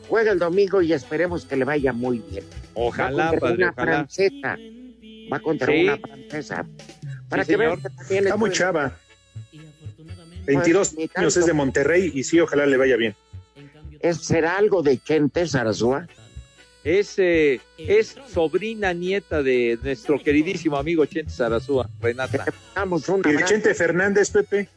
juega 0.09 0.33
el 0.33 0.39
domingo 0.39 0.81
y 0.83 0.93
esperemos 0.93 1.45
que 1.45 1.57
le 1.57 1.65
vaya 1.65 1.93
muy 1.93 2.19
bien. 2.31 2.45
Ojalá, 2.75 3.25
Va 3.27 3.31
contra 3.31 3.41
padre, 3.49 3.57
una 3.65 3.71
ojalá. 3.73 3.93
francesa. 3.93 4.57
Va 5.33 5.41
contra 5.41 5.73
Sí. 5.73 5.83
una 5.85 5.99
francesa. 5.99 6.67
Para 7.29 7.45
Sí, 7.45 7.51
que 7.51 7.57
vean 7.57 7.77
señor. 7.77 7.91
que 7.91 7.97
también 7.99 8.25
Está 8.25 8.37
muy 8.37 8.51
chava. 8.51 8.97
22 10.47 10.95
Pues, 10.95 11.11
años 11.15 11.37
es 11.37 11.47
de 11.47 11.53
Monterrey 11.53 12.11
y 12.15 12.25
sí, 12.25 12.41
ojalá 12.41 12.65
le 12.67 12.77
vaya 12.77 12.97
bien. 12.97 13.15
¿Es, 14.01 14.19
¿Será 14.19 14.57
algo 14.57 14.83
de 14.83 14.99
Chente 14.99 15.47
Sarazúa? 15.47 16.07
Es, 16.85 17.19
eh, 17.19 17.61
es 17.77 18.17
sobrina 18.33 18.95
nieta 18.95 19.43
de 19.43 19.79
nuestro 19.83 20.19
queridísimo 20.23 20.77
amigo 20.79 21.05
Chente 21.05 21.31
Sarazúa, 21.33 21.91
Renata. 22.01 22.45
¿Y 22.47 22.79
el 22.79 22.79
abrazo. 22.79 23.21
Chente 23.47 23.75
Fernández, 23.75 24.31
Pepe? 24.31 24.69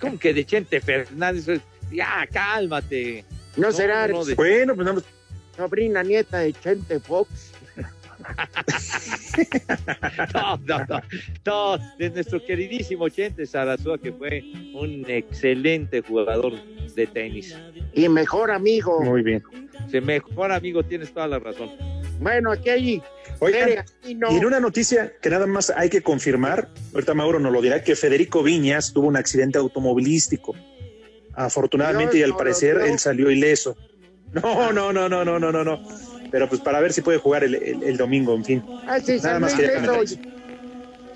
¿Cómo 0.00 0.18
que 0.18 0.32
de 0.34 0.44
Chente 0.44 0.80
Fernández? 0.80 1.60
Ya, 1.92 2.26
cálmate. 2.32 3.24
¿No 3.58 3.72
será 3.72 4.08
no, 4.08 4.24
de- 4.24 4.34
Bueno, 4.34 4.74
pues 4.74 4.86
vamos. 4.86 5.04
sobrina 5.56 6.02
nieta 6.02 6.38
de 6.38 6.52
Chente 6.52 7.00
Fox? 7.00 7.52
No, 10.34 10.56
no, 10.66 10.78
no, 10.88 11.00
no, 11.46 11.78
de 11.98 12.10
nuestro 12.10 12.44
queridísimo 12.44 13.08
Chente 13.08 13.46
Sarazúa, 13.46 13.98
que 13.98 14.12
fue 14.12 14.42
un 14.74 15.04
excelente 15.08 16.02
jugador 16.02 16.54
de 16.94 17.06
tenis. 17.06 17.54
Y 17.94 18.08
mejor 18.08 18.50
amigo. 18.50 19.00
Muy 19.02 19.22
bien. 19.22 19.42
Se 19.88 20.00
mejor 20.00 20.50
amigo, 20.52 20.82
tienes 20.82 21.12
toda 21.12 21.28
la 21.28 21.38
razón. 21.38 21.70
Bueno, 22.20 22.50
aquí 22.50 22.68
hay... 22.70 23.02
Oigan, 23.38 23.84
y 24.04 24.12
en 24.12 24.44
una 24.44 24.58
noticia 24.58 25.12
que 25.22 25.30
nada 25.30 25.46
más 25.46 25.70
hay 25.70 25.88
que 25.88 26.02
confirmar, 26.02 26.68
ahorita 26.92 27.14
Mauro 27.14 27.38
nos 27.38 27.52
lo 27.52 27.62
dirá, 27.62 27.84
que 27.84 27.94
Federico 27.94 28.42
Viñas 28.42 28.92
tuvo 28.92 29.06
un 29.06 29.16
accidente 29.16 29.58
automovilístico. 29.58 30.56
Afortunadamente 31.46 32.18
y 32.18 32.22
al 32.22 32.36
parecer 32.36 32.78
él 32.84 32.98
salió 32.98 33.30
ileso. 33.30 33.76
No, 34.32 34.72
no, 34.72 34.92
no, 34.92 35.08
no, 35.08 35.24
no, 35.24 35.38
no, 35.38 35.52
no, 35.52 35.64
no. 35.64 35.82
Pero 36.30 36.48
pues 36.48 36.60
para 36.60 36.80
ver 36.80 36.92
si 36.92 37.00
puede 37.00 37.18
jugar 37.18 37.44
el, 37.44 37.54
el- 37.54 37.82
el 37.82 37.96
domingo, 37.96 38.34
en 38.34 38.44
fin. 38.44 38.62
Ah, 38.86 38.98
sí, 39.00 39.18
Nada 39.22 39.38
más 39.38 39.54
quería 39.54 39.80
comentar 39.86 40.04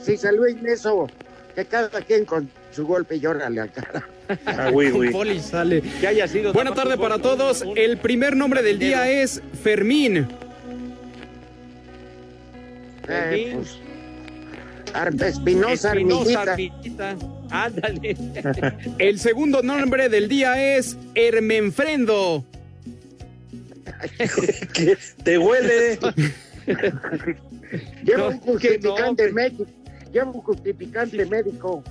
Sí, 0.00 0.16
salió 0.16 0.48
ileso. 0.48 1.06
Que 1.54 1.64
cada 1.66 1.90
quien 2.00 2.24
con 2.24 2.48
su 2.70 2.86
golpe 2.86 3.20
llora 3.20 3.50
la 3.50 3.68
cara. 3.68 4.08
Ah, 4.46 4.70
uy. 4.72 5.10
Poli 5.10 5.38
sale. 5.40 5.82
Que 6.00 6.06
haya 6.06 6.26
sido 6.26 6.52
Buena 6.54 6.72
tarde 6.72 6.96
para 6.96 7.18
todos. 7.18 7.62
El 7.76 7.98
primer 7.98 8.34
nombre 8.34 8.62
del 8.62 8.78
día 8.78 9.10
es 9.10 9.42
Fermín. 9.62 10.26
Eh, 13.08 13.52
pues, 13.56 13.78
Ar- 14.94 15.08
Espinosa 15.22 15.88
Espinosa 15.90 16.42
Armillita. 16.42 17.16
Ándale. 17.52 18.16
El 18.98 19.18
segundo 19.18 19.62
nombre 19.62 20.08
del 20.08 20.28
día 20.28 20.76
es 20.76 20.96
Hermenfrendo. 21.14 22.44
¿Qué? 24.72 24.96
¿Te 25.22 25.38
huele? 25.38 25.98
Lleva 28.04 28.18
No, 28.18 28.28
un 28.28 28.38
justificante 28.38 29.28
no, 29.28 29.34
médico. 29.34 29.66
Lleva 30.12 30.30
un 30.30 30.40
justificante 30.40 31.26
médico. 31.26 31.84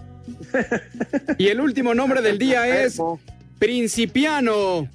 Y 1.38 1.48
el 1.48 1.62
último 1.62 1.94
nombre 1.94 2.22
del 2.22 2.38
día 2.38 2.68
es. 2.84 3.00
Principiano. 3.60 4.90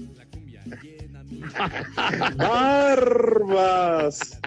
Barbas. 2.37 4.39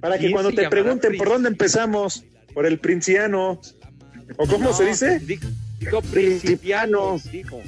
Para 0.00 0.14
que 0.14 0.20
¿Quién 0.20 0.32
cuando 0.32 0.52
te 0.52 0.68
pregunten 0.68 1.16
por 1.16 1.28
dónde 1.28 1.48
empezamos, 1.48 2.24
por 2.54 2.66
el 2.66 2.78
princiano. 2.78 3.60
¿O 4.36 4.46
cómo 4.46 4.72
se 4.72 4.86
dice? 4.86 5.18
Di- 5.20 5.38
Dijo 5.78 6.02
principiano, 6.02 7.18
dijo. 7.32 7.62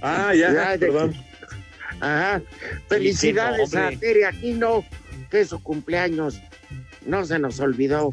Ah, 0.00 0.32
ya, 0.34 0.52
Ya, 0.52 0.70
de- 0.72 0.78
perdón. 0.78 1.14
Ajá. 2.00 2.40
Felicidades 2.88 3.70
Sí, 3.70 3.76
a 3.76 3.80
hombre. 3.80 3.96
Tere 3.98 4.26
Aquino, 4.26 4.84
que 5.30 5.40
es 5.40 5.48
su 5.48 5.62
cumpleaños. 5.62 6.40
No 7.04 7.24
se 7.24 7.38
nos 7.38 7.60
olvidó. 7.60 8.10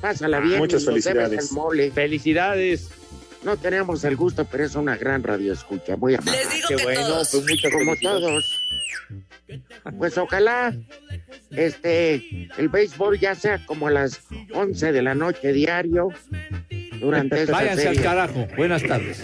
Pásala 0.00 0.40
bien. 0.40 0.58
Muchas 0.58 0.82
y 0.82 0.86
nos 0.86 0.94
debes 0.94 1.04
felicidades. 1.04 1.50
el 1.50 1.54
mole. 1.56 1.90
Felicidades. 1.90 2.90
No 3.46 3.56
tenemos 3.56 4.02
el 4.02 4.16
gusto, 4.16 4.44
pero 4.44 4.64
es 4.64 4.74
una 4.74 4.96
gran 4.96 5.22
radio 5.22 5.52
escucha. 5.52 5.96
Muy 5.96 6.16
amable. 6.16 6.36
Qué 6.66 6.82
bueno, 6.82 7.18
pues 7.30 7.44
muchas 7.48 7.72
Como 7.72 7.94
todos. 8.02 8.60
Pues 9.96 10.18
ojalá 10.18 10.74
este 11.52 12.48
el 12.58 12.68
béisbol 12.68 13.20
ya 13.20 13.36
sea 13.36 13.64
como 13.64 13.86
a 13.86 13.92
las 13.92 14.20
11 14.52 14.90
de 14.90 15.00
la 15.00 15.14
noche 15.14 15.52
diario 15.52 16.08
durante 16.98 17.42
esta 17.42 17.52
Váyanse 17.52 17.86
al 17.86 18.02
carajo. 18.02 18.48
Buenas 18.56 18.82
tardes. 18.82 19.22